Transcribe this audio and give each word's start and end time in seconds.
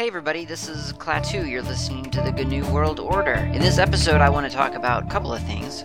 Hey 0.00 0.06
everybody, 0.06 0.46
this 0.46 0.66
is 0.66 0.94
Klaatu. 0.94 1.46
You're 1.46 1.60
listening 1.60 2.04
to 2.04 2.22
the 2.22 2.32
GNU 2.32 2.64
World 2.72 2.98
Order. 2.98 3.34
In 3.34 3.60
this 3.60 3.76
episode, 3.76 4.22
I 4.22 4.30
want 4.30 4.50
to 4.50 4.56
talk 4.56 4.74
about 4.74 5.04
a 5.04 5.08
couple 5.08 5.30
of 5.30 5.42
things, 5.42 5.84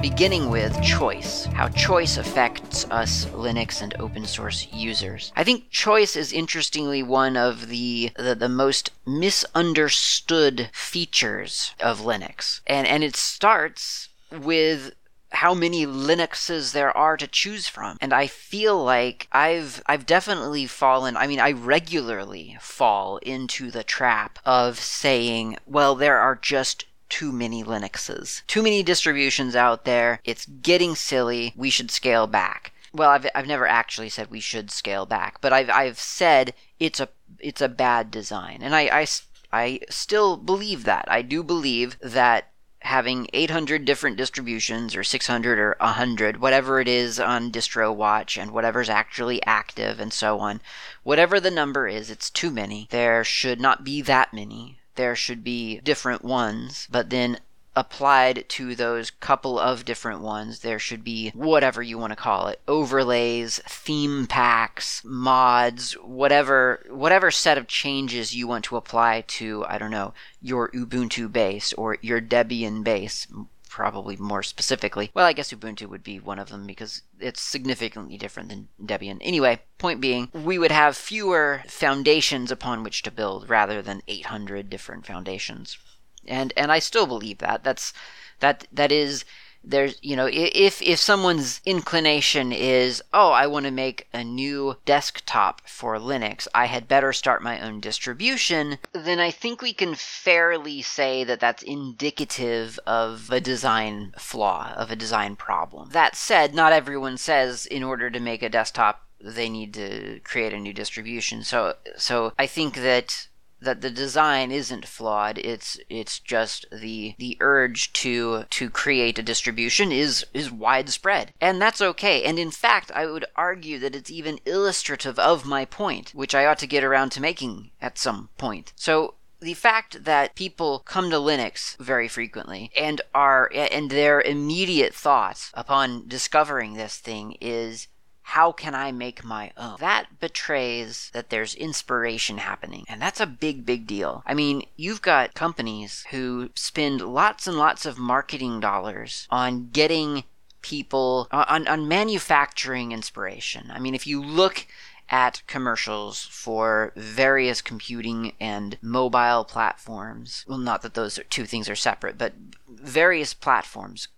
beginning 0.00 0.50
with 0.50 0.82
choice. 0.82 1.44
How 1.44 1.68
choice 1.68 2.16
affects 2.16 2.86
us 2.90 3.26
Linux 3.26 3.80
and 3.80 3.94
open 4.00 4.26
source 4.26 4.66
users. 4.72 5.30
I 5.36 5.44
think 5.44 5.70
choice 5.70 6.16
is 6.16 6.32
interestingly 6.32 7.04
one 7.04 7.36
of 7.36 7.68
the, 7.68 8.10
the, 8.16 8.34
the 8.34 8.48
most 8.48 8.90
misunderstood 9.06 10.68
features 10.72 11.72
of 11.78 12.00
Linux. 12.00 12.62
And, 12.66 12.84
and 12.88 13.04
it 13.04 13.14
starts 13.14 14.08
with 14.32 14.90
how 15.32 15.54
many 15.54 15.86
Linuxes 15.86 16.72
there 16.72 16.96
are 16.96 17.16
to 17.16 17.26
choose 17.26 17.68
from. 17.68 17.96
And 18.00 18.12
I 18.12 18.26
feel 18.26 18.82
like 18.82 19.28
I've 19.32 19.82
I've 19.86 20.06
definitely 20.06 20.66
fallen 20.66 21.16
I 21.16 21.26
mean 21.26 21.40
I 21.40 21.52
regularly 21.52 22.56
fall 22.60 23.18
into 23.18 23.70
the 23.70 23.84
trap 23.84 24.38
of 24.44 24.78
saying, 24.78 25.56
well 25.66 25.94
there 25.94 26.18
are 26.18 26.36
just 26.36 26.84
too 27.08 27.32
many 27.32 27.62
Linuxes. 27.62 28.42
Too 28.46 28.62
many 28.62 28.82
distributions 28.82 29.54
out 29.54 29.84
there. 29.84 30.20
It's 30.24 30.46
getting 30.46 30.94
silly. 30.94 31.52
We 31.54 31.68
should 31.68 31.90
scale 31.90 32.26
back. 32.26 32.72
Well, 32.94 33.10
I've 33.10 33.26
I've 33.34 33.46
never 33.46 33.66
actually 33.66 34.08
said 34.08 34.30
we 34.30 34.40
should 34.40 34.70
scale 34.70 35.06
back, 35.06 35.40
but 35.40 35.52
I've 35.52 35.70
I've 35.70 35.98
said 35.98 36.54
it's 36.78 37.00
a 37.00 37.08
it's 37.38 37.60
a 37.60 37.68
bad 37.68 38.10
design. 38.10 38.60
And 38.62 38.74
I 38.74 38.82
I 39.00 39.06
I 39.52 39.80
still 39.90 40.36
believe 40.36 40.84
that. 40.84 41.04
I 41.08 41.22
do 41.22 41.42
believe 41.42 41.98
that 42.00 42.51
having 42.84 43.28
800 43.32 43.84
different 43.84 44.16
distributions 44.16 44.96
or 44.96 45.04
600 45.04 45.58
or 45.58 45.76
100 45.80 46.40
whatever 46.40 46.80
it 46.80 46.88
is 46.88 47.20
on 47.20 47.50
DistroWatch 47.52 48.40
and 48.40 48.50
whatever's 48.50 48.88
actually 48.88 49.42
active 49.44 50.00
and 50.00 50.12
so 50.12 50.38
on 50.38 50.60
whatever 51.02 51.40
the 51.40 51.50
number 51.50 51.86
is 51.86 52.10
it's 52.10 52.30
too 52.30 52.50
many. 52.50 52.88
There 52.90 53.24
should 53.24 53.60
not 53.60 53.84
be 53.84 54.02
that 54.02 54.32
many. 54.34 54.78
There 54.96 55.16
should 55.16 55.42
be 55.44 55.80
different 55.80 56.24
ones 56.24 56.88
but 56.90 57.10
then 57.10 57.38
applied 57.74 58.48
to 58.50 58.74
those 58.74 59.10
couple 59.10 59.58
of 59.58 59.84
different 59.84 60.20
ones. 60.20 60.60
There 60.60 60.78
should 60.78 61.04
be 61.04 61.30
whatever 61.30 61.82
you 61.82 61.98
want 61.98 62.12
to 62.12 62.16
call 62.16 62.48
it 62.48 62.60
overlays, 62.68 63.60
theme 63.66 64.26
packs, 64.26 65.02
mods, 65.04 65.92
whatever 65.94 66.84
whatever 66.90 67.30
set 67.30 67.58
of 67.58 67.68
changes 67.68 68.34
you 68.34 68.46
want 68.46 68.64
to 68.66 68.76
apply 68.76 69.24
to, 69.26 69.64
I 69.68 69.78
don't 69.78 69.90
know, 69.90 70.14
your 70.40 70.70
Ubuntu 70.70 71.32
base 71.32 71.72
or 71.74 71.98
your 72.00 72.20
Debian 72.20 72.84
base. 72.84 73.26
Probably 73.68 74.16
more 74.18 74.42
specifically. 74.42 75.10
Well, 75.14 75.24
I 75.24 75.32
guess 75.32 75.50
Ubuntu 75.50 75.86
would 75.86 76.04
be 76.04 76.20
one 76.20 76.38
of 76.38 76.50
them 76.50 76.66
because 76.66 77.00
it's 77.18 77.40
significantly 77.40 78.18
different 78.18 78.50
than 78.50 78.68
Debian. 78.84 79.16
Anyway, 79.22 79.62
point 79.78 79.98
being, 79.98 80.28
we 80.34 80.58
would 80.58 80.72
have 80.72 80.94
fewer 80.94 81.62
foundations 81.66 82.50
upon 82.50 82.82
which 82.82 83.00
to 83.04 83.10
build 83.10 83.48
rather 83.48 83.80
than 83.80 84.02
800 84.06 84.68
different 84.68 85.06
foundations 85.06 85.78
and 86.26 86.52
and 86.56 86.72
I 86.72 86.78
still 86.78 87.06
believe 87.06 87.38
that. 87.38 87.64
That's 87.64 87.92
that 88.40 88.66
that 88.72 88.92
is 88.92 89.24
there's 89.64 89.96
you 90.02 90.16
know 90.16 90.28
if 90.30 90.82
if 90.82 90.98
someone's 90.98 91.60
inclination 91.64 92.52
is 92.52 93.02
oh 93.12 93.30
I 93.30 93.46
want 93.46 93.64
to 93.66 93.70
make 93.70 94.08
a 94.12 94.24
new 94.24 94.76
desktop 94.84 95.62
for 95.68 95.96
Linux. 95.96 96.48
I 96.54 96.66
had 96.66 96.88
better 96.88 97.12
start 97.12 97.42
my 97.42 97.60
own 97.60 97.80
distribution 97.80 98.78
then 98.92 99.20
I 99.20 99.30
think 99.30 99.62
we 99.62 99.72
can 99.72 99.94
fairly 99.94 100.82
say 100.82 101.24
that 101.24 101.40
that's 101.40 101.62
indicative 101.62 102.78
of 102.86 103.30
a 103.30 103.40
design 103.40 104.12
flaw 104.18 104.72
of 104.76 104.90
a 104.90 104.96
design 104.96 105.36
problem. 105.36 105.90
That 105.90 106.16
said 106.16 106.54
not 106.54 106.72
everyone 106.72 107.16
says 107.16 107.66
in 107.66 107.82
order 107.82 108.10
to 108.10 108.20
make 108.20 108.42
a 108.42 108.48
desktop 108.48 109.06
they 109.20 109.48
need 109.48 109.72
to 109.74 110.20
create 110.24 110.52
a 110.52 110.58
new 110.58 110.72
distribution. 110.72 111.44
So 111.44 111.74
so 111.96 112.32
I 112.36 112.46
think 112.46 112.74
that 112.74 113.28
that 113.62 113.80
the 113.80 113.90
design 113.90 114.50
isn't 114.50 114.86
flawed. 114.86 115.38
It's 115.38 115.78
it's 115.88 116.18
just 116.18 116.66
the 116.70 117.14
the 117.18 117.36
urge 117.40 117.92
to 117.94 118.44
to 118.50 118.70
create 118.70 119.18
a 119.18 119.22
distribution 119.22 119.92
is 119.92 120.26
is 120.34 120.50
widespread, 120.50 121.32
and 121.40 121.60
that's 121.60 121.80
okay. 121.80 122.24
And 122.24 122.38
in 122.38 122.50
fact, 122.50 122.90
I 122.94 123.06
would 123.06 123.24
argue 123.36 123.78
that 123.78 123.94
it's 123.94 124.10
even 124.10 124.40
illustrative 124.44 125.18
of 125.18 125.46
my 125.46 125.64
point, 125.64 126.10
which 126.14 126.34
I 126.34 126.46
ought 126.46 126.58
to 126.58 126.66
get 126.66 126.84
around 126.84 127.10
to 127.12 127.20
making 127.20 127.70
at 127.80 127.98
some 127.98 128.28
point. 128.36 128.72
So 128.76 129.14
the 129.42 129.54
fact 129.54 130.04
that 130.04 130.36
people 130.36 130.78
come 130.80 131.10
to 131.10 131.16
Linux 131.16 131.76
very 131.78 132.08
frequently 132.08 132.70
and 132.76 133.00
are 133.14 133.50
and 133.54 133.90
their 133.90 134.20
immediate 134.20 134.94
thoughts 134.94 135.50
upon 135.54 136.06
discovering 136.06 136.74
this 136.74 136.96
thing 136.96 137.36
is 137.40 137.88
how 138.22 138.52
can 138.52 138.74
I 138.74 138.92
make 138.92 139.24
my 139.24 139.52
own? 139.56 139.76
That 139.80 140.20
betrays 140.20 141.10
that 141.12 141.30
there's 141.30 141.54
inspiration 141.54 142.38
happening. 142.38 142.84
And 142.88 143.02
that's 143.02 143.20
a 143.20 143.26
big, 143.26 143.66
big 143.66 143.86
deal. 143.86 144.22
I 144.26 144.34
mean, 144.34 144.64
you've 144.76 145.02
got 145.02 145.34
companies 145.34 146.06
who 146.10 146.50
spend 146.54 147.00
lots 147.00 147.46
and 147.46 147.58
lots 147.58 147.84
of 147.84 147.98
marketing 147.98 148.60
dollars 148.60 149.26
on 149.30 149.70
getting 149.70 150.24
people, 150.62 151.26
on, 151.32 151.66
on 151.66 151.88
manufacturing 151.88 152.92
inspiration. 152.92 153.70
I 153.72 153.80
mean, 153.80 153.94
if 153.94 154.06
you 154.06 154.22
look 154.22 154.66
at 155.12 155.42
commercials 155.46 156.24
for 156.24 156.92
various 156.96 157.60
computing 157.60 158.32
and 158.40 158.78
mobile 158.80 159.44
platforms. 159.44 160.44
Well, 160.48 160.58
not 160.58 160.80
that 160.82 160.94
those 160.94 161.20
two 161.28 161.44
things 161.44 161.68
are 161.68 161.76
separate, 161.76 162.16
but 162.16 162.32
various 162.66 163.34
platforms 163.34 164.08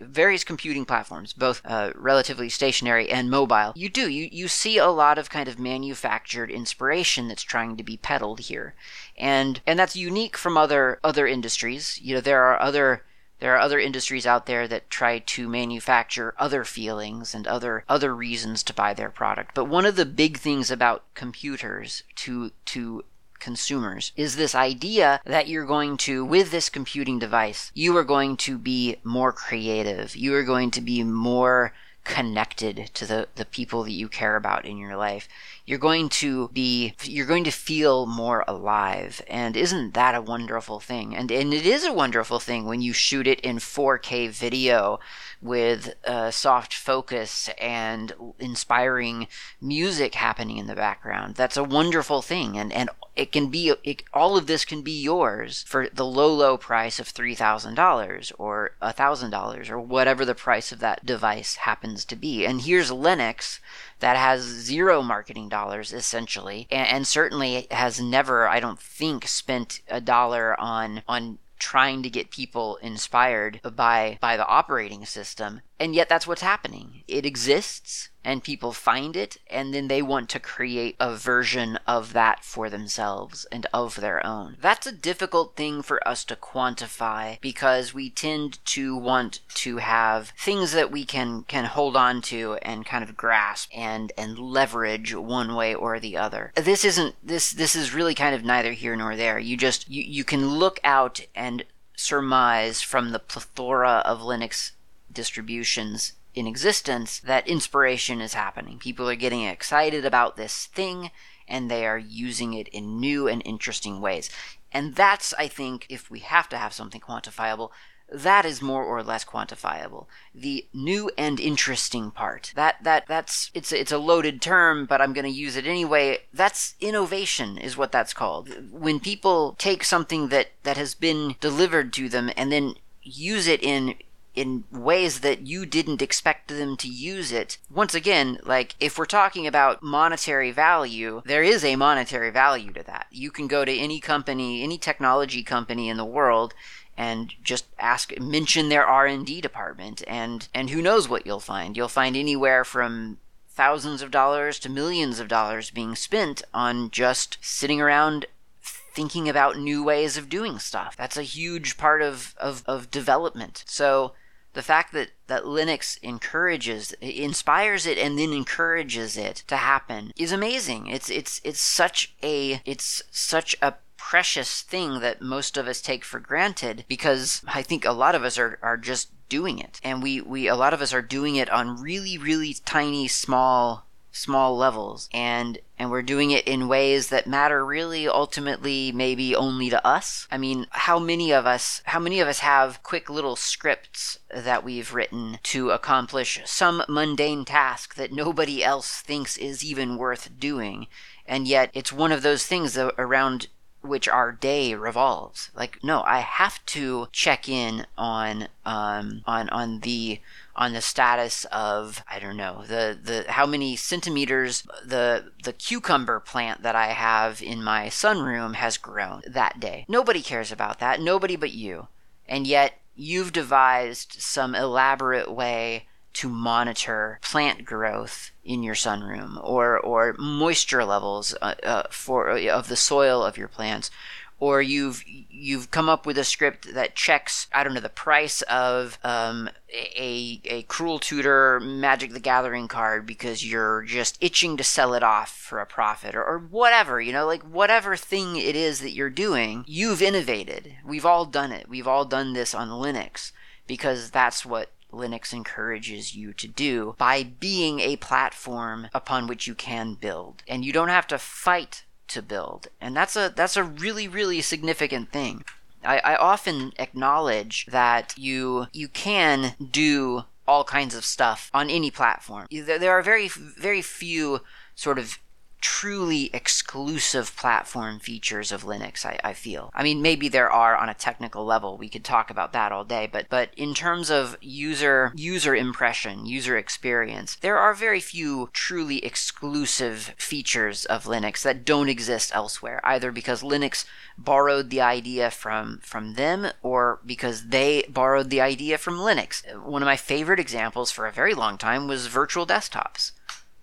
various 0.00 0.44
computing 0.44 0.84
platforms, 0.84 1.32
both 1.32 1.60
uh, 1.64 1.92
relatively 1.94 2.48
stationary 2.48 3.10
and 3.10 3.30
mobile, 3.30 3.72
you 3.76 3.88
do 3.88 4.08
you 4.08 4.28
you 4.32 4.48
see 4.48 4.78
a 4.78 4.88
lot 4.88 5.18
of 5.18 5.30
kind 5.30 5.48
of 5.48 5.58
manufactured 5.58 6.50
inspiration 6.50 7.28
that's 7.28 7.42
trying 7.42 7.76
to 7.76 7.84
be 7.84 7.96
peddled 7.96 8.40
here, 8.40 8.74
and 9.16 9.60
and 9.66 9.78
that's 9.78 9.94
unique 9.94 10.36
from 10.36 10.56
other 10.56 10.98
other 11.04 11.26
industries. 11.26 12.00
You 12.00 12.14
know, 12.14 12.20
there 12.20 12.42
are 12.42 12.60
other 12.60 13.02
there 13.40 13.54
are 13.54 13.60
other 13.60 13.78
industries 13.78 14.26
out 14.26 14.46
there 14.46 14.66
that 14.68 14.90
try 14.90 15.18
to 15.18 15.48
manufacture 15.48 16.34
other 16.38 16.64
feelings 16.64 17.34
and 17.34 17.46
other 17.46 17.84
other 17.88 18.14
reasons 18.14 18.62
to 18.64 18.74
buy 18.74 18.94
their 18.94 19.10
product. 19.10 19.54
But 19.54 19.66
one 19.66 19.86
of 19.86 19.96
the 19.96 20.06
big 20.06 20.38
things 20.38 20.70
about 20.70 21.04
computers 21.14 22.02
to 22.16 22.52
to 22.66 23.04
consumers 23.44 24.12
is 24.16 24.36
this 24.36 24.54
idea 24.54 25.20
that 25.26 25.48
you're 25.48 25.66
going 25.66 25.98
to, 25.98 26.24
with 26.24 26.50
this 26.50 26.70
computing 26.70 27.18
device, 27.18 27.70
you 27.74 27.94
are 27.96 28.04
going 28.04 28.38
to 28.38 28.56
be 28.56 28.96
more 29.04 29.32
creative. 29.32 30.16
You 30.16 30.34
are 30.34 30.44
going 30.44 30.70
to 30.70 30.80
be 30.80 31.02
more 31.02 31.74
connected 32.04 32.90
to 32.94 33.06
the, 33.06 33.28
the 33.34 33.44
people 33.44 33.82
that 33.82 33.92
you 33.92 34.08
care 34.08 34.36
about 34.36 34.64
in 34.64 34.78
your 34.78 34.96
life. 34.96 35.28
You're 35.66 35.78
going 35.78 36.10
to 36.10 36.48
be, 36.48 36.94
you're 37.04 37.26
going 37.26 37.44
to 37.44 37.50
feel 37.50 38.04
more 38.04 38.44
alive. 38.46 39.22
And 39.28 39.56
isn't 39.56 39.94
that 39.94 40.14
a 40.14 40.20
wonderful 40.20 40.78
thing? 40.78 41.16
And, 41.16 41.32
and 41.32 41.54
it 41.54 41.64
is 41.64 41.84
a 41.84 41.92
wonderful 41.92 42.38
thing 42.38 42.66
when 42.66 42.82
you 42.82 42.92
shoot 42.92 43.26
it 43.26 43.40
in 43.40 43.56
4K 43.56 44.28
video 44.28 45.00
with 45.40 45.94
uh, 46.06 46.30
soft 46.30 46.74
focus 46.74 47.48
and 47.58 48.12
inspiring 48.38 49.26
music 49.60 50.16
happening 50.16 50.58
in 50.58 50.66
the 50.66 50.74
background. 50.74 51.36
That's 51.36 51.56
a 51.56 51.64
wonderful 51.64 52.20
thing. 52.20 52.58
And, 52.58 52.70
and 52.72 52.90
it 53.16 53.30
can 53.30 53.48
be 53.48 53.72
it, 53.84 54.02
all 54.12 54.36
of 54.36 54.46
this 54.46 54.64
can 54.64 54.82
be 54.82 55.00
yours 55.00 55.62
for 55.68 55.88
the 55.88 56.04
low 56.04 56.32
low 56.32 56.56
price 56.56 56.98
of 56.98 57.12
$3000 57.12 58.32
or 58.38 58.72
$1000 58.82 59.70
or 59.70 59.80
whatever 59.80 60.24
the 60.24 60.34
price 60.34 60.72
of 60.72 60.80
that 60.80 61.06
device 61.06 61.56
happens 61.56 62.04
to 62.04 62.16
be 62.16 62.44
and 62.44 62.62
here's 62.62 62.90
linux 62.90 63.60
that 64.00 64.16
has 64.16 64.42
zero 64.42 65.00
marketing 65.00 65.48
dollars 65.54 65.92
essentially. 65.92 66.66
And, 66.70 66.88
and 66.88 67.06
certainly 67.06 67.66
has 67.70 68.00
never 68.00 68.48
i 68.48 68.58
don't 68.60 68.80
think 68.80 69.26
spent 69.26 69.80
a 69.88 70.00
dollar 70.00 70.58
on 70.60 71.02
on 71.08 71.38
trying 71.58 72.02
to 72.02 72.10
get 72.10 72.30
people 72.30 72.76
inspired 72.82 73.60
by 73.74 74.18
by 74.20 74.36
the 74.36 74.46
operating 74.46 75.04
system 75.06 75.60
and 75.78 75.94
yet 75.94 76.08
that's 76.08 76.26
what's 76.26 76.42
happening 76.42 77.02
it 77.08 77.26
exists 77.26 78.10
and 78.24 78.42
people 78.42 78.72
find 78.72 79.16
it 79.16 79.36
and 79.48 79.74
then 79.74 79.88
they 79.88 80.00
want 80.00 80.28
to 80.30 80.40
create 80.40 80.96
a 80.98 81.14
version 81.14 81.78
of 81.86 82.12
that 82.14 82.42
for 82.42 82.70
themselves 82.70 83.44
and 83.52 83.66
of 83.72 83.96
their 83.96 84.24
own. 84.26 84.56
That's 84.60 84.86
a 84.86 84.92
difficult 84.92 85.56
thing 85.56 85.82
for 85.82 86.06
us 86.08 86.24
to 86.24 86.36
quantify 86.36 87.40
because 87.40 87.92
we 87.92 88.08
tend 88.10 88.64
to 88.66 88.96
want 88.96 89.40
to 89.56 89.76
have 89.76 90.32
things 90.38 90.72
that 90.72 90.90
we 90.90 91.04
can 91.04 91.42
can 91.44 91.66
hold 91.66 91.96
on 91.96 92.22
to 92.22 92.54
and 92.62 92.86
kind 92.86 93.04
of 93.04 93.16
grasp 93.16 93.70
and 93.76 94.10
and 94.16 94.38
leverage 94.38 95.14
one 95.14 95.54
way 95.54 95.74
or 95.74 96.00
the 96.00 96.16
other. 96.16 96.52
This 96.56 96.84
isn't 96.84 97.14
this 97.22 97.52
this 97.52 97.76
is 97.76 97.94
really 97.94 98.14
kind 98.14 98.34
of 98.34 98.44
neither 98.44 98.72
here 98.72 98.96
nor 98.96 99.16
there. 99.16 99.38
You 99.38 99.56
just 99.56 99.88
you, 99.90 100.02
you 100.02 100.24
can 100.24 100.48
look 100.48 100.80
out 100.82 101.20
and 101.34 101.64
surmise 101.96 102.80
from 102.80 103.10
the 103.10 103.18
plethora 103.18 104.02
of 104.04 104.20
Linux 104.20 104.72
distributions 105.14 106.12
in 106.34 106.46
existence 106.46 107.20
that 107.20 107.46
inspiration 107.46 108.20
is 108.20 108.34
happening. 108.34 108.78
People 108.78 109.08
are 109.08 109.14
getting 109.14 109.44
excited 109.44 110.04
about 110.04 110.36
this 110.36 110.66
thing 110.66 111.10
and 111.46 111.70
they 111.70 111.86
are 111.86 111.98
using 111.98 112.54
it 112.54 112.68
in 112.68 112.98
new 112.98 113.28
and 113.28 113.42
interesting 113.44 114.00
ways. 114.00 114.30
And 114.72 114.94
that's, 114.94 115.32
I 115.34 115.46
think, 115.46 115.86
if 115.88 116.10
we 116.10 116.20
have 116.20 116.48
to 116.48 116.58
have 116.58 116.72
something 116.72 117.00
quantifiable, 117.00 117.70
that 118.12 118.44
is 118.44 118.60
more 118.60 118.84
or 118.84 119.02
less 119.02 119.24
quantifiable. 119.24 120.06
The 120.34 120.66
new 120.74 121.10
and 121.16 121.40
interesting 121.40 122.10
part, 122.10 122.52
that 122.54 122.82
that 122.82 123.06
that's 123.06 123.50
it's 123.54 123.72
it's 123.72 123.92
a 123.92 123.98
loaded 123.98 124.42
term, 124.42 124.84
but 124.86 125.00
I'm 125.00 125.12
going 125.12 125.24
to 125.24 125.30
use 125.30 125.56
it 125.56 125.66
anyway. 125.66 126.18
That's 126.32 126.74
innovation 126.80 127.56
is 127.56 127.76
what 127.76 127.92
that's 127.92 128.12
called. 128.12 128.50
When 128.70 129.00
people 129.00 129.56
take 129.58 129.84
something 129.84 130.28
that 130.28 130.48
that 130.64 130.76
has 130.76 130.94
been 130.94 131.36
delivered 131.40 131.92
to 131.94 132.08
them 132.08 132.30
and 132.36 132.52
then 132.52 132.74
use 133.02 133.46
it 133.46 133.62
in 133.62 133.94
in 134.34 134.64
ways 134.72 135.20
that 135.20 135.46
you 135.46 135.64
didn't 135.64 136.02
expect 136.02 136.48
them 136.48 136.76
to 136.76 136.88
use 136.88 137.30
it. 137.30 137.58
Once 137.70 137.94
again, 137.94 138.38
like 138.44 138.74
if 138.80 138.98
we're 138.98 139.04
talking 139.04 139.46
about 139.46 139.82
monetary 139.82 140.50
value, 140.50 141.22
there 141.24 141.42
is 141.42 141.64
a 141.64 141.76
monetary 141.76 142.30
value 142.30 142.72
to 142.72 142.82
that. 142.82 143.06
You 143.10 143.30
can 143.30 143.46
go 143.46 143.64
to 143.64 143.76
any 143.76 144.00
company, 144.00 144.62
any 144.62 144.78
technology 144.78 145.42
company 145.42 145.88
in 145.88 145.96
the 145.96 146.04
world 146.04 146.54
and 146.96 147.32
just 147.42 147.66
ask 147.78 148.18
mention 148.20 148.68
their 148.68 148.86
R&D 148.86 149.40
department 149.40 150.02
and 150.06 150.48
and 150.54 150.70
who 150.70 150.82
knows 150.82 151.08
what 151.08 151.26
you'll 151.26 151.40
find. 151.40 151.76
You'll 151.76 151.88
find 151.88 152.16
anywhere 152.16 152.64
from 152.64 153.18
thousands 153.48 154.02
of 154.02 154.10
dollars 154.10 154.58
to 154.60 154.68
millions 154.68 155.20
of 155.20 155.28
dollars 155.28 155.70
being 155.70 155.94
spent 155.94 156.42
on 156.52 156.90
just 156.90 157.38
sitting 157.40 157.80
around 157.80 158.26
thinking 158.60 159.28
about 159.28 159.58
new 159.58 159.82
ways 159.82 160.16
of 160.16 160.28
doing 160.28 160.58
stuff. 160.58 160.96
That's 160.96 161.16
a 161.16 161.22
huge 161.22 161.76
part 161.76 162.00
of, 162.00 162.34
of, 162.38 162.62
of 162.66 162.90
development. 162.92 163.64
So 163.66 164.12
the 164.54 164.62
fact 164.62 164.92
that, 164.92 165.10
that 165.26 165.44
Linux 165.44 165.98
encourages, 166.02 166.92
inspires 167.00 167.86
it, 167.86 167.98
and 167.98 168.18
then 168.18 168.32
encourages 168.32 169.16
it 169.16 169.44
to 169.48 169.56
happen 169.56 170.12
is 170.16 170.32
amazing. 170.32 170.86
It's 170.86 171.10
it's 171.10 171.40
it's 171.44 171.60
such 171.60 172.14
a 172.22 172.60
it's 172.64 173.02
such 173.10 173.56
a 173.60 173.74
precious 173.96 174.60
thing 174.60 175.00
that 175.00 175.22
most 175.22 175.56
of 175.56 175.66
us 175.66 175.80
take 175.80 176.04
for 176.04 176.20
granted 176.20 176.84
because 176.88 177.42
I 177.46 177.62
think 177.62 177.84
a 177.84 177.92
lot 177.92 178.14
of 178.14 178.22
us 178.22 178.38
are, 178.38 178.58
are 178.62 178.76
just 178.76 179.08
doing 179.28 179.58
it. 179.58 179.80
And 179.82 180.02
we, 180.02 180.20
we 180.20 180.46
a 180.46 180.54
lot 180.54 180.74
of 180.74 180.82
us 180.82 180.92
are 180.92 181.02
doing 181.02 181.36
it 181.36 181.50
on 181.50 181.80
really, 181.80 182.18
really 182.18 182.54
tiny, 182.64 183.08
small 183.08 183.83
small 184.14 184.56
levels 184.56 185.08
and 185.12 185.58
and 185.76 185.90
we're 185.90 186.02
doing 186.02 186.30
it 186.30 186.46
in 186.46 186.68
ways 186.68 187.08
that 187.08 187.26
matter 187.26 187.66
really 187.66 188.06
ultimately 188.06 188.92
maybe 188.92 189.34
only 189.34 189.68
to 189.68 189.84
us. 189.84 190.28
I 190.30 190.38
mean 190.38 190.66
how 190.70 190.98
many 191.00 191.32
of 191.32 191.46
us 191.46 191.82
how 191.86 191.98
many 191.98 192.20
of 192.20 192.28
us 192.28 192.38
have 192.38 192.82
quick 192.84 193.10
little 193.10 193.34
scripts 193.34 194.20
that 194.32 194.62
we've 194.62 194.94
written 194.94 195.40
to 195.44 195.70
accomplish 195.70 196.40
some 196.44 196.84
mundane 196.88 197.44
task 197.44 197.96
that 197.96 198.12
nobody 198.12 198.62
else 198.62 199.00
thinks 199.00 199.36
is 199.36 199.64
even 199.64 199.96
worth 199.96 200.38
doing? 200.38 200.86
And 201.26 201.48
yet 201.48 201.70
it's 201.74 201.92
one 201.92 202.12
of 202.12 202.22
those 202.22 202.46
things 202.46 202.78
around 202.78 203.48
which 203.80 204.08
our 204.08 204.30
day 204.30 204.74
revolves. 204.74 205.50
Like 205.56 205.82
no 205.82 206.02
i 206.02 206.20
have 206.20 206.64
to 206.66 207.08
check 207.10 207.48
in 207.48 207.86
on 207.98 208.48
um 208.64 209.22
on 209.26 209.48
on 209.48 209.80
the 209.80 210.20
on 210.56 210.72
the 210.72 210.80
status 210.80 211.44
of 211.46 212.02
I 212.08 212.18
don't 212.18 212.36
know 212.36 212.64
the 212.66 212.98
the 213.00 213.24
how 213.30 213.46
many 213.46 213.76
centimeters 213.76 214.66
the 214.84 215.32
the 215.42 215.52
cucumber 215.52 216.20
plant 216.20 216.62
that 216.62 216.76
I 216.76 216.88
have 216.88 217.42
in 217.42 217.62
my 217.62 217.86
sunroom 217.86 218.54
has 218.54 218.76
grown 218.76 219.22
that 219.26 219.60
day. 219.60 219.84
Nobody 219.88 220.22
cares 220.22 220.52
about 220.52 220.78
that, 220.78 221.00
nobody 221.00 221.36
but 221.36 221.52
you. 221.52 221.88
And 222.28 222.46
yet 222.46 222.80
you've 222.94 223.32
devised 223.32 224.16
some 224.18 224.54
elaborate 224.54 225.30
way 225.30 225.86
to 226.14 226.28
monitor 226.28 227.18
plant 227.22 227.64
growth 227.64 228.30
in 228.44 228.62
your 228.62 228.76
sunroom 228.76 229.42
or 229.42 229.78
or 229.80 230.14
moisture 230.18 230.84
levels 230.84 231.34
uh, 231.42 231.54
uh, 231.64 231.82
for 231.90 232.30
of 232.30 232.68
the 232.68 232.76
soil 232.76 233.24
of 233.24 233.36
your 233.36 233.48
plants 233.48 233.90
or 234.40 234.60
you've 234.60 235.02
you've 235.06 235.70
come 235.70 235.88
up 235.88 236.06
with 236.06 236.18
a 236.18 236.24
script 236.24 236.74
that 236.74 236.94
checks 236.94 237.46
I 237.52 237.64
don't 237.64 237.74
know 237.74 237.80
the 237.80 237.88
price 237.88 238.42
of 238.42 238.98
um, 239.04 239.48
a 239.72 240.40
a 240.44 240.62
cruel 240.62 240.98
tutor 240.98 241.60
Magic 241.60 242.12
the 242.12 242.20
Gathering 242.20 242.68
card 242.68 243.06
because 243.06 243.48
you're 243.48 243.82
just 243.82 244.18
itching 244.20 244.56
to 244.56 244.64
sell 244.64 244.94
it 244.94 245.02
off 245.02 245.30
for 245.30 245.60
a 245.60 245.66
profit 245.66 246.14
or, 246.14 246.24
or 246.24 246.38
whatever 246.38 247.00
you 247.00 247.12
know 247.12 247.26
like 247.26 247.42
whatever 247.42 247.96
thing 247.96 248.36
it 248.36 248.56
is 248.56 248.80
that 248.80 248.92
you're 248.92 249.10
doing 249.10 249.64
you've 249.66 250.02
innovated 250.02 250.74
we've 250.84 251.06
all 251.06 251.24
done 251.24 251.52
it 251.52 251.68
we've 251.68 251.88
all 251.88 252.04
done 252.04 252.32
this 252.32 252.54
on 252.54 252.68
Linux 252.68 253.32
because 253.66 254.10
that's 254.10 254.44
what 254.44 254.70
Linux 254.92 255.32
encourages 255.32 256.14
you 256.14 256.32
to 256.34 256.46
do 256.46 256.94
by 256.98 257.24
being 257.24 257.80
a 257.80 257.96
platform 257.96 258.88
upon 258.94 259.26
which 259.26 259.46
you 259.46 259.54
can 259.54 259.94
build. 259.94 260.42
And 260.46 260.64
you 260.64 260.72
don't 260.72 260.88
have 260.88 261.08
to 261.08 261.18
fight 261.18 261.84
to 262.08 262.22
build. 262.22 262.68
And 262.80 262.96
that's 262.96 263.16
a 263.16 263.32
that's 263.34 263.56
a 263.56 263.64
really 263.64 264.08
really 264.08 264.40
significant 264.40 265.10
thing. 265.12 265.44
I, 265.84 265.98
I 265.98 266.16
often 266.16 266.72
acknowledge 266.78 267.66
that 267.66 268.14
you 268.16 268.66
you 268.72 268.88
can 268.88 269.54
do 269.70 270.24
all 270.46 270.64
kinds 270.64 270.94
of 270.94 271.04
stuff 271.04 271.50
on 271.54 271.70
any 271.70 271.90
platform. 271.90 272.46
There 272.50 272.92
are 272.92 273.02
very 273.02 273.28
very 273.28 273.82
few 273.82 274.40
sort 274.74 274.98
of 274.98 275.18
truly 275.64 276.28
exclusive 276.34 277.34
platform 277.36 277.98
features 277.98 278.52
of 278.52 278.64
Linux, 278.64 279.06
I, 279.06 279.18
I, 279.24 279.32
feel. 279.32 279.70
I 279.72 279.82
mean, 279.82 280.02
maybe 280.02 280.28
there 280.28 280.50
are 280.50 280.76
on 280.76 280.90
a 280.90 280.94
technical 280.94 281.42
level. 281.46 281.78
We 281.78 281.88
could 281.88 282.04
talk 282.04 282.28
about 282.28 282.52
that 282.52 282.70
all 282.70 282.84
day, 282.84 283.08
but 283.10 283.30
but 283.30 283.48
in 283.56 283.72
terms 283.72 284.10
of 284.10 284.36
user 284.42 285.10
user 285.16 285.56
impression, 285.56 286.26
user 286.26 286.58
experience, 286.58 287.36
there 287.36 287.56
are 287.56 287.72
very 287.72 288.00
few 288.00 288.50
truly 288.52 289.02
exclusive 289.02 290.14
features 290.18 290.84
of 290.84 291.04
Linux 291.04 291.40
that 291.44 291.64
don't 291.64 291.88
exist 291.88 292.30
elsewhere, 292.34 292.82
either 292.84 293.10
because 293.10 293.42
Linux 293.42 293.86
borrowed 294.18 294.68
the 294.68 294.82
idea 294.82 295.30
from 295.30 295.78
from 295.82 296.12
them 296.12 296.48
or 296.60 297.00
because 297.06 297.48
they 297.48 297.86
borrowed 297.88 298.28
the 298.28 298.42
idea 298.42 298.76
from 298.76 298.98
Linux. 298.98 299.42
One 299.64 299.80
of 299.80 299.86
my 299.86 299.96
favorite 299.96 300.40
examples 300.40 300.90
for 300.90 301.06
a 301.06 301.12
very 301.12 301.32
long 301.32 301.56
time 301.56 301.88
was 301.88 302.06
virtual 302.06 302.46
desktops. 302.46 303.12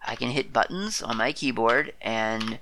I 0.06 0.16
can 0.16 0.30
hit 0.30 0.54
buttons 0.54 1.02
on 1.02 1.18
my 1.18 1.32
keyboard 1.32 1.94
and 2.02 2.60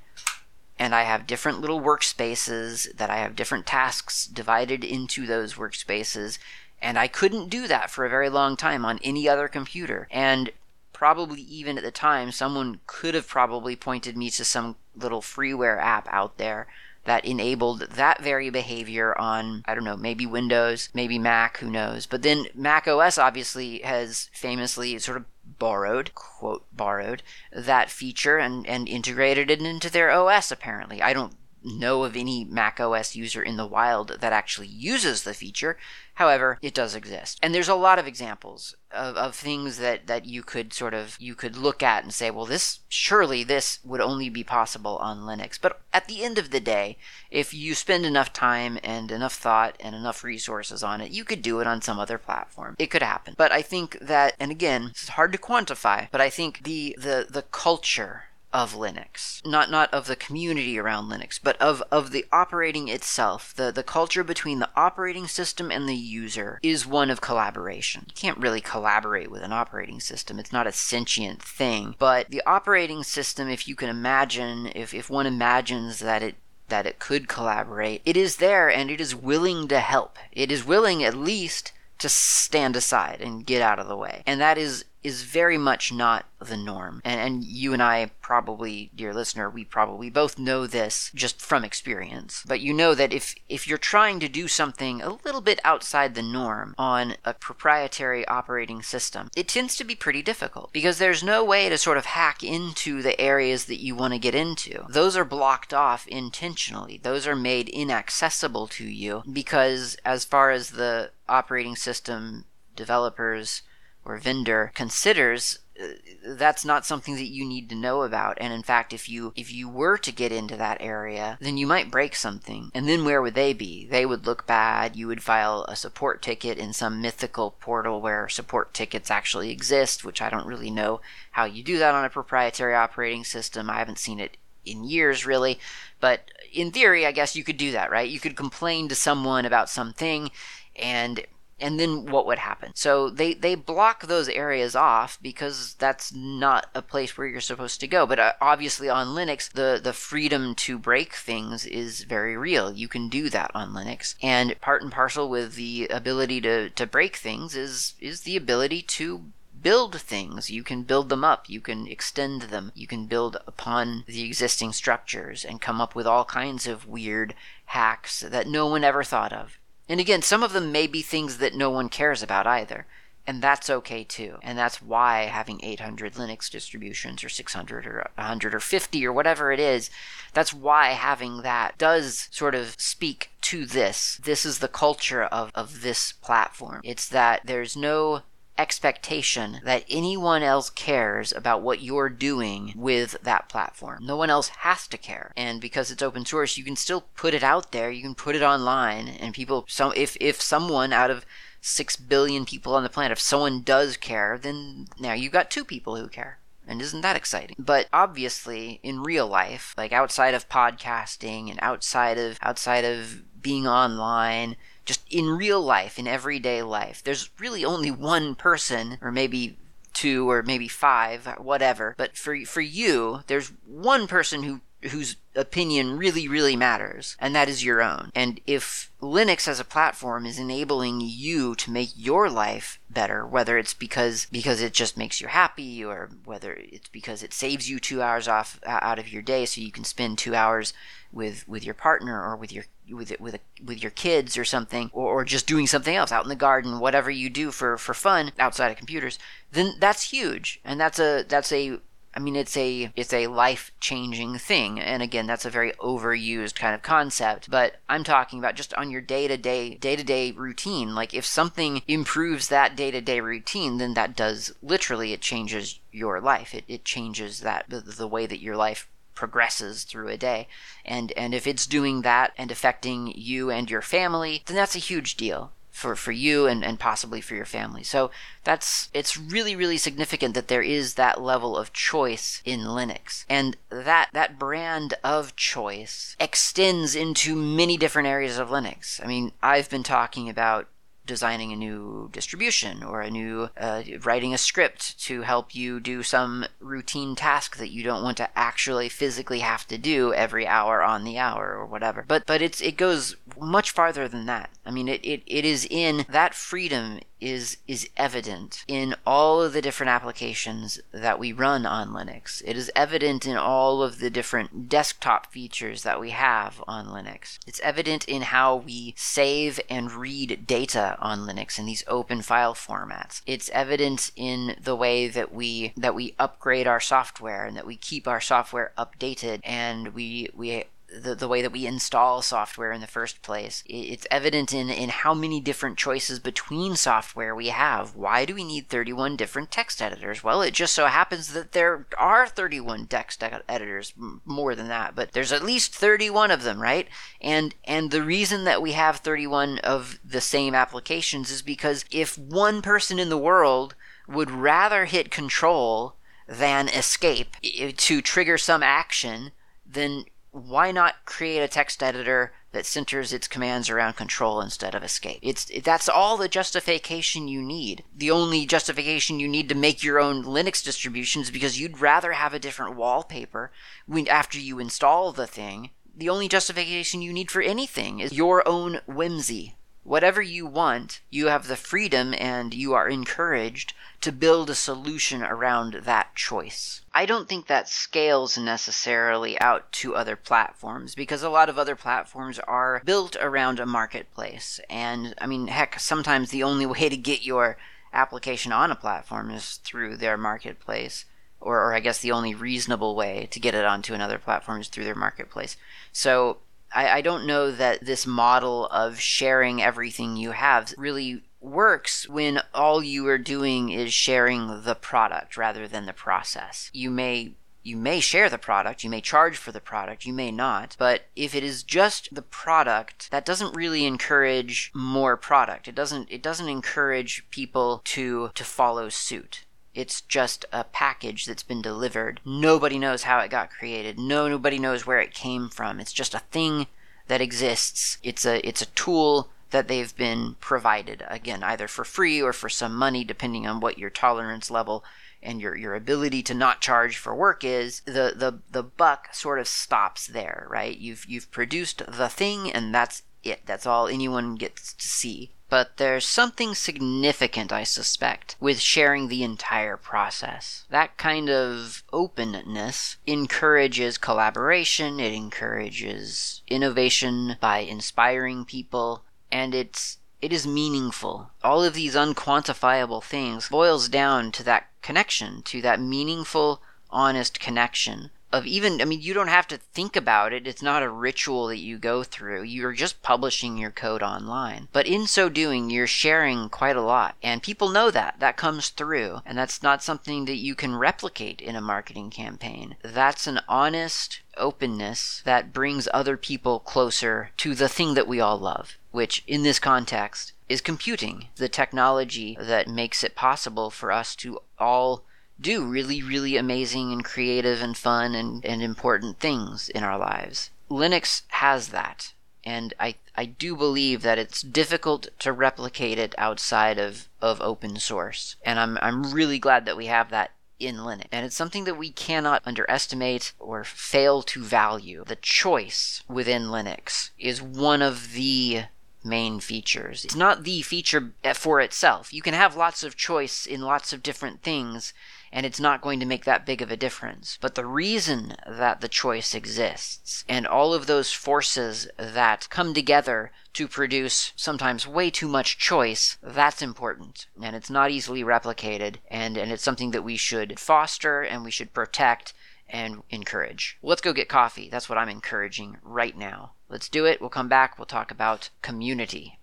and 0.77 0.95
I 0.95 1.03
have 1.03 1.27
different 1.27 1.59
little 1.59 1.81
workspaces 1.81 2.95
that 2.95 3.09
I 3.09 3.17
have 3.17 3.35
different 3.35 3.65
tasks 3.65 4.25
divided 4.25 4.83
into 4.83 5.25
those 5.25 5.55
workspaces 5.55 6.37
and 6.81 6.97
I 6.97 7.07
couldn't 7.07 7.49
do 7.49 7.67
that 7.67 7.89
for 7.89 8.05
a 8.05 8.09
very 8.09 8.29
long 8.29 8.55
time 8.55 8.85
on 8.85 8.99
any 9.03 9.27
other 9.27 9.47
computer 9.47 10.07
and 10.11 10.51
probably 10.93 11.41
even 11.41 11.77
at 11.77 11.83
the 11.83 11.91
time 11.91 12.31
someone 12.31 12.79
could 12.87 13.13
have 13.13 13.27
probably 13.27 13.75
pointed 13.75 14.17
me 14.17 14.29
to 14.29 14.45
some 14.45 14.75
little 14.95 15.21
freeware 15.21 15.81
app 15.81 16.07
out 16.11 16.37
there 16.37 16.67
that 17.05 17.25
enabled 17.25 17.79
that 17.79 18.21
very 18.21 18.49
behavior 18.49 19.17
on, 19.17 19.63
I 19.65 19.73
don't 19.73 19.83
know, 19.83 19.97
maybe 19.97 20.25
Windows, 20.25 20.89
maybe 20.93 21.17
Mac, 21.17 21.57
who 21.57 21.69
knows. 21.69 22.05
But 22.05 22.21
then 22.21 22.45
Mac 22.53 22.87
OS 22.87 23.17
obviously 23.17 23.79
has 23.79 24.29
famously 24.33 24.99
sort 24.99 25.17
of 25.17 25.25
borrowed, 25.59 26.15
quote, 26.15 26.65
borrowed 26.75 27.21
that 27.51 27.89
feature 27.89 28.37
and, 28.37 28.65
and 28.65 28.87
integrated 28.87 29.51
it 29.51 29.61
into 29.61 29.89
their 29.89 30.09
OS, 30.09 30.51
apparently. 30.51 31.01
I 31.01 31.13
don't 31.13 31.35
know 31.63 32.03
of 32.03 32.15
any 32.15 32.45
Mac 32.45 32.79
OS 32.79 33.15
user 33.15 33.43
in 33.43 33.57
the 33.57 33.67
wild 33.67 34.19
that 34.21 34.33
actually 34.33 34.67
uses 34.67 35.23
the 35.23 35.33
feature. 35.33 35.77
However, 36.19 36.59
it 36.61 36.73
does 36.73 36.95
exist. 36.95 37.39
And 37.41 37.55
there's 37.55 37.69
a 37.69 37.75
lot 37.75 37.97
of 37.97 38.05
examples 38.05 38.75
of, 38.91 39.15
of 39.15 39.33
things 39.33 39.77
that, 39.77 40.07
that 40.07 40.25
you 40.25 40.43
could 40.43 40.73
sort 40.73 40.93
of 40.93 41.15
you 41.17 41.33
could 41.33 41.55
look 41.55 41.81
at 41.81 42.03
and 42.03 42.13
say, 42.13 42.29
well 42.29 42.45
this 42.45 42.81
surely 42.89 43.45
this 43.45 43.79
would 43.85 44.01
only 44.01 44.27
be 44.27 44.43
possible 44.43 44.97
on 44.97 45.19
Linux. 45.19 45.57
But 45.61 45.79
at 45.93 46.09
the 46.09 46.25
end 46.25 46.37
of 46.37 46.51
the 46.51 46.59
day, 46.59 46.97
if 47.31 47.53
you 47.53 47.73
spend 47.73 48.05
enough 48.05 48.33
time 48.33 48.77
and 48.83 49.09
enough 49.13 49.35
thought 49.35 49.77
and 49.79 49.95
enough 49.95 50.21
resources 50.21 50.83
on 50.83 50.99
it, 50.99 51.11
you 51.11 51.23
could 51.23 51.41
do 51.41 51.61
it 51.61 51.67
on 51.67 51.81
some 51.81 51.99
other 51.99 52.17
platform. 52.17 52.75
It 52.77 52.91
could 52.91 53.01
happen. 53.01 53.35
But 53.37 53.53
I 53.53 53.61
think 53.61 53.97
that 54.01 54.35
and 54.41 54.51
again, 54.51 54.87
it's 54.89 55.07
hard 55.07 55.31
to 55.31 55.37
quantify, 55.37 56.09
but 56.11 56.19
I 56.19 56.29
think 56.29 56.63
the 56.63 56.97
the 56.99 57.27
the 57.29 57.43
culture 57.43 58.23
of 58.51 58.73
Linux. 58.73 59.45
Not 59.45 59.69
not 59.69 59.93
of 59.93 60.07
the 60.07 60.15
community 60.15 60.79
around 60.79 61.09
Linux, 61.09 61.39
but 61.41 61.59
of, 61.61 61.83
of 61.91 62.11
the 62.11 62.25
operating 62.31 62.87
itself. 62.87 63.53
The 63.55 63.71
the 63.71 63.83
culture 63.83 64.23
between 64.23 64.59
the 64.59 64.69
operating 64.75 65.27
system 65.27 65.71
and 65.71 65.87
the 65.87 65.95
user 65.95 66.59
is 66.63 66.87
one 66.87 67.09
of 67.09 67.21
collaboration. 67.21 68.05
You 68.07 68.13
can't 68.15 68.37
really 68.37 68.61
collaborate 68.61 69.31
with 69.31 69.43
an 69.43 69.53
operating 69.53 69.99
system. 69.99 70.39
It's 70.39 70.53
not 70.53 70.67
a 70.67 70.71
sentient 70.71 71.41
thing. 71.41 71.95
But 71.99 72.29
the 72.29 72.43
operating 72.45 73.03
system, 73.03 73.49
if 73.49 73.67
you 73.67 73.75
can 73.75 73.89
imagine, 73.89 74.71
if, 74.75 74.93
if 74.93 75.09
one 75.09 75.25
imagines 75.25 75.99
that 75.99 76.23
it 76.23 76.35
that 76.69 76.85
it 76.85 76.99
could 76.99 77.27
collaborate, 77.27 78.01
it 78.05 78.15
is 78.15 78.37
there 78.37 78.69
and 78.69 78.89
it 78.89 79.01
is 79.01 79.15
willing 79.15 79.67
to 79.67 79.79
help. 79.79 80.17
It 80.31 80.51
is 80.51 80.63
willing 80.63 81.03
at 81.03 81.15
least 81.15 81.71
to 81.99 82.09
stand 82.09 82.75
aside 82.75 83.21
and 83.21 83.45
get 83.45 83.61
out 83.61 83.79
of 83.79 83.87
the 83.87 83.97
way. 83.97 84.23
And 84.25 84.39
that 84.39 84.57
is 84.57 84.85
is 85.03 85.23
very 85.23 85.57
much 85.57 85.91
not 85.91 86.25
the 86.39 86.57
norm. 86.57 87.01
And, 87.03 87.19
and 87.19 87.43
you 87.43 87.73
and 87.73 87.81
I 87.81 88.11
probably, 88.21 88.91
dear 88.95 89.13
listener, 89.13 89.49
we 89.49 89.63
probably 89.63 90.09
both 90.09 90.37
know 90.37 90.67
this 90.67 91.11
just 91.13 91.41
from 91.41 91.63
experience. 91.63 92.43
But 92.47 92.61
you 92.61 92.73
know 92.73 92.93
that 92.95 93.13
if, 93.13 93.35
if 93.47 93.67
you're 93.67 93.77
trying 93.77 94.19
to 94.19 94.29
do 94.29 94.47
something 94.47 95.01
a 95.01 95.17
little 95.25 95.41
bit 95.41 95.59
outside 95.63 96.15
the 96.15 96.21
norm 96.21 96.75
on 96.77 97.15
a 97.25 97.33
proprietary 97.33 98.27
operating 98.27 98.81
system, 98.81 99.29
it 99.35 99.47
tends 99.47 99.75
to 99.77 99.83
be 99.83 99.95
pretty 99.95 100.21
difficult 100.21 100.71
because 100.73 100.97
there's 100.97 101.23
no 101.23 101.43
way 101.43 101.69
to 101.69 101.77
sort 101.77 101.97
of 101.97 102.05
hack 102.05 102.43
into 102.43 103.01
the 103.01 103.19
areas 103.19 103.65
that 103.65 103.81
you 103.81 103.95
want 103.95 104.13
to 104.13 104.19
get 104.19 104.35
into. 104.35 104.85
Those 104.89 105.15
are 105.15 105.25
blocked 105.25 105.73
off 105.73 106.07
intentionally, 106.07 106.99
those 107.01 107.27
are 107.27 107.35
made 107.35 107.69
inaccessible 107.69 108.67
to 108.67 108.85
you 108.85 109.23
because, 109.31 109.97
as 110.05 110.25
far 110.25 110.51
as 110.51 110.71
the 110.71 111.11
operating 111.27 111.75
system 111.75 112.45
developers 112.75 113.61
or 114.09 114.17
vendor 114.17 114.71
considers 114.73 115.59
uh, 115.81 115.87
that's 116.25 116.65
not 116.65 116.85
something 116.85 117.15
that 117.15 117.29
you 117.29 117.45
need 117.45 117.69
to 117.69 117.75
know 117.75 118.03
about. 118.03 118.37
And 118.41 118.51
in 118.51 118.63
fact 118.63 118.91
if 118.91 119.07
you 119.07 119.31
if 119.35 119.53
you 119.53 119.69
were 119.69 119.97
to 119.97 120.11
get 120.11 120.31
into 120.31 120.57
that 120.57 120.81
area 120.81 121.37
then 121.39 121.57
you 121.57 121.65
might 121.65 121.91
break 121.91 122.15
something. 122.15 122.71
And 122.73 122.87
then 122.87 123.05
where 123.05 123.21
would 123.21 123.35
they 123.35 123.53
be? 123.53 123.85
They 123.85 124.05
would 124.05 124.25
look 124.25 124.45
bad. 124.45 124.95
You 124.95 125.07
would 125.07 125.23
file 125.23 125.63
a 125.69 125.75
support 125.75 126.21
ticket 126.21 126.57
in 126.57 126.73
some 126.73 127.01
mythical 127.01 127.51
portal 127.51 128.01
where 128.01 128.27
support 128.27 128.73
tickets 128.73 129.09
actually 129.09 129.51
exist 129.51 130.03
which 130.03 130.21
i 130.21 130.29
don't 130.29 130.47
really 130.47 130.71
know 130.71 131.01
how 131.31 131.45
you 131.45 131.63
do 131.63 131.77
that 131.79 131.95
on 131.95 132.03
a 132.03 132.09
proprietary 132.09 132.75
operating 132.75 133.23
system. 133.23 133.69
I 133.69 133.79
haven't 133.79 133.99
seen 133.99 134.19
it 134.19 134.37
in 134.65 134.83
years 134.83 135.25
really. 135.25 135.59
But 135.99 136.31
in 136.51 136.71
theory 136.71 137.05
i 137.05 137.11
guess 137.11 137.35
you 137.35 137.43
could 137.43 137.57
do 137.57 137.71
that 137.71 137.91
right? 137.91 138.09
You 138.09 138.19
could 138.19 138.35
complain 138.35 138.89
to 138.89 138.95
someone 138.95 139.45
about 139.45 139.69
something 139.69 140.31
and 140.75 141.25
and 141.61 141.79
then 141.79 142.05
what 142.05 142.25
would 142.25 142.39
happen? 142.39 142.71
So 142.75 143.09
they 143.09 143.33
they 143.33 143.55
block 143.55 144.03
those 144.03 144.29
areas 144.29 144.75
off 144.75 145.19
because 145.21 145.75
that's 145.75 146.13
not 146.13 146.67
a 146.73 146.81
place 146.81 147.17
where 147.17 147.27
you're 147.27 147.41
supposed 147.41 147.79
to 147.81 147.87
go. 147.87 148.05
But 148.05 148.19
uh, 148.19 148.33
obviously 148.41 148.89
on 148.89 149.07
Linux, 149.07 149.51
the 149.51 149.79
the 149.81 149.93
freedom 149.93 150.55
to 150.55 150.77
break 150.77 151.13
things 151.13 151.65
is 151.65 152.03
very 152.03 152.37
real. 152.37 152.71
You 152.71 152.87
can 152.87 153.09
do 153.09 153.29
that 153.29 153.51
on 153.53 153.73
Linux, 153.73 154.15
and 154.21 154.59
part 154.61 154.81
and 154.81 154.91
parcel 154.91 155.29
with 155.29 155.55
the 155.55 155.87
ability 155.89 156.41
to 156.41 156.69
to 156.69 156.85
break 156.85 157.15
things 157.15 157.55
is 157.55 157.95
is 157.99 158.21
the 158.21 158.37
ability 158.37 158.81
to 158.81 159.25
build 159.61 159.99
things. 159.99 160.49
You 160.49 160.63
can 160.63 160.83
build 160.83 161.09
them 161.09 161.23
up, 161.23 161.49
you 161.49 161.61
can 161.61 161.87
extend 161.87 162.43
them, 162.43 162.71
you 162.75 162.87
can 162.87 163.05
build 163.05 163.37
upon 163.45 164.03
the 164.07 164.23
existing 164.23 164.73
structures 164.73 165.43
and 165.43 165.61
come 165.61 165.81
up 165.81 165.95
with 165.95 166.07
all 166.07 166.25
kinds 166.25 166.67
of 166.67 166.87
weird 166.87 167.35
hacks 167.65 168.21
that 168.21 168.47
no 168.47 168.67
one 168.67 168.83
ever 168.83 169.03
thought 169.03 169.33
of. 169.33 169.58
And 169.89 169.99
again, 169.99 170.21
some 170.21 170.43
of 170.43 170.53
them 170.53 170.71
may 170.71 170.85
be 170.87 171.01
things 171.01 171.39
that 171.39 171.55
no 171.55 171.71
one 171.71 171.89
cares 171.89 172.21
about 172.21 172.45
either. 172.45 172.85
And 173.25 173.41
that's 173.43 173.69
okay 173.69 174.03
too. 174.03 174.37
And 174.41 174.57
that's 174.57 174.81
why 174.81 175.23
having 175.23 175.59
800 175.61 176.13
Linux 176.13 176.49
distributions 176.49 177.23
or 177.23 177.29
600 177.29 177.85
or 177.85 178.09
100 178.15 178.55
or 178.55 178.59
50 178.59 179.05
or 179.05 179.13
whatever 179.13 179.51
it 179.51 179.59
is, 179.59 179.91
that's 180.33 180.53
why 180.53 180.89
having 180.89 181.41
that 181.41 181.77
does 181.77 182.27
sort 182.31 182.55
of 182.55 182.75
speak 182.79 183.29
to 183.41 183.65
this. 183.65 184.19
This 184.23 184.45
is 184.45 184.59
the 184.59 184.67
culture 184.67 185.23
of, 185.23 185.51
of 185.53 185.81
this 185.81 186.11
platform. 186.11 186.81
It's 186.83 187.07
that 187.09 187.41
there's 187.45 187.75
no 187.75 188.21
expectation 188.59 189.61
that 189.63 189.85
anyone 189.89 190.43
else 190.43 190.69
cares 190.69 191.31
about 191.31 191.61
what 191.61 191.81
you're 191.81 192.09
doing 192.09 192.73
with 192.75 193.15
that 193.23 193.47
platform. 193.47 194.05
No 194.05 194.17
one 194.17 194.29
else 194.29 194.49
has 194.49 194.85
to 194.89 194.97
care. 194.97 195.31
And 195.37 195.61
because 195.61 195.89
it's 195.89 196.03
open 196.03 196.25
source, 196.25 196.57
you 196.57 196.65
can 196.65 196.75
still 196.75 197.05
put 197.15 197.33
it 197.33 197.43
out 197.43 197.71
there, 197.71 197.89
you 197.89 198.01
can 198.01 198.15
put 198.15 198.35
it 198.35 198.41
online 198.41 199.07
and 199.07 199.33
people 199.33 199.65
so 199.67 199.91
if 199.91 200.17
if 200.19 200.41
someone 200.41 200.91
out 200.91 201.09
of 201.09 201.25
6 201.61 201.95
billion 201.97 202.45
people 202.45 202.75
on 202.75 202.83
the 202.83 202.89
planet 202.89 203.17
if 203.17 203.21
someone 203.21 203.61
does 203.61 203.97
care, 203.97 204.37
then 204.37 204.87
now 204.99 205.13
you've 205.13 205.33
got 205.33 205.49
two 205.49 205.63
people 205.63 205.95
who 205.95 206.07
care. 206.07 206.39
And 206.67 206.83
isn't 206.83 207.01
that 207.01 207.15
exciting? 207.15 207.55
But 207.57 207.87
obviously, 207.91 208.79
in 208.83 209.01
real 209.01 209.25
life, 209.25 209.73
like 209.75 209.91
outside 209.91 210.35
of 210.35 210.47
podcasting 210.49 211.49
and 211.49 211.57
outside 211.63 212.19
of 212.19 212.37
outside 212.43 212.85
of 212.85 213.23
being 213.41 213.67
online, 213.67 214.55
just 214.85 215.01
in 215.09 215.29
real 215.29 215.61
life, 215.61 215.99
in 215.99 216.07
everyday 216.07 216.61
life, 216.61 217.01
there's 217.03 217.29
really 217.39 217.63
only 217.63 217.91
one 217.91 218.35
person, 218.35 218.97
or 219.01 219.11
maybe 219.11 219.57
two, 219.93 220.29
or 220.29 220.43
maybe 220.43 220.67
five, 220.67 221.25
whatever. 221.37 221.95
But 221.97 222.17
for 222.17 222.37
for 222.45 222.61
you, 222.61 223.21
there's 223.27 223.51
one 223.65 224.07
person 224.07 224.43
who 224.43 224.61
whose 224.83 225.17
opinion 225.35 225.97
really, 225.97 226.27
really 226.27 226.55
matters, 226.55 227.17
and 227.19 227.35
that 227.35 227.49
is 227.49 227.63
your 227.63 227.81
own. 227.81 228.11
And 228.15 228.39
if 228.47 228.91
Linux 229.01 229.47
as 229.47 229.59
a 229.59 229.65
platform 229.65 230.25
is 230.25 230.39
enabling 230.39 231.01
you 231.01 231.55
to 231.55 231.71
make 231.71 231.89
your 231.95 232.29
life 232.29 232.79
better, 232.89 233.25
whether 233.25 233.57
it's 233.57 233.73
because 233.73 234.27
because 234.31 234.61
it 234.61 234.73
just 234.73 234.97
makes 234.97 235.19
you 235.19 235.27
happy, 235.27 235.83
or 235.83 236.09
whether 236.23 236.53
it's 236.53 236.87
because 236.87 237.23
it 237.23 237.33
saves 237.33 237.69
you 237.69 237.79
two 237.79 238.01
hours 238.01 238.27
off 238.27 238.59
uh, 238.65 238.79
out 238.81 238.99
of 238.99 239.11
your 239.11 239.21
day, 239.21 239.45
so 239.45 239.61
you 239.61 239.71
can 239.71 239.83
spend 239.83 240.17
two 240.17 240.35
hours 240.35 240.73
with 241.11 241.47
with 241.47 241.65
your 241.65 241.73
partner 241.73 242.23
or 242.23 242.35
with 242.35 242.51
your 242.51 242.65
with 242.91 243.11
it 243.11 243.19
with 243.19 243.35
a, 243.35 243.39
with 243.63 243.81
your 243.81 243.91
kids 243.91 244.37
or 244.37 244.45
something, 244.45 244.89
or, 244.93 245.21
or 245.21 245.25
just 245.25 245.47
doing 245.47 245.67
something 245.67 245.95
else 245.95 246.11
out 246.11 246.23
in 246.23 246.29
the 246.29 246.35
garden, 246.35 246.79
whatever 246.79 247.11
you 247.11 247.29
do 247.29 247.51
for 247.51 247.77
for 247.77 247.93
fun 247.93 248.31
outside 248.39 248.71
of 248.71 248.77
computers, 248.77 249.19
then 249.51 249.75
that's 249.79 250.11
huge, 250.11 250.59
and 250.63 250.79
that's 250.79 250.99
a 250.99 251.25
that's 251.27 251.51
a 251.51 251.79
I 252.13 252.19
mean, 252.19 252.35
it's 252.35 252.57
a 252.57 252.91
it's 252.95 253.13
a 253.13 253.27
life 253.27 253.71
changing 253.79 254.39
thing, 254.39 254.79
and 254.79 255.03
again, 255.03 255.27
that's 255.27 255.45
a 255.45 255.49
very 255.49 255.73
overused 255.73 256.55
kind 256.55 256.73
of 256.73 256.81
concept. 256.81 257.49
But 257.51 257.75
I'm 257.87 258.03
talking 258.03 258.39
about 258.39 258.55
just 258.55 258.73
on 258.73 258.89
your 258.89 259.01
day 259.01 259.27
to 259.27 259.37
day 259.37 259.75
day 259.75 259.95
to 259.95 260.03
day 260.03 260.31
routine. 260.31 260.95
Like 260.95 261.13
if 261.13 261.25
something 261.25 261.83
improves 261.87 262.47
that 262.47 262.75
day 262.75 262.89
to 262.91 263.01
day 263.01 263.19
routine, 263.19 263.77
then 263.77 263.93
that 263.93 264.15
does 264.15 264.53
literally 264.61 265.13
it 265.13 265.21
changes 265.21 265.79
your 265.91 266.19
life. 266.19 266.55
It 266.55 266.65
it 266.67 266.83
changes 266.83 267.41
that 267.41 267.69
the, 267.69 267.79
the 267.79 268.07
way 268.07 268.25
that 268.25 268.41
your 268.41 268.57
life 268.57 268.89
progresses 269.13 269.83
through 269.83 270.07
a 270.07 270.17
day. 270.17 270.47
And 270.83 271.11
and 271.15 271.35
if 271.35 271.45
it's 271.45 271.67
doing 271.67 272.01
that 272.01 272.33
and 272.37 272.51
affecting 272.51 273.13
you 273.15 273.51
and 273.51 273.69
your 273.69 273.83
family, 273.83 274.41
then 274.47 274.55
that's 274.55 274.75
a 274.75 274.79
huge 274.79 275.15
deal 275.15 275.51
for, 275.79 275.95
for 275.95 276.11
you 276.11 276.45
and, 276.45 276.63
and 276.63 276.79
possibly 276.79 277.21
for 277.21 277.35
your 277.35 277.45
family. 277.45 277.83
So 277.83 278.11
that's 278.43 278.89
it's 278.93 279.17
really, 279.17 279.55
really 279.55 279.77
significant 279.77 280.33
that 280.35 280.49
there 280.49 280.61
is 280.61 280.95
that 280.95 281.21
level 281.21 281.57
of 281.57 281.71
choice 281.71 282.41
in 282.43 282.61
Linux. 282.61 283.25
And 283.29 283.55
that 283.69 284.09
that 284.13 284.37
brand 284.37 284.95
of 285.03 285.35
choice 285.35 286.15
extends 286.19 286.95
into 286.95 287.35
many 287.35 287.77
different 287.77 288.07
areas 288.07 288.37
of 288.37 288.49
Linux. 288.49 289.03
I 289.03 289.07
mean, 289.07 289.31
I've 289.41 289.69
been 289.69 289.83
talking 289.83 290.27
about 290.27 290.67
designing 291.09 291.51
a 291.51 291.55
new 291.55 292.07
distribution 292.13 292.83
or 292.83 293.01
a 293.01 293.09
new 293.09 293.49
uh, 293.57 293.81
writing 294.03 294.31
a 294.31 294.37
script 294.37 294.97
to 294.99 295.23
help 295.23 295.55
you 295.55 295.79
do 295.79 296.03
some 296.03 296.45
routine 296.59 297.15
task 297.15 297.57
that 297.57 297.71
you 297.71 297.83
don't 297.83 298.03
want 298.03 298.15
to 298.15 298.29
actually 298.37 298.87
physically 298.87 299.39
have 299.39 299.67
to 299.67 299.77
do 299.77 300.13
every 300.13 300.45
hour 300.45 300.83
on 300.83 301.03
the 301.03 301.17
hour 301.17 301.55
or 301.57 301.65
whatever. 301.65 302.05
But 302.07 302.27
but 302.27 302.43
it's 302.43 302.61
it 302.61 302.77
goes 302.77 303.15
much 303.39 303.71
farther 303.71 304.07
than 304.07 304.27
that. 304.27 304.51
I 304.65 304.71
mean 304.71 304.87
it, 304.87 305.03
it, 305.03 305.23
it 305.25 305.45
is 305.45 305.67
in 305.69 306.05
that 306.09 306.35
freedom 306.35 306.99
is 307.21 307.57
is 307.67 307.89
evident 307.97 308.63
in 308.67 308.95
all 309.05 309.41
of 309.41 309.53
the 309.53 309.61
different 309.61 309.89
applications 309.89 310.79
that 310.91 311.19
we 311.19 311.31
run 311.31 311.65
on 311.65 311.89
Linux. 311.89 312.41
It 312.45 312.57
is 312.57 312.71
evident 312.75 313.25
in 313.25 313.37
all 313.37 313.81
of 313.81 313.99
the 313.99 314.09
different 314.09 314.69
desktop 314.69 315.31
features 315.31 315.83
that 315.83 315.99
we 315.99 316.11
have 316.11 316.63
on 316.67 316.87
Linux. 316.87 317.39
It's 317.45 317.59
evident 317.61 318.05
in 318.05 318.23
how 318.23 318.55
we 318.55 318.93
save 318.97 319.59
and 319.69 319.91
read 319.91 320.47
data 320.47 320.97
on 320.99 321.19
Linux 321.19 321.59
in 321.59 321.65
these 321.65 321.83
open 321.87 322.21
file 322.21 322.53
formats. 322.53 323.21
It's 323.25 323.49
evident 323.49 324.11
in 324.15 324.55
the 324.61 324.75
way 324.75 325.07
that 325.07 325.33
we 325.33 325.73
that 325.75 325.95
we 325.95 326.15
upgrade 326.19 326.67
our 326.67 326.79
software 326.79 327.45
and 327.45 327.55
that 327.57 327.67
we 327.67 327.75
keep 327.75 328.07
our 328.07 328.21
software 328.21 328.71
updated 328.77 329.41
and 329.43 329.89
we 329.89 330.29
we 330.35 330.65
the, 330.91 331.15
the 331.15 331.27
way 331.27 331.41
that 331.41 331.51
we 331.51 331.65
install 331.65 332.21
software 332.21 332.71
in 332.71 332.81
the 332.81 332.87
first 332.87 333.21
place. 333.21 333.63
It's 333.67 334.07
evident 334.09 334.53
in, 334.53 334.69
in 334.69 334.89
how 334.89 335.13
many 335.13 335.39
different 335.39 335.77
choices 335.77 336.19
between 336.19 336.75
software 336.75 337.35
we 337.35 337.47
have. 337.47 337.95
Why 337.95 338.25
do 338.25 338.33
we 338.35 338.43
need 338.43 338.69
31 338.69 339.15
different 339.15 339.51
text 339.51 339.81
editors? 339.81 340.23
Well, 340.23 340.41
it 340.41 340.53
just 340.53 340.73
so 340.73 340.87
happens 340.87 341.33
that 341.33 341.51
there 341.51 341.85
are 341.97 342.27
31 342.27 342.87
text 342.87 343.23
editors, 343.47 343.93
more 344.25 344.55
than 344.55 344.67
that, 344.67 344.95
but 344.95 345.11
there's 345.11 345.31
at 345.31 345.43
least 345.43 345.75
31 345.75 346.31
of 346.31 346.43
them, 346.43 346.61
right? 346.61 346.87
And 347.21 347.55
and 347.63 347.91
the 347.91 348.03
reason 348.03 348.43
that 348.45 348.61
we 348.61 348.73
have 348.73 348.97
31 348.97 349.59
of 349.59 349.99
the 350.03 350.21
same 350.21 350.55
applications 350.55 351.31
is 351.31 351.41
because 351.41 351.85
if 351.91 352.17
one 352.17 352.61
person 352.61 352.99
in 352.99 353.09
the 353.09 353.17
world 353.17 353.75
would 354.07 354.31
rather 354.31 354.85
hit 354.85 355.11
control 355.11 355.95
than 356.27 356.67
escape 356.69 357.35
to 357.41 358.01
trigger 358.01 358.37
some 358.37 358.63
action, 358.63 359.31
then 359.65 360.05
why 360.31 360.71
not 360.71 361.05
create 361.05 361.39
a 361.39 361.47
text 361.47 361.81
editor 361.81 362.33
that 362.51 362.65
centers 362.65 363.13
its 363.13 363.27
commands 363.27 363.69
around 363.69 363.93
control 363.93 364.41
instead 364.41 364.75
of 364.75 364.83
escape? 364.83 365.19
It's 365.21 365.51
that's 365.63 365.89
all 365.89 366.17
the 366.17 366.27
justification 366.27 367.27
you 367.27 367.41
need. 367.41 367.83
The 367.95 368.11
only 368.11 368.45
justification 368.45 369.19
you 369.19 369.27
need 369.27 369.49
to 369.49 369.55
make 369.55 369.83
your 369.83 369.99
own 369.99 370.23
Linux 370.23 370.63
distributions 370.63 371.31
because 371.31 371.59
you'd 371.59 371.81
rather 371.81 372.13
have 372.13 372.33
a 372.33 372.39
different 372.39 372.75
wallpaper 372.75 373.51
when 373.85 374.07
after 374.07 374.39
you 374.39 374.59
install 374.59 375.11
the 375.11 375.27
thing. 375.27 375.71
The 375.95 376.09
only 376.09 376.27
justification 376.27 377.01
you 377.01 377.11
need 377.11 377.31
for 377.31 377.41
anything 377.41 377.99
is 377.99 378.13
your 378.13 378.47
own 378.47 378.79
whimsy. 378.87 379.57
Whatever 379.83 380.21
you 380.21 380.45
want, 380.45 381.01
you 381.09 381.27
have 381.27 381.47
the 381.47 381.55
freedom 381.55 382.13
and 382.17 382.53
you 382.53 382.73
are 382.73 382.87
encouraged 382.87 383.73
to 384.01 384.11
build 384.11 384.49
a 384.49 384.55
solution 384.55 385.23
around 385.23 385.73
that 385.83 386.15
choice. 386.15 386.81
I 386.93 387.05
don't 387.05 387.27
think 387.27 387.47
that 387.47 387.67
scales 387.67 388.37
necessarily 388.37 389.39
out 389.39 389.71
to 389.73 389.95
other 389.95 390.15
platforms 390.15 390.95
because 390.95 391.21
a 391.21 391.29
lot 391.29 391.49
of 391.49 391.57
other 391.57 391.75
platforms 391.75 392.39
are 392.39 392.81
built 392.85 393.15
around 393.19 393.59
a 393.59 393.65
marketplace. 393.65 394.59
And 394.69 395.13
I 395.19 395.27
mean, 395.27 395.47
heck, 395.47 395.79
sometimes 395.79 396.31
the 396.31 396.43
only 396.43 396.65
way 396.65 396.89
to 396.89 396.97
get 396.97 397.25
your 397.25 397.57
application 397.93 398.51
on 398.51 398.71
a 398.71 398.75
platform 398.75 399.31
is 399.31 399.59
through 399.63 399.97
their 399.97 400.17
marketplace. 400.17 401.05
Or, 401.41 401.57
or 401.61 401.73
I 401.73 401.79
guess 401.79 401.99
the 401.99 402.11
only 402.11 402.35
reasonable 402.35 402.95
way 402.95 403.27
to 403.31 403.39
get 403.39 403.55
it 403.55 403.63
onto 403.63 403.93
another 403.93 404.17
platform 404.17 404.59
is 404.59 404.67
through 404.67 404.83
their 404.83 404.95
marketplace. 404.95 405.55
So 405.93 406.39
I, 406.73 406.89
I 406.89 407.01
don't 407.01 407.27
know 407.27 407.51
that 407.51 407.85
this 407.85 408.05
model 408.05 408.67
of 408.67 408.99
sharing 408.99 409.61
everything 409.61 410.17
you 410.17 410.31
have 410.31 410.73
really 410.77 411.23
works 411.41 412.07
when 412.07 412.41
all 412.53 412.83
you 412.83 413.07
are 413.07 413.17
doing 413.17 413.69
is 413.69 413.93
sharing 413.93 414.63
the 414.63 414.75
product 414.75 415.37
rather 415.37 415.67
than 415.67 415.85
the 415.85 415.93
process. 415.93 416.69
You 416.73 416.89
may 416.89 417.33
you 417.61 417.75
may 417.75 417.99
share 417.99 418.29
the 418.29 418.37
product, 418.37 418.83
you 418.83 418.89
may 418.89 419.01
charge 419.01 419.35
for 419.35 419.51
the 419.51 419.59
product, 419.59 420.05
you 420.05 420.13
may 420.13 420.31
not, 420.31 420.75
but 420.79 421.03
if 421.15 421.35
it 421.35 421.43
is 421.43 421.61
just 421.61 422.13
the 422.15 422.21
product, 422.21 423.11
that 423.11 423.25
doesn't 423.25 423.55
really 423.55 423.85
encourage 423.85 424.71
more 424.73 425.17
product. 425.17 425.67
It 425.67 425.75
doesn't 425.75 426.09
it 426.09 426.23
doesn't 426.23 426.47
encourage 426.47 427.29
people 427.29 427.81
to 427.85 428.31
to 428.33 428.43
follow 428.43 428.89
suit. 428.89 429.45
It's 429.75 430.01
just 430.01 430.45
a 430.51 430.63
package 430.63 431.25
that's 431.25 431.43
been 431.43 431.61
delivered. 431.61 432.19
Nobody 432.25 432.79
knows 432.79 433.03
how 433.03 433.19
it 433.19 433.31
got 433.31 433.51
created. 433.51 433.99
No 433.99 434.27
nobody 434.27 434.59
knows 434.59 434.85
where 434.85 434.99
it 434.99 435.13
came 435.13 435.49
from. 435.49 435.79
It's 435.79 435.93
just 435.93 436.13
a 436.13 436.19
thing 436.31 436.67
that 437.07 437.21
exists. 437.21 437.97
It's 438.03 438.25
a 438.25 438.45
it's 438.47 438.61
a 438.61 438.67
tool 438.67 439.29
that 439.51 439.67
they've 439.67 439.95
been 439.95 440.35
provided 440.39 441.03
again 441.07 441.43
either 441.43 441.67
for 441.67 441.83
free 441.83 442.21
or 442.21 442.33
for 442.33 442.49
some 442.49 442.75
money 442.75 443.03
depending 443.03 443.47
on 443.47 443.59
what 443.59 443.77
your 443.79 443.89
tolerance 443.89 444.51
level 444.51 444.83
and 445.21 445.41
your, 445.41 445.55
your 445.55 445.75
ability 445.75 446.23
to 446.23 446.33
not 446.33 446.61
charge 446.61 446.97
for 446.97 447.13
work 447.13 447.43
is 447.43 447.81
the, 447.81 448.13
the 448.15 448.39
the 448.51 448.63
buck 448.63 449.13
sort 449.13 449.39
of 449.39 449.47
stops 449.47 450.07
there 450.07 450.47
right 450.49 450.77
you've 450.77 451.05
you've 451.07 451.29
produced 451.31 451.81
the 451.87 452.07
thing 452.07 452.51
and 452.51 452.73
that's 452.73 453.03
it 453.23 453.41
that's 453.45 453.65
all 453.65 453.87
anyone 453.87 454.35
gets 454.35 454.73
to 454.73 454.87
see 454.87 455.31
but 455.49 455.77
there's 455.77 456.07
something 456.07 456.53
significant, 456.53 457.51
I 457.51 457.63
suspect, 457.63 458.35
with 458.39 458.59
sharing 458.59 459.07
the 459.07 459.23
entire 459.23 459.77
process. 459.77 460.65
That 460.69 460.97
kind 460.97 461.29
of 461.29 461.83
openness 461.91 462.97
encourages 463.07 463.97
collaboration, 463.97 464.99
it 464.99 465.13
encourages 465.13 466.43
innovation 466.47 467.37
by 467.41 467.59
inspiring 467.59 468.45
people, 468.45 469.03
and 469.31 469.55
it's 469.55 469.97
it 470.21 470.33
is 470.33 470.45
meaningful. 470.45 471.31
All 471.43 471.63
of 471.63 471.73
these 471.73 471.95
unquantifiable 471.95 473.03
things 473.03 473.47
boils 473.49 473.87
down 473.87 474.31
to 474.33 474.43
that 474.43 474.67
connection, 474.81 475.41
to 475.43 475.61
that 475.61 475.79
meaningful, 475.79 476.61
honest 476.91 477.39
connection 477.39 478.11
of 478.31 478.45
even 478.45 478.81
I 478.81 478.85
mean 478.85 479.01
you 479.01 479.13
don't 479.13 479.27
have 479.27 479.47
to 479.47 479.57
think 479.57 479.95
about 479.95 480.33
it. 480.33 480.47
It's 480.47 480.61
not 480.61 480.83
a 480.83 480.89
ritual 480.89 481.47
that 481.47 481.57
you 481.57 481.77
go 481.77 482.03
through. 482.03 482.43
You're 482.43 482.73
just 482.73 483.01
publishing 483.01 483.57
your 483.57 483.71
code 483.71 484.03
online. 484.03 484.67
But 484.71 484.87
in 484.87 485.07
so 485.07 485.29
doing, 485.29 485.69
you're 485.69 485.87
sharing 485.87 486.49
quite 486.49 486.75
a 486.75 486.81
lot. 486.81 487.15
And 487.23 487.41
people 487.43 487.69
know 487.69 487.91
that. 487.91 488.19
That 488.19 488.37
comes 488.37 488.69
through. 488.69 489.21
And 489.25 489.37
that's 489.37 489.63
not 489.63 489.83
something 489.83 490.25
that 490.25 490.35
you 490.35 490.55
can 490.55 490.75
replicate 490.75 491.41
in 491.41 491.55
a 491.55 491.61
marketing 491.61 492.09
campaign. 492.09 492.75
That's 492.83 493.27
an 493.27 493.41
honest 493.47 494.21
openness 494.37 495.21
that 495.25 495.53
brings 495.53 495.87
other 495.93 496.17
people 496.17 496.59
closer 496.59 497.31
to 497.37 497.53
the 497.55 497.69
thing 497.69 497.93
that 497.95 498.07
we 498.07 498.19
all 498.19 498.39
love, 498.39 498.77
which 498.91 499.23
in 499.27 499.43
this 499.43 499.59
context 499.59 500.33
is 500.47 500.61
computing, 500.61 501.27
the 501.35 501.49
technology 501.49 502.37
that 502.39 502.67
makes 502.67 503.03
it 503.03 503.15
possible 503.15 503.69
for 503.69 503.91
us 503.91 504.15
to 504.15 504.39
all 504.57 505.03
do 505.41 505.65
really, 505.65 506.01
really 506.01 506.37
amazing 506.37 506.91
and 506.91 507.03
creative 507.03 507.61
and 507.61 507.77
fun 507.77 508.15
and, 508.15 508.43
and 508.45 508.61
important 508.61 509.19
things 509.19 509.69
in 509.69 509.83
our 509.83 509.97
lives. 509.97 510.49
Linux 510.69 511.23
has 511.29 511.69
that. 511.69 512.13
And 512.45 512.73
I, 512.79 512.95
I 513.15 513.25
do 513.25 513.55
believe 513.55 514.01
that 514.01 514.17
it's 514.17 514.41
difficult 514.41 515.09
to 515.19 515.31
replicate 515.31 515.99
it 515.99 516.15
outside 516.17 516.77
of, 516.77 517.07
of 517.21 517.41
open 517.41 517.77
source. 517.77 518.37
And 518.43 518.59
I'm, 518.59 518.77
I'm 518.81 519.11
really 519.13 519.39
glad 519.39 519.65
that 519.65 519.77
we 519.77 519.87
have 519.87 520.09
that 520.09 520.31
in 520.59 520.77
Linux. 520.77 521.07
And 521.11 521.25
it's 521.25 521.35
something 521.35 521.63
that 521.65 521.77
we 521.77 521.91
cannot 521.91 522.41
underestimate 522.45 523.33
or 523.39 523.63
fail 523.63 524.21
to 524.23 524.43
value. 524.43 525.03
The 525.05 525.15
choice 525.15 526.03
within 526.07 526.43
Linux 526.43 527.11
is 527.17 527.41
one 527.41 527.81
of 527.81 528.13
the 528.13 528.63
main 529.03 529.39
features. 529.39 530.03
It's 530.03 530.15
not 530.15 530.43
the 530.43 530.61
feature 530.61 531.13
for 531.35 531.61
itself. 531.61 532.13
You 532.13 532.21
can 532.21 532.33
have 532.33 532.55
lots 532.55 532.83
of 532.83 532.97
choice 532.97 533.45
in 533.45 533.61
lots 533.61 533.93
of 533.93 534.03
different 534.03 534.41
things 534.41 534.93
and 535.31 535.45
it's 535.45 535.59
not 535.59 535.81
going 535.81 535.99
to 535.99 536.05
make 536.05 536.25
that 536.25 536.45
big 536.45 536.61
of 536.61 536.71
a 536.71 536.77
difference. 536.77 537.37
But 537.41 537.55
the 537.55 537.65
reason 537.65 538.35
that 538.47 538.81
the 538.81 538.87
choice 538.87 539.33
exists 539.33 540.23
and 540.27 540.47
all 540.47 540.73
of 540.73 540.87
those 540.87 541.11
forces 541.11 541.87
that 541.97 542.47
come 542.49 542.73
together 542.73 543.31
to 543.53 543.67
produce 543.67 544.33
sometimes 544.35 544.87
way 544.87 545.09
too 545.09 545.27
much 545.27 545.57
choice, 545.57 546.17
that's 546.21 546.61
important. 546.61 547.27
And 547.41 547.55
it's 547.55 547.69
not 547.69 547.91
easily 547.91 548.23
replicated, 548.23 548.97
and, 549.09 549.37
and 549.37 549.51
it's 549.51 549.63
something 549.63 549.91
that 549.91 550.03
we 550.03 550.17
should 550.17 550.59
foster 550.59 551.21
and 551.21 551.43
we 551.43 551.51
should 551.51 551.73
protect 551.73 552.33
and 552.69 553.01
encourage. 553.09 553.77
Let's 553.81 554.01
go 554.01 554.13
get 554.13 554.29
coffee. 554.29 554.69
That's 554.69 554.87
what 554.87 554.97
I'm 554.97 555.09
encouraging 555.09 555.77
right 555.81 556.15
now. 556.15 556.51
Let's 556.69 556.87
do 556.87 557.05
it. 557.05 557.19
We'll 557.19 557.31
come 557.31 557.49
back. 557.49 557.79
We'll 557.79 557.87
talk 557.87 558.11
about 558.11 558.49
community. 558.61 559.39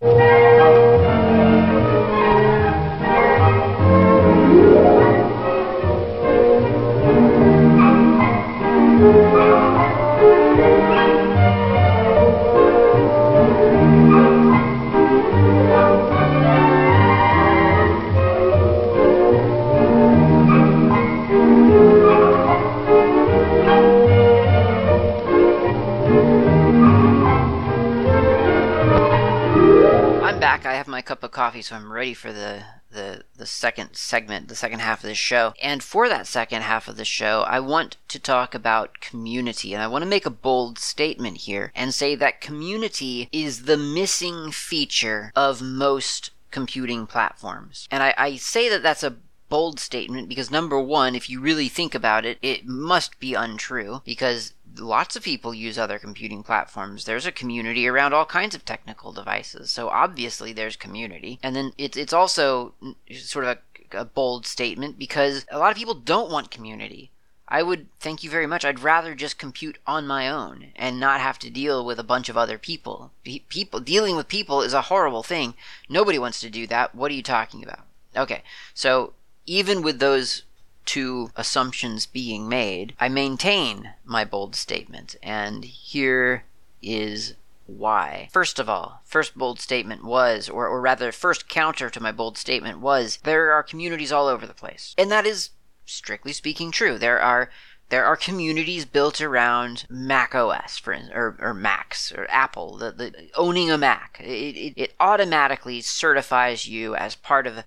Cup 31.06 31.22
of 31.22 31.30
coffee, 31.30 31.62
so 31.62 31.76
I'm 31.76 31.92
ready 31.92 32.12
for 32.12 32.32
the, 32.32 32.64
the, 32.90 33.22
the 33.36 33.46
second 33.46 33.94
segment, 33.94 34.48
the 34.48 34.56
second 34.56 34.80
half 34.80 35.02
of 35.02 35.08
the 35.08 35.14
show. 35.14 35.54
And 35.62 35.82
for 35.82 36.08
that 36.08 36.26
second 36.26 36.62
half 36.62 36.88
of 36.88 36.96
the 36.96 37.04
show, 37.04 37.42
I 37.46 37.60
want 37.60 37.96
to 38.08 38.18
talk 38.18 38.54
about 38.54 39.00
community. 39.00 39.72
And 39.72 39.82
I 39.82 39.86
want 39.86 40.02
to 40.02 40.08
make 40.10 40.26
a 40.26 40.30
bold 40.30 40.78
statement 40.78 41.38
here 41.38 41.72
and 41.74 41.94
say 41.94 42.14
that 42.16 42.40
community 42.40 43.28
is 43.32 43.62
the 43.62 43.78
missing 43.78 44.50
feature 44.50 45.32
of 45.34 45.62
most 45.62 46.32
computing 46.50 47.06
platforms. 47.06 47.88
And 47.90 48.02
I, 48.02 48.14
I 48.18 48.36
say 48.36 48.68
that 48.68 48.82
that's 48.82 49.02
a 49.02 49.16
bold 49.48 49.78
statement 49.78 50.28
because 50.28 50.50
number 50.50 50.80
one, 50.80 51.14
if 51.14 51.30
you 51.30 51.40
really 51.40 51.68
think 51.68 51.94
about 51.94 52.24
it, 52.24 52.38
it 52.42 52.66
must 52.66 53.20
be 53.20 53.34
untrue 53.34 54.02
because 54.04 54.54
lots 54.78 55.16
of 55.16 55.22
people 55.22 55.54
use 55.54 55.78
other 55.78 55.98
computing 55.98 56.42
platforms. 56.42 57.04
There's 57.04 57.26
a 57.26 57.32
community 57.32 57.86
around 57.86 58.12
all 58.12 58.26
kinds 58.26 58.54
of 58.54 58.64
technical 58.64 59.12
devices. 59.12 59.70
So 59.70 59.88
obviously 59.88 60.52
there's 60.52 60.76
community. 60.76 61.38
And 61.42 61.54
then 61.54 61.72
it's 61.78 61.96
it's 61.96 62.12
also 62.12 62.74
sort 63.12 63.44
of 63.44 63.58
a, 63.92 64.00
a 64.00 64.04
bold 64.04 64.46
statement 64.46 64.98
because 64.98 65.46
a 65.50 65.58
lot 65.58 65.70
of 65.70 65.76
people 65.76 65.94
don't 65.94 66.30
want 66.30 66.50
community. 66.50 67.10
I 67.48 67.62
would 67.62 67.86
thank 68.00 68.24
you 68.24 68.30
very 68.30 68.46
much. 68.46 68.64
I'd 68.64 68.80
rather 68.80 69.14
just 69.14 69.38
compute 69.38 69.78
on 69.86 70.06
my 70.06 70.28
own 70.28 70.72
and 70.74 70.98
not 70.98 71.20
have 71.20 71.38
to 71.40 71.50
deal 71.50 71.84
with 71.84 72.00
a 72.00 72.04
bunch 72.04 72.28
of 72.28 72.36
other 72.36 72.58
people. 72.58 73.12
people 73.22 73.78
dealing 73.78 74.16
with 74.16 74.26
people 74.26 74.62
is 74.62 74.74
a 74.74 74.82
horrible 74.82 75.22
thing. 75.22 75.54
Nobody 75.88 76.18
wants 76.18 76.40
to 76.40 76.50
do 76.50 76.66
that. 76.66 76.94
What 76.94 77.10
are 77.12 77.14
you 77.14 77.22
talking 77.22 77.62
about? 77.62 77.86
Okay. 78.16 78.42
So 78.74 79.12
even 79.46 79.82
with 79.82 80.00
those 80.00 80.42
two 80.86 81.30
assumptions 81.36 82.06
being 82.06 82.48
made, 82.48 82.94
I 82.98 83.08
maintain 83.08 83.92
my 84.04 84.24
bold 84.24 84.54
statement, 84.54 85.16
and 85.22 85.64
here 85.64 86.44
is 86.80 87.34
why. 87.66 88.28
First 88.32 88.58
of 88.58 88.68
all, 88.68 89.02
first 89.04 89.36
bold 89.36 89.60
statement 89.60 90.04
was, 90.04 90.48
or, 90.48 90.68
or 90.68 90.80
rather, 90.80 91.12
first 91.12 91.48
counter 91.48 91.90
to 91.90 92.00
my 92.00 92.12
bold 92.12 92.38
statement 92.38 92.78
was, 92.78 93.18
there 93.24 93.50
are 93.50 93.62
communities 93.62 94.12
all 94.12 94.28
over 94.28 94.46
the 94.46 94.54
place. 94.54 94.94
And 94.96 95.10
that 95.10 95.26
is, 95.26 95.50
strictly 95.84 96.32
speaking, 96.32 96.70
true. 96.70 96.96
There 96.96 97.20
are 97.20 97.50
there 97.88 98.04
are 98.04 98.16
communities 98.16 98.84
built 98.84 99.20
around 99.20 99.86
Mac 99.88 100.34
OS, 100.34 100.76
for 100.76 100.92
or, 101.12 101.36
or 101.38 101.54
Macs 101.54 102.10
or 102.10 102.26
Apple. 102.30 102.76
The, 102.76 102.90
the 102.90 103.30
owning 103.36 103.70
a 103.70 103.78
Mac, 103.78 104.20
it, 104.20 104.56
it, 104.56 104.72
it, 104.76 104.94
automatically 104.98 105.80
certifies 105.80 106.66
you 106.66 106.96
as 106.96 107.14
part 107.14 107.46
of. 107.46 107.64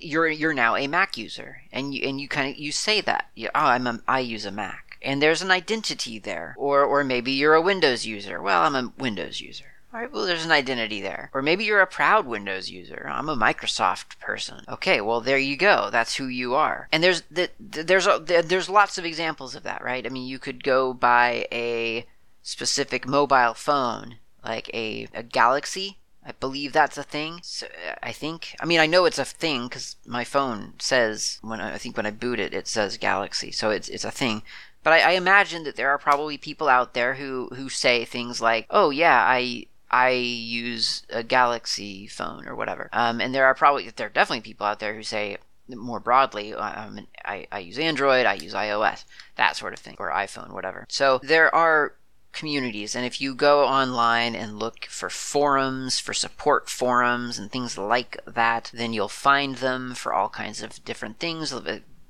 You're 0.00 0.28
you're 0.28 0.54
now 0.54 0.76
a 0.76 0.86
Mac 0.86 1.18
user, 1.18 1.62
and 1.70 1.94
you 1.94 2.08
and 2.08 2.20
you 2.20 2.28
kind 2.28 2.50
of 2.50 2.58
you 2.58 2.72
say 2.72 3.00
that. 3.02 3.30
You, 3.34 3.48
oh, 3.54 3.60
I'm 3.60 3.86
a, 3.86 4.00
I 4.08 4.20
use 4.20 4.46
a 4.46 4.50
Mac, 4.50 4.96
and 5.02 5.22
there's 5.22 5.42
an 5.42 5.50
identity 5.50 6.18
there. 6.18 6.54
Or 6.56 6.84
or 6.84 7.04
maybe 7.04 7.32
you're 7.32 7.54
a 7.54 7.62
Windows 7.62 8.06
user. 8.06 8.40
Well, 8.40 8.62
I'm 8.62 8.74
a 8.74 8.92
Windows 8.98 9.40
user 9.40 9.77
All 9.92 10.00
right, 10.00 10.12
well, 10.12 10.26
there's 10.26 10.44
an 10.44 10.52
identity 10.52 11.00
there. 11.00 11.30
Or 11.32 11.40
maybe 11.40 11.64
you're 11.64 11.80
a 11.80 11.86
proud 11.86 12.26
Windows 12.26 12.68
user. 12.68 13.08
I'm 13.10 13.30
a 13.30 13.36
Microsoft 13.36 14.18
person. 14.20 14.62
Okay, 14.68 15.00
well, 15.00 15.22
there 15.22 15.38
you 15.38 15.56
go. 15.56 15.88
That's 15.90 16.16
who 16.16 16.26
you 16.26 16.54
are. 16.54 16.88
And 16.92 17.02
there's 17.02 17.22
the, 17.30 17.48
there's 17.58 18.06
a, 18.06 18.18
there's 18.18 18.68
lots 18.68 18.98
of 18.98 19.06
examples 19.06 19.54
of 19.54 19.62
that, 19.62 19.82
right? 19.82 20.04
I 20.04 20.10
mean, 20.10 20.26
you 20.26 20.38
could 20.38 20.62
go 20.62 20.92
buy 20.92 21.46
a 21.50 22.06
specific 22.42 23.06
mobile 23.06 23.54
phone, 23.54 24.16
like 24.44 24.70
a, 24.74 25.08
a 25.14 25.22
Galaxy. 25.22 25.96
I 26.22 26.32
believe 26.32 26.74
that's 26.74 26.98
a 26.98 27.02
thing. 27.02 27.40
So, 27.42 27.66
I 28.02 28.12
think. 28.12 28.54
I 28.60 28.66
mean, 28.66 28.80
I 28.80 28.86
know 28.86 29.06
it's 29.06 29.18
a 29.18 29.24
thing 29.24 29.68
because 29.68 29.96
my 30.04 30.22
phone 30.24 30.74
says 30.78 31.38
when 31.40 31.62
I, 31.62 31.74
I 31.74 31.78
think 31.78 31.96
when 31.96 32.04
I 32.04 32.10
boot 32.10 32.40
it, 32.40 32.52
it 32.52 32.68
says 32.68 32.98
Galaxy. 32.98 33.50
So 33.50 33.70
it's 33.70 33.88
it's 33.88 34.04
a 34.04 34.10
thing. 34.10 34.42
But 34.82 34.92
I, 34.92 35.00
I 35.00 35.10
imagine 35.12 35.64
that 35.64 35.76
there 35.76 35.88
are 35.88 35.98
probably 35.98 36.36
people 36.36 36.68
out 36.68 36.92
there 36.92 37.14
who 37.14 37.48
who 37.54 37.70
say 37.70 38.04
things 38.04 38.42
like, 38.42 38.66
"Oh 38.68 38.90
yeah, 38.90 39.24
I 39.26 39.66
I 39.90 40.10
use 40.10 41.02
a 41.10 41.22
Galaxy 41.22 42.06
phone 42.06 42.46
or 42.46 42.54
whatever. 42.54 42.88
Um, 42.92 43.20
and 43.20 43.34
there 43.34 43.46
are 43.46 43.54
probably 43.54 43.90
there 43.90 44.06
are 44.06 44.10
definitely 44.10 44.42
people 44.42 44.66
out 44.66 44.80
there 44.80 44.94
who 44.94 45.02
say 45.02 45.38
more 45.76 46.00
broadly, 46.00 46.54
um, 46.54 47.06
I, 47.24 47.46
I 47.52 47.58
use 47.60 47.78
Android, 47.78 48.26
I 48.26 48.34
use 48.34 48.54
iOS, 48.54 49.04
that 49.36 49.56
sort 49.56 49.74
of 49.74 49.78
thing, 49.78 49.96
or 49.98 50.10
iPhone, 50.10 50.52
whatever. 50.52 50.86
So 50.88 51.20
there 51.22 51.54
are 51.54 51.94
communities, 52.32 52.94
and 52.94 53.04
if 53.04 53.20
you 53.20 53.34
go 53.34 53.64
online 53.64 54.34
and 54.34 54.58
look 54.58 54.86
for 54.86 55.10
forums, 55.10 55.98
for 55.98 56.14
support 56.14 56.70
forums, 56.70 57.38
and 57.38 57.50
things 57.50 57.76
like 57.76 58.18
that, 58.26 58.70
then 58.72 58.92
you'll 58.92 59.08
find 59.08 59.56
them 59.56 59.94
for 59.94 60.12
all 60.12 60.28
kinds 60.28 60.62
of 60.62 60.84
different 60.84 61.18
things 61.18 61.54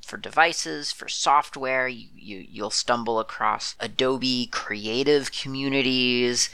for 0.03 0.17
devices, 0.17 0.91
for 0.91 1.09
software. 1.09 1.89
You, 1.89 2.09
you 2.15 2.47
you'll 2.49 2.71
stumble 2.71 3.21
across 3.21 3.75
Adobe 3.79 4.47
creative 4.47 5.33
communities 5.33 6.49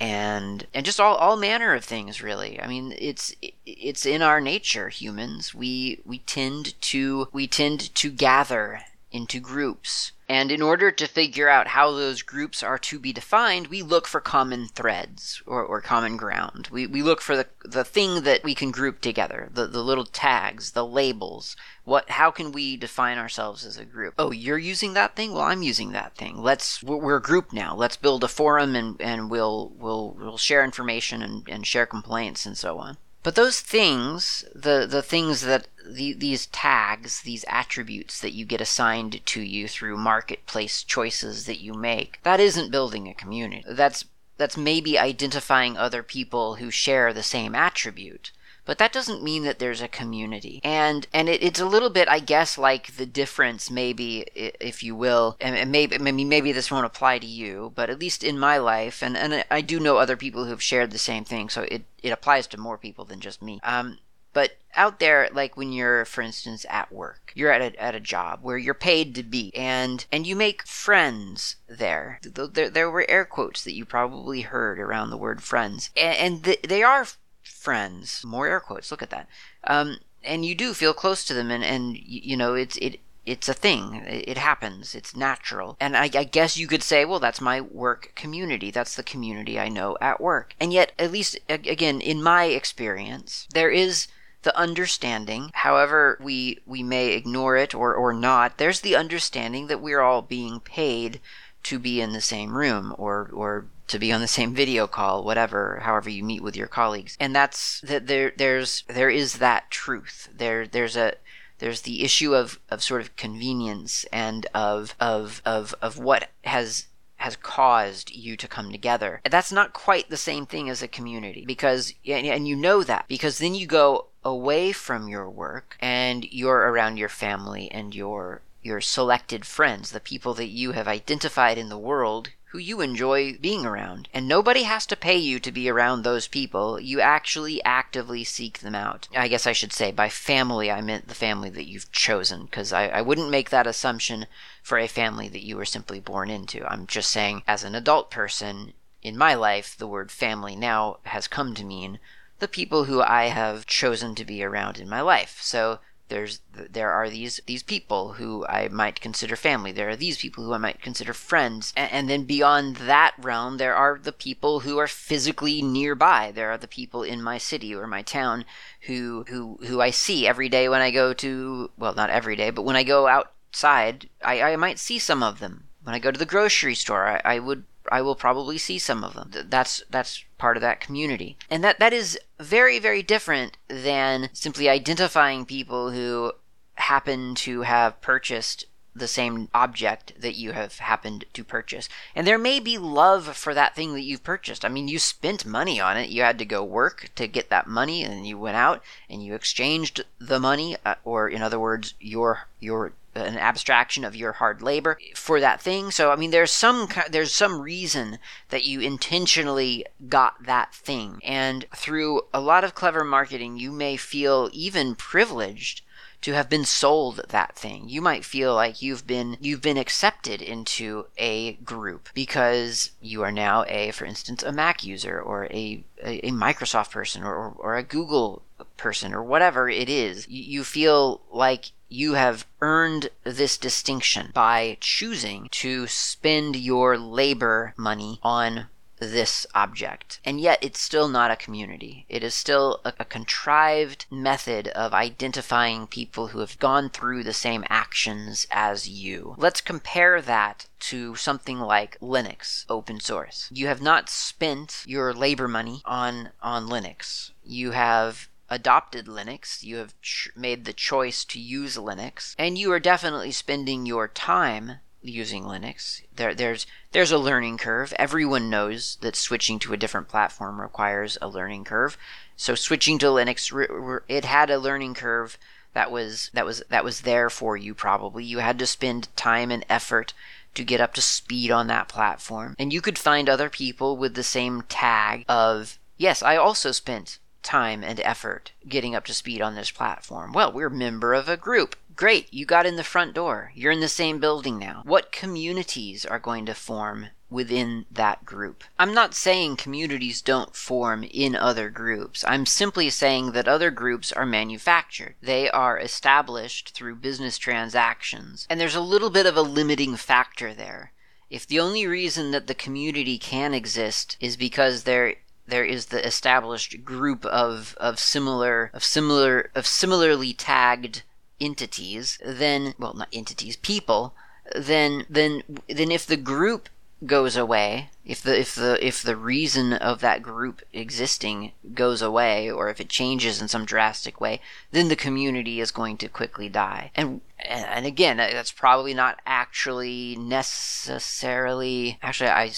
and 0.00 0.66
and 0.72 0.86
just 0.86 1.00
all, 1.00 1.16
all 1.16 1.36
manner 1.36 1.74
of 1.74 1.84
things 1.84 2.22
really. 2.22 2.60
I 2.60 2.66
mean 2.66 2.94
it's 2.98 3.34
it's 3.66 4.06
in 4.06 4.22
our 4.22 4.40
nature 4.40 4.88
humans. 4.88 5.54
We 5.54 6.00
we 6.04 6.18
tend 6.18 6.80
to 6.82 7.28
we 7.32 7.46
tend 7.46 7.94
to 7.94 8.10
gather 8.10 8.80
into 9.10 9.40
groups 9.40 10.12
and 10.30 10.52
in 10.52 10.60
order 10.60 10.90
to 10.90 11.06
figure 11.06 11.48
out 11.48 11.68
how 11.68 11.92
those 11.92 12.20
groups 12.20 12.62
are 12.62 12.76
to 12.78 12.98
be 12.98 13.14
defined, 13.14 13.68
we 13.68 13.80
look 13.80 14.06
for 14.06 14.20
common 14.20 14.66
threads 14.68 15.42
or, 15.46 15.64
or 15.64 15.80
common 15.80 16.18
ground. 16.18 16.68
We, 16.70 16.86
we 16.86 17.02
look 17.02 17.22
for 17.22 17.34
the, 17.34 17.46
the 17.64 17.84
thing 17.84 18.24
that 18.24 18.44
we 18.44 18.54
can 18.54 18.70
group 18.70 19.00
together, 19.00 19.48
the, 19.50 19.66
the 19.66 19.82
little 19.82 20.04
tags, 20.04 20.72
the 20.72 20.84
labels. 20.84 21.56
What, 21.84 22.10
how 22.10 22.30
can 22.30 22.52
we 22.52 22.76
define 22.76 23.16
ourselves 23.16 23.64
as 23.64 23.78
a 23.78 23.86
group? 23.86 24.14
Oh, 24.18 24.30
you're 24.30 24.58
using 24.58 24.92
that 24.92 25.16
thing? 25.16 25.32
Well, 25.32 25.42
I'm 25.42 25.62
using 25.62 25.92
that 25.92 26.14
thing. 26.14 26.42
Let's, 26.42 26.82
we're, 26.82 27.16
a 27.16 27.22
group 27.22 27.54
now. 27.54 27.74
Let's 27.74 27.96
build 27.96 28.22
a 28.22 28.28
forum 28.28 28.76
and, 28.76 29.00
and 29.00 29.30
we'll, 29.30 29.72
we'll, 29.78 30.14
we'll 30.20 30.36
share 30.36 30.62
information 30.62 31.22
and, 31.22 31.48
and 31.48 31.66
share 31.66 31.86
complaints 31.86 32.44
and 32.44 32.56
so 32.56 32.78
on. 32.78 32.98
But 33.22 33.34
those 33.34 33.60
things, 33.60 34.44
the, 34.54 34.86
the 34.88 35.02
things 35.02 35.42
that 35.42 35.68
the, 35.84 36.12
these 36.12 36.46
tags, 36.46 37.22
these 37.22 37.44
attributes 37.48 38.20
that 38.20 38.32
you 38.32 38.44
get 38.44 38.60
assigned 38.60 39.24
to 39.26 39.40
you 39.40 39.66
through 39.68 39.96
marketplace 39.96 40.82
choices 40.82 41.46
that 41.46 41.60
you 41.60 41.74
make, 41.74 42.20
that 42.22 42.40
isn't 42.40 42.70
building 42.70 43.08
a 43.08 43.14
community. 43.14 43.64
That's 43.68 44.04
that's 44.36 44.56
maybe 44.56 44.96
identifying 44.96 45.76
other 45.76 46.04
people 46.04 46.54
who 46.56 46.70
share 46.70 47.12
the 47.12 47.24
same 47.24 47.56
attribute 47.56 48.30
but 48.68 48.76
that 48.76 48.92
doesn't 48.92 49.22
mean 49.22 49.44
that 49.44 49.58
there's 49.58 49.80
a 49.80 49.88
community. 49.88 50.60
And 50.62 51.06
and 51.14 51.26
it, 51.26 51.42
it's 51.42 51.58
a 51.58 51.64
little 51.64 51.88
bit, 51.88 52.06
I 52.06 52.18
guess, 52.18 52.58
like 52.58 52.96
the 52.96 53.06
difference, 53.06 53.70
maybe, 53.70 54.26
if 54.34 54.82
you 54.82 54.94
will, 54.94 55.38
and 55.40 55.72
maybe 55.72 55.96
maybe 55.96 56.26
maybe 56.26 56.52
this 56.52 56.70
won't 56.70 56.84
apply 56.84 57.18
to 57.20 57.26
you, 57.26 57.72
but 57.74 57.88
at 57.88 57.98
least 57.98 58.22
in 58.22 58.38
my 58.38 58.58
life, 58.58 59.02
and 59.02 59.16
and 59.16 59.42
I 59.50 59.62
do 59.62 59.80
know 59.80 59.96
other 59.96 60.18
people 60.18 60.44
who've 60.44 60.62
shared 60.62 60.90
the 60.90 60.98
same 60.98 61.24
thing, 61.24 61.48
so 61.48 61.62
it 61.62 61.86
it 62.02 62.10
applies 62.10 62.46
to 62.48 62.60
more 62.60 62.76
people 62.76 63.06
than 63.06 63.20
just 63.20 63.40
me. 63.40 63.58
Um, 63.62 64.00
but 64.34 64.58
out 64.76 65.00
there, 65.00 65.30
like 65.32 65.56
when 65.56 65.72
you're, 65.72 66.04
for 66.04 66.20
instance, 66.20 66.66
at 66.68 66.92
work, 66.92 67.32
you're 67.34 67.50
at 67.50 67.74
a, 67.74 67.82
at 67.82 67.94
a 67.94 68.00
job 68.00 68.40
where 68.42 68.58
you're 68.58 68.74
paid 68.74 69.14
to 69.14 69.22
be, 69.22 69.50
and 69.56 70.04
and 70.12 70.26
you 70.26 70.36
make 70.36 70.66
friends 70.66 71.56
there. 71.66 72.20
There, 72.22 72.68
there 72.68 72.90
were 72.90 73.06
air 73.08 73.24
quotes 73.24 73.64
that 73.64 73.74
you 73.74 73.86
probably 73.86 74.42
heard 74.42 74.78
around 74.78 75.08
the 75.08 75.16
word 75.16 75.42
friends, 75.42 75.88
and, 75.96 76.44
and 76.44 76.56
they 76.68 76.82
are 76.82 77.06
friends. 77.48 78.24
More 78.24 78.46
air 78.46 78.60
quotes. 78.60 78.90
Look 78.90 79.02
at 79.02 79.10
that. 79.10 79.28
Um, 79.64 79.98
and 80.24 80.44
you 80.44 80.54
do 80.54 80.74
feel 80.74 80.94
close 80.94 81.24
to 81.24 81.34
them, 81.34 81.50
and 81.50 81.64
and 81.64 81.96
you 81.96 82.36
know 82.36 82.54
it's 82.54 82.76
it 82.78 83.00
it's 83.24 83.48
a 83.48 83.54
thing. 83.54 84.02
It 84.06 84.38
happens. 84.38 84.94
It's 84.94 85.14
natural. 85.14 85.76
And 85.78 85.96
I, 85.96 86.04
I, 86.14 86.24
guess 86.24 86.56
you 86.56 86.66
could 86.66 86.82
say, 86.82 87.04
well, 87.04 87.20
that's 87.20 87.42
my 87.42 87.60
work 87.60 88.12
community. 88.14 88.70
That's 88.70 88.96
the 88.96 89.02
community 89.02 89.60
I 89.60 89.68
know 89.68 89.98
at 90.00 90.18
work. 90.18 90.54
And 90.58 90.72
yet, 90.72 90.92
at 90.98 91.12
least, 91.12 91.38
again, 91.46 92.00
in 92.00 92.22
my 92.22 92.44
experience, 92.44 93.46
there 93.52 93.68
is 93.68 94.08
the 94.42 94.56
understanding, 94.56 95.50
however 95.52 96.16
we 96.22 96.60
we 96.64 96.82
may 96.82 97.08
ignore 97.08 97.56
it 97.56 97.74
or, 97.74 97.94
or 97.94 98.12
not, 98.12 98.56
there's 98.56 98.80
the 98.80 98.96
understanding 98.96 99.66
that 99.66 99.80
we're 99.80 100.00
all 100.00 100.22
being 100.22 100.60
paid 100.60 101.20
to 101.64 101.78
be 101.78 102.00
in 102.00 102.12
the 102.12 102.20
same 102.20 102.56
room 102.56 102.94
or 102.96 103.28
or 103.32 103.66
to 103.88 103.98
be 103.98 104.12
on 104.12 104.20
the 104.20 104.28
same 104.28 104.54
video 104.54 104.86
call, 104.86 105.24
whatever, 105.24 105.80
however 105.82 106.10
you 106.10 106.22
meet 106.22 106.42
with 106.42 106.56
your 106.56 106.66
colleagues. 106.66 107.16
And 107.18 107.34
that's 107.34 107.80
that 107.82 108.06
there 108.06 108.32
there's 108.36 108.84
there 108.88 109.10
is 109.10 109.38
that 109.38 109.70
truth. 109.70 110.28
There 110.34 110.66
there's 110.66 110.96
a 110.96 111.14
there's 111.58 111.82
the 111.82 112.04
issue 112.04 112.34
of, 112.34 112.60
of 112.70 112.82
sort 112.82 113.00
of 113.00 113.16
convenience 113.16 114.04
and 114.12 114.46
of 114.54 114.94
of 115.00 115.42
of 115.44 115.74
of 115.82 115.98
what 115.98 116.28
has 116.44 116.86
has 117.16 117.34
caused 117.34 118.12
you 118.12 118.36
to 118.36 118.46
come 118.46 118.70
together. 118.70 119.20
That's 119.28 119.50
not 119.50 119.72
quite 119.72 120.08
the 120.08 120.16
same 120.16 120.46
thing 120.46 120.70
as 120.70 120.82
a 120.82 120.88
community 120.88 121.44
because 121.44 121.94
and 122.06 122.46
you 122.46 122.54
know 122.54 122.84
that 122.84 123.06
because 123.08 123.38
then 123.38 123.54
you 123.54 123.66
go 123.66 124.06
away 124.24 124.72
from 124.72 125.08
your 125.08 125.28
work 125.28 125.76
and 125.80 126.24
you're 126.24 126.70
around 126.70 126.96
your 126.96 127.08
family 127.08 127.70
and 127.72 127.94
your 127.94 128.42
your 128.62 128.80
selected 128.80 129.44
friends, 129.44 129.90
the 129.90 130.00
people 130.00 130.34
that 130.34 130.48
you 130.48 130.72
have 130.72 130.88
identified 130.88 131.58
in 131.58 131.68
the 131.68 131.78
world 131.78 132.30
who 132.50 132.58
you 132.58 132.80
enjoy 132.80 133.36
being 133.38 133.66
around. 133.66 134.08
And 134.14 134.26
nobody 134.26 134.62
has 134.62 134.86
to 134.86 134.96
pay 134.96 135.16
you 135.16 135.38
to 135.40 135.52
be 135.52 135.68
around 135.68 136.02
those 136.02 136.28
people. 136.28 136.80
You 136.80 137.00
actually 137.00 137.62
actively 137.64 138.24
seek 138.24 138.60
them 138.60 138.74
out. 138.74 139.06
I 139.14 139.28
guess 139.28 139.46
I 139.46 139.52
should 139.52 139.72
say 139.72 139.92
by 139.92 140.08
family, 140.08 140.70
I 140.70 140.80
meant 140.80 141.08
the 141.08 141.14
family 141.14 141.50
that 141.50 141.68
you've 141.68 141.92
chosen, 141.92 142.44
because 142.44 142.72
I, 142.72 142.88
I 142.88 143.02
wouldn't 143.02 143.30
make 143.30 143.50
that 143.50 143.66
assumption 143.66 144.26
for 144.62 144.78
a 144.78 144.86
family 144.86 145.28
that 145.28 145.44
you 145.44 145.56
were 145.56 145.64
simply 145.64 146.00
born 146.00 146.30
into. 146.30 146.64
I'm 146.70 146.86
just 146.86 147.10
saying, 147.10 147.42
as 147.46 147.64
an 147.64 147.74
adult 147.74 148.10
person, 148.10 148.72
in 149.02 149.16
my 149.16 149.34
life, 149.34 149.76
the 149.76 149.86
word 149.86 150.10
family 150.10 150.56
now 150.56 150.98
has 151.04 151.28
come 151.28 151.54
to 151.54 151.64
mean 151.64 151.98
the 152.38 152.48
people 152.48 152.84
who 152.84 153.02
I 153.02 153.24
have 153.24 153.66
chosen 153.66 154.14
to 154.14 154.24
be 154.24 154.42
around 154.42 154.78
in 154.78 154.88
my 154.88 155.00
life. 155.00 155.38
So 155.40 155.80
there's 156.08 156.40
there 156.52 156.90
are 156.90 157.10
these 157.10 157.40
these 157.46 157.62
people 157.62 158.14
who 158.14 158.46
I 158.46 158.68
might 158.68 159.00
consider 159.00 159.36
family. 159.36 159.72
There 159.72 159.88
are 159.88 159.96
these 159.96 160.18
people 160.18 160.44
who 160.44 160.52
I 160.52 160.58
might 160.58 160.82
consider 160.82 161.12
friends, 161.12 161.72
and, 161.76 161.90
and, 161.92 162.10
then 162.10 162.24
beyond 162.24 162.76
that 162.76 163.14
realm, 163.18 163.58
there 163.58 163.74
are 163.74 163.98
the 164.02 164.12
people 164.12 164.60
who 164.60 164.78
are 164.78 164.86
physically 164.86 165.62
nearby. 165.62 166.32
There 166.32 166.50
are 166.50 166.58
the 166.58 166.68
people 166.68 167.02
in 167.02 167.22
my 167.22 167.38
city 167.38 167.74
or 167.74 167.86
my 167.86 168.02
town 168.02 168.44
who 168.82 169.24
who 169.28 169.58
who 169.66 169.80
I 169.80 169.90
see 169.90 170.26
every 170.26 170.48
day 170.48 170.68
when 170.68 170.80
I 170.80 170.90
go 170.90 171.12
to 171.14 171.70
well, 171.76 171.94
not 171.94 172.10
every 172.10 172.36
day, 172.36 172.50
but 172.50 172.62
when 172.62 172.76
I 172.76 172.82
go 172.82 173.06
outside, 173.06 174.08
I, 174.24 174.42
I 174.42 174.56
might 174.56 174.78
see 174.78 174.98
some 174.98 175.22
of 175.22 175.40
them. 175.40 175.64
When 175.82 175.94
I 175.94 175.98
go 175.98 176.10
to 176.10 176.18
the 176.18 176.26
grocery 176.26 176.74
store, 176.74 177.06
I, 177.06 177.36
I 177.36 177.38
would 177.38 177.64
I 177.90 178.02
will 178.02 178.14
probably 178.14 178.58
see 178.58 178.78
some 178.78 179.04
of 179.04 179.14
them. 179.14 179.30
That's 179.48 179.82
that's 179.90 180.24
part 180.38 180.56
of 180.56 180.60
that 180.62 180.80
community. 180.80 181.36
And 181.50 181.62
that 181.64 181.78
that 181.78 181.92
is 181.92 182.18
very 182.38 182.78
very 182.78 183.02
different 183.02 183.56
than 183.68 184.30
simply 184.32 184.68
identifying 184.68 185.46
people 185.46 185.90
who 185.90 186.32
happen 186.76 187.34
to 187.34 187.62
have 187.62 188.00
purchased 188.00 188.64
the 188.94 189.08
same 189.08 189.48
object 189.54 190.12
that 190.20 190.34
you 190.34 190.52
have 190.52 190.78
happened 190.78 191.24
to 191.32 191.44
purchase. 191.44 191.88
And 192.14 192.26
there 192.26 192.38
may 192.38 192.60
be 192.60 192.78
love 192.78 193.36
for 193.36 193.54
that 193.54 193.74
thing 193.74 193.94
that 193.94 194.02
you've 194.02 194.24
purchased. 194.24 194.64
I 194.64 194.68
mean, 194.68 194.88
you 194.88 194.98
spent 194.98 195.46
money 195.46 195.80
on 195.80 195.96
it. 195.96 196.10
You 196.10 196.22
had 196.22 196.38
to 196.38 196.44
go 196.44 196.64
work 196.64 197.10
to 197.16 197.28
get 197.28 197.50
that 197.50 197.66
money 197.66 198.02
and 198.02 198.26
you 198.26 198.38
went 198.38 198.56
out 198.56 198.82
and 199.08 199.22
you 199.22 199.34
exchanged 199.34 200.04
the 200.18 200.40
money 200.40 200.76
uh, 200.84 200.96
or 201.04 201.28
in 201.28 201.42
other 201.42 201.60
words, 201.60 201.94
your 202.00 202.48
your 202.60 202.92
an 203.18 203.36
abstraction 203.36 204.04
of 204.04 204.16
your 204.16 204.32
hard 204.32 204.62
labor 204.62 204.98
for 205.14 205.40
that 205.40 205.60
thing. 205.60 205.90
So 205.90 206.10
I 206.10 206.16
mean 206.16 206.30
there's 206.30 206.52
some 206.52 206.88
there's 207.10 207.34
some 207.34 207.60
reason 207.60 208.18
that 208.48 208.64
you 208.64 208.80
intentionally 208.80 209.84
got 210.08 210.44
that 210.44 210.74
thing. 210.74 211.20
And 211.24 211.66
through 211.74 212.22
a 212.32 212.40
lot 212.40 212.64
of 212.64 212.74
clever 212.74 213.04
marketing, 213.04 213.58
you 213.58 213.72
may 213.72 213.96
feel 213.96 214.48
even 214.52 214.94
privileged 214.94 215.82
to 216.20 216.32
have 216.32 216.48
been 216.48 216.64
sold 216.64 217.20
that 217.28 217.54
thing. 217.54 217.88
You 217.88 218.02
might 218.02 218.24
feel 218.24 218.54
like 218.54 218.82
you've 218.82 219.06
been 219.06 219.36
you've 219.40 219.62
been 219.62 219.76
accepted 219.76 220.42
into 220.42 221.06
a 221.16 221.52
group 221.54 222.08
because 222.12 222.90
you 223.00 223.22
are 223.22 223.32
now 223.32 223.64
a, 223.68 223.92
for 223.92 224.04
instance, 224.04 224.42
a 224.42 224.52
Mac 224.52 224.82
user 224.82 225.20
or 225.20 225.44
a 225.46 225.84
a, 226.02 226.26
a 226.26 226.30
Microsoft 226.30 226.90
person 226.90 227.22
or, 227.22 227.54
or 227.58 227.76
a 227.76 227.82
Google 227.82 228.42
person 228.76 229.14
or 229.14 229.22
whatever 229.22 229.68
it 229.68 229.88
is. 229.88 230.26
You, 230.28 230.42
you 230.42 230.64
feel 230.64 231.20
like 231.30 231.70
you 231.88 232.14
have 232.14 232.46
earned 232.60 233.08
this 233.24 233.56
distinction 233.56 234.30
by 234.34 234.76
choosing 234.80 235.48
to 235.50 235.86
spend 235.86 236.56
your 236.56 236.98
labor 236.98 237.74
money 237.76 238.18
on 238.22 238.68
this 239.00 239.46
object. 239.54 240.20
And 240.24 240.40
yet 240.40 240.58
it's 240.60 240.80
still 240.80 241.08
not 241.08 241.30
a 241.30 241.36
community. 241.36 242.04
It 242.08 242.22
is 242.22 242.34
still 242.34 242.80
a, 242.84 242.92
a, 242.98 243.04
contrived 243.04 244.06
method 244.10 244.68
of 244.68 244.92
identifying 244.92 245.86
people 245.86 246.28
who 246.28 246.40
have 246.40 246.58
gone 246.58 246.90
through 246.90 247.22
the 247.22 247.32
same 247.32 247.64
actions 247.68 248.46
as 248.50 248.88
you. 248.88 249.34
Let's 249.38 249.60
compare 249.60 250.20
that 250.22 250.66
to 250.80 251.14
something 251.14 251.60
like 251.60 251.98
Linux 252.00 252.64
open 252.68 253.00
source. 253.00 253.48
You 253.52 253.68
have 253.68 253.82
not 253.82 254.08
spent 254.08 254.82
your 254.86 255.14
labor 255.14 255.48
money 255.48 255.82
on 255.84 256.30
on 256.42 256.68
Linux. 256.68 257.30
You 257.44 257.72
have 257.72 258.28
adopted 258.50 259.06
Linux, 259.06 259.62
you 259.62 259.76
have 259.76 260.00
ch- 260.00 260.30
made 260.36 260.64
the 260.64 260.72
choice 260.72 261.24
to 261.26 261.38
use 261.38 261.76
Linux, 261.76 262.34
and 262.38 262.56
you 262.56 262.72
are 262.72 262.80
definitely 262.80 263.32
spending 263.32 263.86
your 263.86 264.08
time 264.08 264.80
using 265.02 265.44
Linux. 265.44 266.02
There, 266.14 266.34
there's 266.34 266.66
there's 266.92 267.12
a 267.12 267.18
learning 267.18 267.58
curve. 267.58 267.92
Everyone 267.98 268.50
knows 268.50 268.98
that 269.00 269.16
switching 269.16 269.58
to 269.60 269.72
a 269.72 269.76
different 269.76 270.08
platform 270.08 270.60
requires 270.60 271.18
a 271.20 271.28
learning 271.28 271.64
curve. 271.64 271.96
So 272.36 272.54
switching 272.54 272.98
to 272.98 273.06
Linux, 273.06 274.00
it 274.08 274.24
had 274.24 274.50
a 274.50 274.58
learning 274.58 274.94
curve 274.94 275.38
that 275.74 275.90
was 275.90 276.30
that 276.34 276.46
was 276.46 276.62
that 276.68 276.84
was 276.84 277.02
there 277.02 277.30
for 277.30 277.56
you. 277.56 277.74
Probably 277.74 278.24
you 278.24 278.38
had 278.38 278.58
to 278.58 278.66
spend 278.66 279.14
time 279.16 279.50
and 279.50 279.64
effort 279.68 280.14
to 280.54 280.64
get 280.64 280.80
up 280.80 280.94
to 280.94 281.00
speed 281.00 281.50
on 281.50 281.66
that 281.68 281.88
platform, 281.88 282.56
and 282.58 282.72
you 282.72 282.80
could 282.80 282.98
find 282.98 283.28
other 283.28 283.50
people 283.50 283.96
with 283.96 284.14
the 284.14 284.22
same 284.24 284.62
tag 284.62 285.24
of 285.28 285.78
yes, 285.96 286.22
I 286.22 286.36
also 286.36 286.72
spent 286.72 287.18
time 287.42 287.82
and 287.82 288.00
effort 288.00 288.52
getting 288.68 288.94
up 288.94 289.04
to 289.06 289.14
speed 289.14 289.40
on 289.40 289.54
this 289.54 289.70
platform. 289.70 290.32
Well, 290.32 290.52
we're 290.52 290.70
member 290.70 291.14
of 291.14 291.28
a 291.28 291.36
group. 291.36 291.76
Great, 291.96 292.32
you 292.32 292.46
got 292.46 292.66
in 292.66 292.76
the 292.76 292.84
front 292.84 293.12
door. 293.12 293.50
You're 293.54 293.72
in 293.72 293.80
the 293.80 293.88
same 293.88 294.20
building 294.20 294.58
now. 294.58 294.82
What 294.84 295.10
communities 295.10 296.06
are 296.06 296.20
going 296.20 296.46
to 296.46 296.54
form 296.54 297.08
within 297.28 297.86
that 297.90 298.24
group? 298.24 298.62
I'm 298.78 298.94
not 298.94 299.14
saying 299.14 299.56
communities 299.56 300.22
don't 300.22 300.54
form 300.54 301.02
in 301.02 301.34
other 301.34 301.70
groups. 301.70 302.24
I'm 302.28 302.46
simply 302.46 302.88
saying 302.88 303.32
that 303.32 303.48
other 303.48 303.72
groups 303.72 304.12
are 304.12 304.26
manufactured. 304.26 305.16
They 305.20 305.50
are 305.50 305.76
established 305.78 306.70
through 306.70 306.96
business 306.96 307.36
transactions. 307.36 308.46
And 308.48 308.60
there's 308.60 308.76
a 308.76 308.80
little 308.80 309.10
bit 309.10 309.26
of 309.26 309.36
a 309.36 309.42
limiting 309.42 309.96
factor 309.96 310.54
there. 310.54 310.92
If 311.30 311.46
the 311.46 311.60
only 311.60 311.86
reason 311.86 312.30
that 312.30 312.46
the 312.46 312.54
community 312.54 313.18
can 313.18 313.52
exist 313.52 314.16
is 314.20 314.36
because 314.36 314.84
there 314.84 315.16
there 315.48 315.64
is 315.64 315.86
the 315.86 316.04
established 316.06 316.84
group 316.84 317.24
of, 317.26 317.76
of 317.80 317.98
similar 317.98 318.70
of 318.74 318.84
similar 318.84 319.50
of 319.54 319.66
similarly 319.66 320.32
tagged 320.32 321.02
entities, 321.40 322.18
then 322.24 322.74
well 322.78 322.94
not 322.94 323.08
entities, 323.12 323.56
people, 323.56 324.14
then 324.54 325.06
then 325.08 325.42
then 325.68 325.90
if 325.90 326.06
the 326.06 326.16
group 326.16 326.68
goes 327.06 327.36
away, 327.36 327.90
if 328.04 328.22
the 328.22 328.38
if 328.38 328.54
the 328.54 328.84
if 328.84 329.02
the 329.02 329.16
reason 329.16 329.72
of 329.72 330.00
that 330.00 330.22
group 330.22 330.62
existing 330.72 331.52
goes 331.74 332.02
away 332.02 332.50
or 332.50 332.68
if 332.68 332.80
it 332.80 332.88
changes 332.88 333.40
in 333.40 333.48
some 333.48 333.64
drastic 333.64 334.20
way, 334.20 334.40
then 334.72 334.88
the 334.88 334.96
community 334.96 335.60
is 335.60 335.70
going 335.70 335.96
to 335.98 336.08
quickly 336.08 336.48
die. 336.48 336.90
And 336.94 337.20
and 337.38 337.86
again, 337.86 338.16
that's 338.16 338.50
probably 338.50 338.94
not 338.94 339.20
actually 339.26 340.16
necessarily 340.16 341.98
actually 342.02 342.30
I 342.30 342.50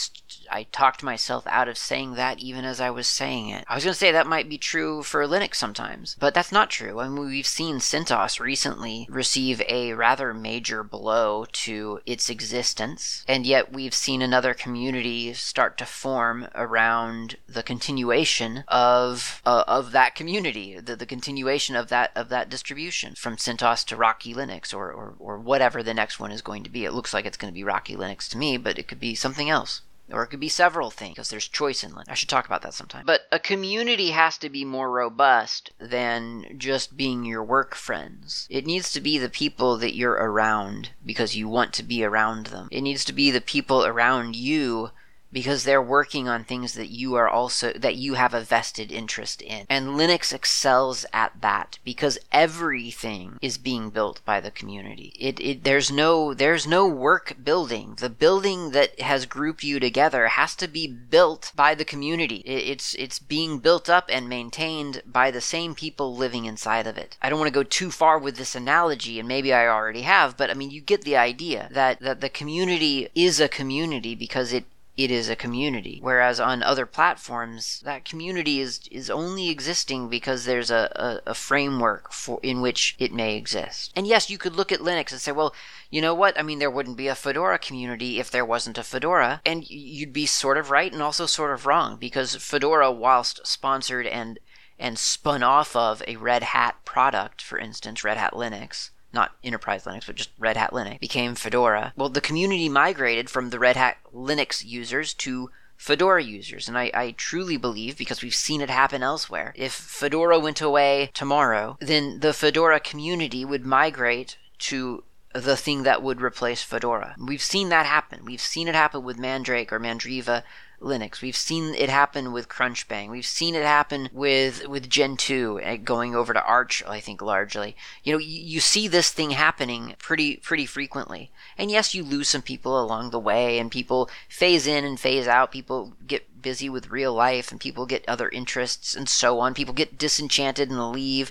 I 0.50 0.64
talked 0.64 1.02
myself 1.02 1.46
out 1.46 1.68
of 1.68 1.78
saying 1.78 2.14
that 2.14 2.38
even 2.40 2.64
as 2.64 2.80
I 2.80 2.90
was 2.90 3.06
saying 3.06 3.48
it. 3.48 3.64
I 3.68 3.74
was 3.74 3.84
going 3.84 3.92
to 3.92 3.98
say 3.98 4.12
that 4.12 4.26
might 4.26 4.48
be 4.48 4.58
true 4.58 5.02
for 5.02 5.26
Linux 5.26 5.56
sometimes, 5.56 6.16
but 6.18 6.34
that's 6.34 6.52
not 6.52 6.70
true. 6.70 7.00
I 7.00 7.08
mean, 7.08 7.26
we've 7.26 7.46
seen 7.46 7.76
CentOS 7.76 8.40
recently 8.40 9.06
receive 9.08 9.62
a 9.68 9.92
rather 9.94 10.34
major 10.34 10.82
blow 10.82 11.46
to 11.52 12.00
its 12.06 12.28
existence, 12.28 13.24
and 13.28 13.46
yet 13.46 13.72
we've 13.72 13.94
seen 13.94 14.22
another 14.22 14.54
community 14.54 15.32
start 15.34 15.78
to 15.78 15.86
form 15.86 16.48
around 16.54 17.36
the 17.48 17.62
continuation 17.62 18.64
of 18.68 19.42
uh, 19.46 19.64
of 19.66 19.92
that 19.92 20.14
community, 20.14 20.78
the, 20.78 20.96
the 20.96 21.06
continuation 21.06 21.76
of 21.76 21.88
that 21.88 22.10
of 22.14 22.28
that 22.28 22.48
distribution 22.48 23.14
from 23.14 23.36
CentOS 23.36 23.84
to 23.86 23.96
Rocky 23.96 24.34
Linux 24.34 24.74
or, 24.74 24.90
or 24.90 25.14
or 25.18 25.38
whatever 25.38 25.82
the 25.82 25.94
next 25.94 26.18
one 26.18 26.32
is 26.32 26.42
going 26.42 26.62
to 26.64 26.70
be. 26.70 26.84
It 26.84 26.92
looks 26.92 27.14
like 27.14 27.24
it's 27.24 27.36
going 27.36 27.52
to 27.52 27.58
be 27.58 27.64
Rocky 27.64 27.96
Linux 27.96 28.28
to 28.30 28.38
me, 28.38 28.56
but 28.56 28.78
it 28.78 28.88
could 28.88 29.00
be 29.00 29.14
something 29.14 29.48
else. 29.48 29.82
Or 30.12 30.22
it 30.22 30.28
could 30.28 30.40
be 30.40 30.48
several 30.48 30.90
things, 30.90 31.14
because 31.14 31.30
there's 31.30 31.48
choice 31.48 31.84
in 31.84 31.92
Linux. 31.92 32.08
I 32.08 32.14
should 32.14 32.28
talk 32.28 32.46
about 32.46 32.62
that 32.62 32.74
sometime. 32.74 33.04
But 33.06 33.22
a 33.30 33.38
community 33.38 34.10
has 34.10 34.38
to 34.38 34.50
be 34.50 34.64
more 34.64 34.90
robust 34.90 35.70
than 35.78 36.56
just 36.58 36.96
being 36.96 37.24
your 37.24 37.44
work 37.44 37.74
friends. 37.74 38.46
It 38.50 38.66
needs 38.66 38.92
to 38.92 39.00
be 39.00 39.18
the 39.18 39.28
people 39.28 39.76
that 39.78 39.94
you're 39.94 40.12
around 40.12 40.90
because 41.04 41.36
you 41.36 41.48
want 41.48 41.72
to 41.74 41.82
be 41.82 42.04
around 42.04 42.46
them. 42.46 42.68
It 42.70 42.82
needs 42.82 43.04
to 43.06 43.12
be 43.12 43.30
the 43.30 43.40
people 43.40 43.84
around 43.84 44.36
you 44.36 44.90
because 45.32 45.64
they're 45.64 45.82
working 45.82 46.28
on 46.28 46.44
things 46.44 46.74
that 46.74 46.90
you 46.90 47.14
are 47.14 47.28
also 47.28 47.72
that 47.74 47.96
you 47.96 48.14
have 48.14 48.34
a 48.34 48.40
vested 48.40 48.90
interest 48.90 49.42
in. 49.42 49.66
And 49.68 49.88
Linux 49.88 50.32
excels 50.32 51.06
at 51.12 51.40
that 51.40 51.78
because 51.84 52.18
everything 52.32 53.38
is 53.40 53.58
being 53.58 53.90
built 53.90 54.24
by 54.24 54.40
the 54.40 54.50
community. 54.50 55.12
It, 55.18 55.40
it 55.40 55.64
there's 55.64 55.90
no 55.90 56.34
there's 56.34 56.66
no 56.66 56.86
work 56.86 57.36
building. 57.42 57.94
The 57.98 58.10
building 58.10 58.70
that 58.72 59.00
has 59.00 59.26
grouped 59.26 59.62
you 59.62 59.78
together 59.80 60.28
has 60.28 60.54
to 60.56 60.68
be 60.68 60.86
built 60.86 61.52
by 61.54 61.74
the 61.74 61.84
community. 61.84 62.42
It, 62.46 62.70
it's 62.70 62.94
it's 62.94 63.18
being 63.18 63.58
built 63.58 63.88
up 63.88 64.08
and 64.12 64.28
maintained 64.28 65.02
by 65.06 65.30
the 65.30 65.40
same 65.40 65.74
people 65.74 66.16
living 66.16 66.44
inside 66.44 66.86
of 66.86 66.98
it. 66.98 67.16
I 67.22 67.30
don't 67.30 67.38
want 67.38 67.48
to 67.48 67.58
go 67.58 67.62
too 67.62 67.90
far 67.90 68.18
with 68.18 68.36
this 68.36 68.54
analogy 68.54 69.18
and 69.18 69.28
maybe 69.28 69.52
I 69.52 69.68
already 69.68 70.02
have, 70.02 70.36
but 70.36 70.50
I 70.50 70.54
mean 70.54 70.70
you 70.70 70.80
get 70.80 71.02
the 71.02 71.16
idea 71.16 71.68
that 71.70 72.00
that 72.00 72.20
the 72.20 72.28
community 72.28 73.08
is 73.14 73.40
a 73.40 73.48
community 73.48 74.14
because 74.14 74.52
it 74.52 74.64
it 75.00 75.10
is 75.10 75.30
a 75.30 75.36
community. 75.36 75.98
Whereas 76.02 76.38
on 76.38 76.62
other 76.62 76.84
platforms, 76.84 77.80
that 77.86 78.04
community 78.04 78.60
is 78.60 78.80
is 78.90 79.08
only 79.08 79.48
existing 79.48 80.10
because 80.10 80.44
there's 80.44 80.70
a, 80.70 81.22
a, 81.26 81.30
a, 81.30 81.34
framework 81.34 82.12
for 82.12 82.38
in 82.42 82.60
which 82.60 82.96
it 82.98 83.10
may 83.10 83.34
exist. 83.34 83.92
And 83.96 84.06
yes, 84.06 84.28
you 84.28 84.36
could 84.36 84.56
look 84.56 84.70
at 84.70 84.80
Linux 84.80 85.10
and 85.10 85.20
say, 85.20 85.32
well, 85.32 85.54
you 85.88 86.02
know 86.02 86.12
what? 86.14 86.38
I 86.38 86.42
mean, 86.42 86.58
there 86.58 86.70
wouldn't 86.70 86.98
be 86.98 87.08
a 87.08 87.14
Fedora 87.14 87.58
community 87.58 88.20
if 88.20 88.30
there 88.30 88.44
wasn't 88.44 88.76
a 88.76 88.82
Fedora, 88.82 89.40
and 89.46 89.68
you'd 89.70 90.12
be 90.12 90.26
sort 90.26 90.58
of 90.58 90.70
right 90.70 90.92
and 90.92 91.00
also 91.00 91.24
sort 91.24 91.54
of 91.54 91.64
wrong 91.64 91.96
because 91.96 92.36
Fedora, 92.36 92.92
whilst 92.92 93.46
sponsored 93.46 94.06
and 94.06 94.38
and 94.78 94.98
spun 94.98 95.42
off 95.42 95.74
of 95.74 96.02
a 96.06 96.16
Red 96.16 96.42
Hat 96.42 96.76
product, 96.84 97.40
for 97.40 97.58
instance, 97.58 98.04
Red 98.04 98.18
Hat 98.18 98.34
Linux, 98.34 98.90
not 99.12 99.32
Enterprise 99.42 99.84
Linux, 99.84 100.06
but 100.06 100.16
just 100.16 100.30
Red 100.38 100.56
Hat 100.56 100.72
Linux, 100.72 101.00
became 101.00 101.34
Fedora. 101.34 101.92
Well, 101.96 102.08
the 102.08 102.20
community 102.20 102.68
migrated 102.68 103.28
from 103.28 103.50
the 103.50 103.58
Red 103.58 103.76
Hat 103.76 103.96
Linux 104.14 104.64
users 104.64 105.14
to 105.14 105.50
Fedora 105.76 106.22
users. 106.22 106.68
And 106.68 106.76
I, 106.76 106.90
I, 106.92 107.14
truly 107.16 107.56
believe, 107.56 107.96
because 107.96 108.22
we've 108.22 108.34
seen 108.34 108.60
it 108.60 108.68
happen 108.68 109.02
elsewhere, 109.02 109.54
if 109.56 109.72
Fedora 109.72 110.38
went 110.38 110.60
away 110.60 111.10
tomorrow, 111.14 111.78
then 111.80 112.20
the 112.20 112.34
Fedora 112.34 112.78
community 112.80 113.46
would 113.46 113.64
migrate 113.64 114.36
to 114.58 115.04
the 115.34 115.56
thing 115.56 115.84
that 115.84 116.02
would 116.02 116.20
replace 116.20 116.62
Fedora. 116.62 117.14
We've 117.18 117.42
seen 117.42 117.70
that 117.70 117.86
happen. 117.86 118.26
We've 118.26 118.40
seen 118.40 118.68
it 118.68 118.74
happen 118.74 119.02
with 119.04 119.18
Mandrake 119.18 119.72
or 119.72 119.80
Mandriva 119.80 120.42
Linux. 120.80 121.20
We've 121.20 121.36
seen 121.36 121.74
it 121.74 121.88
happen 121.88 122.32
with 122.32 122.48
Crunchbang. 122.48 123.10
We've 123.10 123.26
seen 123.26 123.54
it 123.54 123.64
happen 123.64 124.08
with 124.12 124.66
with 124.66 124.88
Gentoo 124.88 125.58
eh, 125.60 125.76
going 125.76 126.14
over 126.14 126.32
to 126.32 126.42
Arch. 126.42 126.82
I 126.86 127.00
think 127.00 127.20
largely. 127.20 127.76
You 128.02 128.12
know, 128.12 128.18
you, 128.18 128.40
you 128.42 128.60
see 128.60 128.88
this 128.88 129.10
thing 129.10 129.30
happening 129.30 129.94
pretty 129.98 130.36
pretty 130.36 130.66
frequently. 130.66 131.30
And 131.58 131.70
yes, 131.70 131.94
you 131.94 132.02
lose 132.02 132.28
some 132.28 132.42
people 132.42 132.80
along 132.82 133.10
the 133.10 133.18
way, 133.18 133.58
and 133.58 133.70
people 133.70 134.10
phase 134.28 134.66
in 134.66 134.84
and 134.84 134.98
phase 134.98 135.28
out. 135.28 135.52
People 135.52 135.94
get 136.06 136.42
busy 136.42 136.68
with 136.68 136.90
real 136.90 137.12
life, 137.12 137.50
and 137.50 137.60
people 137.60 137.86
get 137.86 138.08
other 138.08 138.28
interests, 138.30 138.94
and 138.94 139.08
so 139.08 139.40
on. 139.40 139.54
People 139.54 139.74
get 139.74 139.98
disenchanted 139.98 140.70
and 140.70 140.92
leave. 140.92 141.30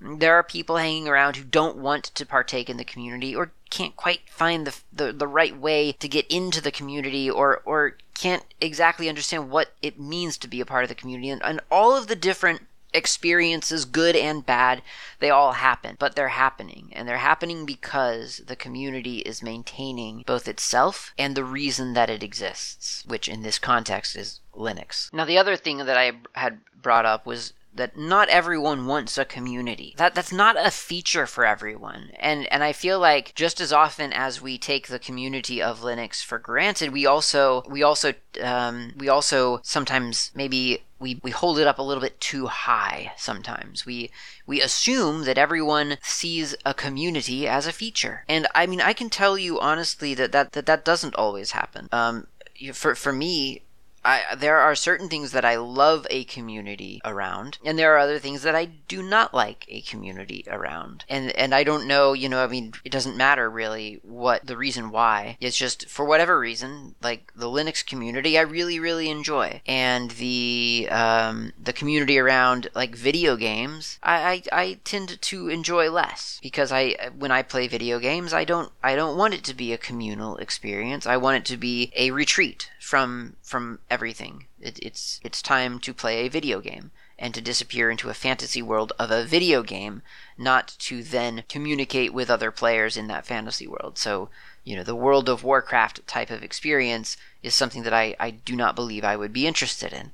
There 0.00 0.34
are 0.34 0.42
people 0.42 0.76
hanging 0.76 1.08
around 1.08 1.36
who 1.36 1.44
don't 1.44 1.76
want 1.76 2.04
to 2.04 2.26
partake 2.26 2.70
in 2.70 2.76
the 2.76 2.84
community 2.84 3.34
or 3.34 3.52
can't 3.68 3.96
quite 3.96 4.20
find 4.28 4.66
the, 4.66 4.76
the, 4.92 5.12
the 5.12 5.26
right 5.26 5.56
way 5.56 5.92
to 5.92 6.08
get 6.08 6.26
into 6.28 6.60
the 6.60 6.72
community 6.72 7.30
or, 7.30 7.62
or 7.64 7.96
can't 8.14 8.44
exactly 8.60 9.08
understand 9.08 9.50
what 9.50 9.72
it 9.82 10.00
means 10.00 10.36
to 10.38 10.48
be 10.48 10.60
a 10.60 10.66
part 10.66 10.84
of 10.84 10.88
the 10.88 10.94
community. 10.94 11.30
And, 11.30 11.42
and 11.42 11.60
all 11.70 11.96
of 11.96 12.06
the 12.06 12.16
different 12.16 12.62
experiences, 12.92 13.84
good 13.84 14.16
and 14.16 14.44
bad, 14.44 14.82
they 15.20 15.30
all 15.30 15.52
happen, 15.52 15.96
but 15.98 16.16
they're 16.16 16.28
happening. 16.28 16.90
And 16.92 17.06
they're 17.06 17.18
happening 17.18 17.64
because 17.64 18.42
the 18.46 18.56
community 18.56 19.18
is 19.18 19.42
maintaining 19.42 20.24
both 20.26 20.48
itself 20.48 21.12
and 21.16 21.34
the 21.34 21.44
reason 21.44 21.92
that 21.94 22.10
it 22.10 22.22
exists, 22.22 23.04
which 23.06 23.28
in 23.28 23.42
this 23.42 23.58
context 23.58 24.16
is 24.16 24.40
Linux. 24.54 25.12
Now, 25.12 25.24
the 25.24 25.38
other 25.38 25.56
thing 25.56 25.78
that 25.78 25.96
I 25.96 26.12
had 26.32 26.60
brought 26.82 27.06
up 27.06 27.26
was 27.26 27.52
that 27.74 27.96
not 27.96 28.28
everyone 28.28 28.86
wants 28.86 29.16
a 29.16 29.24
community. 29.24 29.94
That 29.96 30.14
that's 30.14 30.32
not 30.32 30.56
a 30.58 30.70
feature 30.70 31.26
for 31.26 31.44
everyone. 31.44 32.10
And 32.18 32.50
and 32.52 32.64
I 32.64 32.72
feel 32.72 32.98
like 32.98 33.34
just 33.34 33.60
as 33.60 33.72
often 33.72 34.12
as 34.12 34.42
we 34.42 34.58
take 34.58 34.88
the 34.88 34.98
community 34.98 35.62
of 35.62 35.80
Linux 35.80 36.22
for 36.22 36.38
granted, 36.38 36.92
we 36.92 37.06
also 37.06 37.62
we 37.68 37.82
also 37.82 38.14
um, 38.42 38.92
we 38.96 39.08
also 39.08 39.60
sometimes 39.62 40.30
maybe 40.34 40.82
we, 40.98 41.18
we 41.22 41.30
hold 41.30 41.58
it 41.58 41.66
up 41.66 41.78
a 41.78 41.82
little 41.82 42.02
bit 42.02 42.20
too 42.20 42.46
high 42.46 43.12
sometimes. 43.16 43.86
We 43.86 44.10
we 44.46 44.60
assume 44.60 45.24
that 45.24 45.38
everyone 45.38 45.96
sees 46.02 46.54
a 46.66 46.74
community 46.74 47.46
as 47.46 47.66
a 47.66 47.72
feature. 47.72 48.24
And 48.28 48.46
I 48.54 48.66
mean 48.66 48.80
I 48.80 48.92
can 48.92 49.10
tell 49.10 49.38
you 49.38 49.60
honestly 49.60 50.14
that 50.14 50.32
that, 50.32 50.52
that, 50.52 50.66
that 50.66 50.84
doesn't 50.84 51.14
always 51.14 51.52
happen. 51.52 51.88
Um, 51.92 52.26
for 52.74 52.94
for 52.94 53.12
me, 53.12 53.62
I, 54.04 54.34
there 54.34 54.58
are 54.58 54.74
certain 54.74 55.08
things 55.08 55.32
that 55.32 55.44
I 55.44 55.56
love 55.56 56.06
a 56.10 56.24
community 56.24 57.00
around, 57.04 57.58
and 57.64 57.78
there 57.78 57.94
are 57.94 57.98
other 57.98 58.18
things 58.18 58.42
that 58.42 58.54
I 58.54 58.64
do 58.64 59.02
not 59.02 59.34
like 59.34 59.66
a 59.68 59.82
community 59.82 60.44
around. 60.48 61.04
And 61.08 61.30
and 61.32 61.54
I 61.54 61.64
don't 61.64 61.86
know, 61.86 62.12
you 62.12 62.28
know, 62.28 62.42
I 62.42 62.46
mean, 62.46 62.72
it 62.84 62.92
doesn't 62.92 63.16
matter 63.16 63.50
really 63.50 64.00
what 64.02 64.46
the 64.46 64.56
reason 64.56 64.90
why. 64.90 65.36
It's 65.40 65.56
just 65.56 65.88
for 65.88 66.04
whatever 66.04 66.38
reason, 66.38 66.94
like 67.02 67.32
the 67.36 67.48
Linux 67.48 67.84
community, 67.84 68.38
I 68.38 68.42
really 68.42 68.80
really 68.80 69.10
enjoy, 69.10 69.60
and 69.66 70.12
the 70.12 70.88
um, 70.90 71.52
the 71.62 71.72
community 71.72 72.18
around 72.18 72.70
like 72.74 72.94
video 72.96 73.36
games, 73.36 73.98
I, 74.02 74.42
I 74.52 74.60
I 74.62 74.78
tend 74.84 75.20
to 75.20 75.48
enjoy 75.48 75.90
less 75.90 76.40
because 76.42 76.72
I 76.72 77.10
when 77.18 77.30
I 77.30 77.42
play 77.42 77.68
video 77.68 77.98
games, 77.98 78.32
I 78.32 78.44
don't 78.44 78.72
I 78.82 78.96
don't 78.96 79.18
want 79.18 79.34
it 79.34 79.44
to 79.44 79.54
be 79.54 79.72
a 79.72 79.78
communal 79.78 80.36
experience. 80.38 81.06
I 81.06 81.18
want 81.18 81.36
it 81.36 81.44
to 81.52 81.58
be 81.58 81.92
a 81.96 82.12
retreat 82.12 82.70
from 82.80 83.36
from 83.42 83.78
everything. 83.90 84.46
It, 84.58 84.78
it's 84.80 85.20
it's 85.22 85.42
time 85.42 85.78
to 85.80 85.92
play 85.94 86.24
a 86.24 86.30
video 86.30 86.60
game 86.60 86.90
and 87.18 87.34
to 87.34 87.40
disappear 87.42 87.90
into 87.90 88.08
a 88.08 88.14
fantasy 88.14 88.62
world 88.62 88.94
of 88.98 89.10
a 89.10 89.24
video 89.24 89.62
game, 89.62 90.00
not 90.38 90.74
to 90.78 91.02
then 91.02 91.44
communicate 91.50 92.14
with 92.14 92.30
other 92.30 92.50
players 92.50 92.96
in 92.96 93.06
that 93.08 93.26
fantasy 93.26 93.66
world. 93.66 93.98
So, 93.98 94.30
you 94.64 94.74
know, 94.74 94.82
the 94.82 94.94
World 94.94 95.28
of 95.28 95.44
Warcraft 95.44 96.06
type 96.06 96.30
of 96.30 96.42
experience 96.42 97.18
is 97.42 97.54
something 97.54 97.82
that 97.82 97.92
I, 97.92 98.16
I 98.18 98.30
do 98.30 98.56
not 98.56 98.74
believe 98.74 99.04
I 99.04 99.16
would 99.16 99.34
be 99.34 99.46
interested 99.46 99.92
in 99.92 100.12